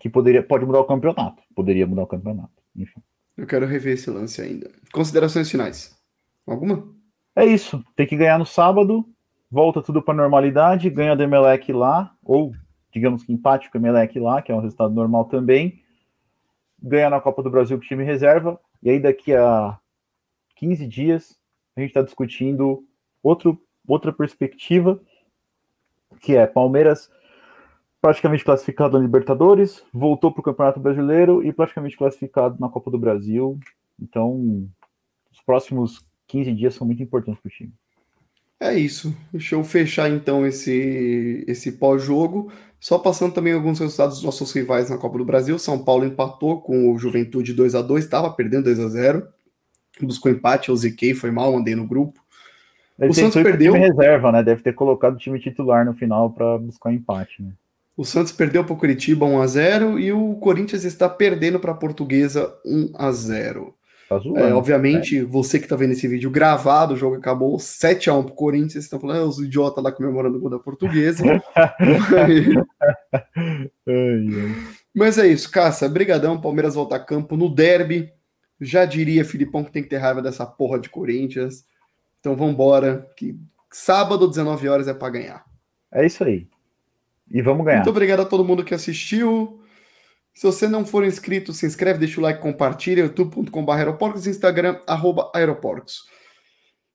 que 0.00 0.08
poderia 0.08 0.42
pode 0.42 0.64
mudar 0.64 0.80
o 0.80 0.84
campeonato. 0.84 1.42
Poderia 1.54 1.86
mudar 1.86 2.02
o 2.02 2.06
campeonato. 2.06 2.52
Enfim. 2.74 3.02
Eu 3.36 3.46
quero 3.46 3.66
rever 3.66 3.94
esse 3.94 4.10
lance 4.10 4.40
ainda. 4.40 4.70
Considerações 4.92 5.50
finais. 5.50 5.96
Alguma? 6.46 6.88
É 7.34 7.44
isso. 7.44 7.84
Tem 7.96 8.06
que 8.06 8.16
ganhar 8.16 8.38
no 8.38 8.46
sábado 8.46 9.08
volta 9.50 9.82
tudo 9.82 10.00
para 10.00 10.14
normalidade, 10.14 10.88
ganha 10.88 11.16
do 11.16 11.22
Emelec 11.22 11.72
lá, 11.72 12.14
ou 12.24 12.52
digamos 12.92 13.24
que 13.24 13.32
empate 13.32 13.70
com 13.70 13.78
o 13.78 13.80
Emelec 13.80 14.18
lá, 14.18 14.40
que 14.40 14.52
é 14.52 14.54
um 14.54 14.60
resultado 14.60 14.94
normal 14.94 15.24
também, 15.24 15.82
ganha 16.80 17.10
na 17.10 17.20
Copa 17.20 17.42
do 17.42 17.50
Brasil 17.50 17.76
com 17.76 17.84
o 17.84 17.86
time 17.86 18.04
reserva, 18.04 18.58
e 18.82 18.90
aí 18.90 19.00
daqui 19.00 19.34
a 19.34 19.78
15 20.56 20.86
dias 20.86 21.38
a 21.76 21.80
gente 21.80 21.90
está 21.90 22.02
discutindo 22.02 22.84
outro, 23.22 23.60
outra 23.86 24.12
perspectiva, 24.12 25.00
que 26.20 26.36
é 26.36 26.46
Palmeiras 26.46 27.10
praticamente 28.00 28.44
classificado 28.44 28.96
na 28.96 29.04
Libertadores, 29.04 29.84
voltou 29.92 30.32
para 30.32 30.40
o 30.40 30.44
Campeonato 30.44 30.80
Brasileiro 30.80 31.44
e 31.44 31.52
praticamente 31.52 31.96
classificado 31.96 32.56
na 32.58 32.68
Copa 32.68 32.90
do 32.90 32.98
Brasil. 32.98 33.58
Então, 34.00 34.66
os 35.30 35.40
próximos 35.42 36.04
15 36.26 36.52
dias 36.54 36.74
são 36.74 36.86
muito 36.86 37.02
importantes 37.02 37.40
para 37.40 37.48
o 37.48 37.52
time. 37.52 37.72
É 38.60 38.74
isso. 38.74 39.16
Deixa 39.32 39.54
eu 39.54 39.64
fechar 39.64 40.10
então 40.10 40.46
esse, 40.46 41.44
esse 41.48 41.72
pós-jogo. 41.72 42.52
Só 42.78 42.98
passando 42.98 43.32
também 43.32 43.54
alguns 43.54 43.78
resultados 43.78 44.16
dos 44.16 44.24
nossos 44.24 44.52
rivais 44.52 44.90
na 44.90 44.98
Copa 44.98 45.16
do 45.16 45.24
Brasil. 45.24 45.58
São 45.58 45.82
Paulo 45.82 46.04
empatou 46.04 46.60
com 46.60 46.92
o 46.92 46.98
Juventude 46.98 47.54
2 47.54 47.74
a 47.74 47.80
2 47.82 48.04
estava 48.04 48.30
perdendo 48.30 48.64
2 48.64 48.80
a 48.80 48.88
0 48.88 49.28
Buscou 50.02 50.30
empate, 50.30 50.70
eu 50.70 50.76
ziquei, 50.76 51.14
foi 51.14 51.30
mal, 51.30 51.54
andei 51.54 51.74
no 51.74 51.86
grupo. 51.86 52.20
O 52.98 53.14
Santos 53.14 53.42
perdeu. 53.42 53.72
Time 53.72 53.86
reserva, 53.86 54.30
né? 54.30 54.42
Deve 54.42 54.62
ter 54.62 54.74
colocado 54.74 55.14
o 55.14 55.18
time 55.18 55.38
titular 55.40 55.84
no 55.84 55.94
final 55.94 56.30
para 56.30 56.58
buscar 56.58 56.92
empate, 56.92 57.42
né? 57.42 57.52
O 57.96 58.04
Santos 58.04 58.32
perdeu 58.32 58.64
para 58.64 58.72
o 58.72 58.76
Curitiba 58.76 59.26
1 59.26 59.40
a 59.40 59.46
0 59.46 59.98
e 59.98 60.12
o 60.12 60.34
Corinthians 60.36 60.84
está 60.84 61.08
perdendo 61.08 61.58
para 61.58 61.72
a 61.72 61.76
Portuguesa 61.76 62.54
1 62.64 62.92
a 62.94 63.10
0. 63.12 63.74
Tá 64.10 64.18
zoando, 64.18 64.40
é, 64.40 64.52
obviamente, 64.52 65.20
né? 65.20 65.24
você 65.24 65.60
que 65.60 65.68
tá 65.68 65.76
vendo 65.76 65.92
esse 65.92 66.08
vídeo 66.08 66.32
gravado, 66.32 66.94
o 66.94 66.96
jogo 66.96 67.14
acabou 67.14 67.56
7x1 67.56 68.24
pro 68.24 68.34
Corinthians, 68.34 68.72
vocês 68.72 68.84
estão 68.86 68.98
falando, 68.98 69.20
ah, 69.20 69.24
os 69.24 69.38
idiotas 69.38 69.84
lá 69.84 69.92
comemorando 69.92 70.36
o 70.36 70.40
gol 70.40 70.50
da 70.50 70.58
portuguesa. 70.58 71.22
Mas 74.92 75.16
é 75.16 75.28
isso, 75.28 75.48
Caça, 75.48 75.88
brigadão, 75.88 76.40
Palmeiras 76.40 76.74
volta 76.74 76.96
a 76.96 76.98
campo 76.98 77.36
no 77.36 77.48
derby. 77.48 78.12
Já 78.60 78.84
diria 78.84 79.24
Filipão 79.24 79.62
que 79.62 79.70
tem 79.70 79.84
que 79.84 79.88
ter 79.88 79.98
raiva 79.98 80.20
dessa 80.20 80.44
porra 80.44 80.80
de 80.80 80.88
Corinthians. 80.88 81.64
Então 82.18 82.34
vamos 82.34 82.54
embora, 82.54 83.08
que 83.16 83.38
sábado, 83.70 84.26
19 84.26 84.68
horas, 84.68 84.88
é 84.88 84.92
para 84.92 85.10
ganhar. 85.10 85.44
É 85.92 86.04
isso 86.04 86.24
aí. 86.24 86.48
E 87.30 87.40
vamos 87.40 87.64
ganhar. 87.64 87.76
Muito 87.76 87.90
obrigado 87.90 88.22
a 88.22 88.26
todo 88.26 88.44
mundo 88.44 88.64
que 88.64 88.74
assistiu. 88.74 89.59
Se 90.34 90.46
você 90.46 90.68
não 90.68 90.86
for 90.86 91.04
inscrito, 91.04 91.52
se 91.52 91.66
inscreve, 91.66 91.98
deixa 91.98 92.20
o 92.20 92.22
like, 92.22 92.40
compartilha, 92.40 93.02
youtube.com.br 93.02 93.72
aeroporcos, 93.72 94.26
Instagram, 94.26 94.80
arroba 94.86 95.30
aeroporcos. 95.34 96.04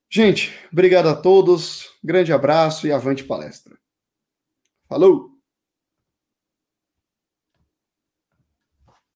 Gente, 0.10 0.54
obrigado 0.72 1.10
a 1.10 1.16
todos, 1.16 1.90
grande 2.04 2.32
abraço 2.32 2.88
e 2.88 2.92
avante 2.92 3.24
palestra. 3.24 3.78
Falou! 4.88 5.35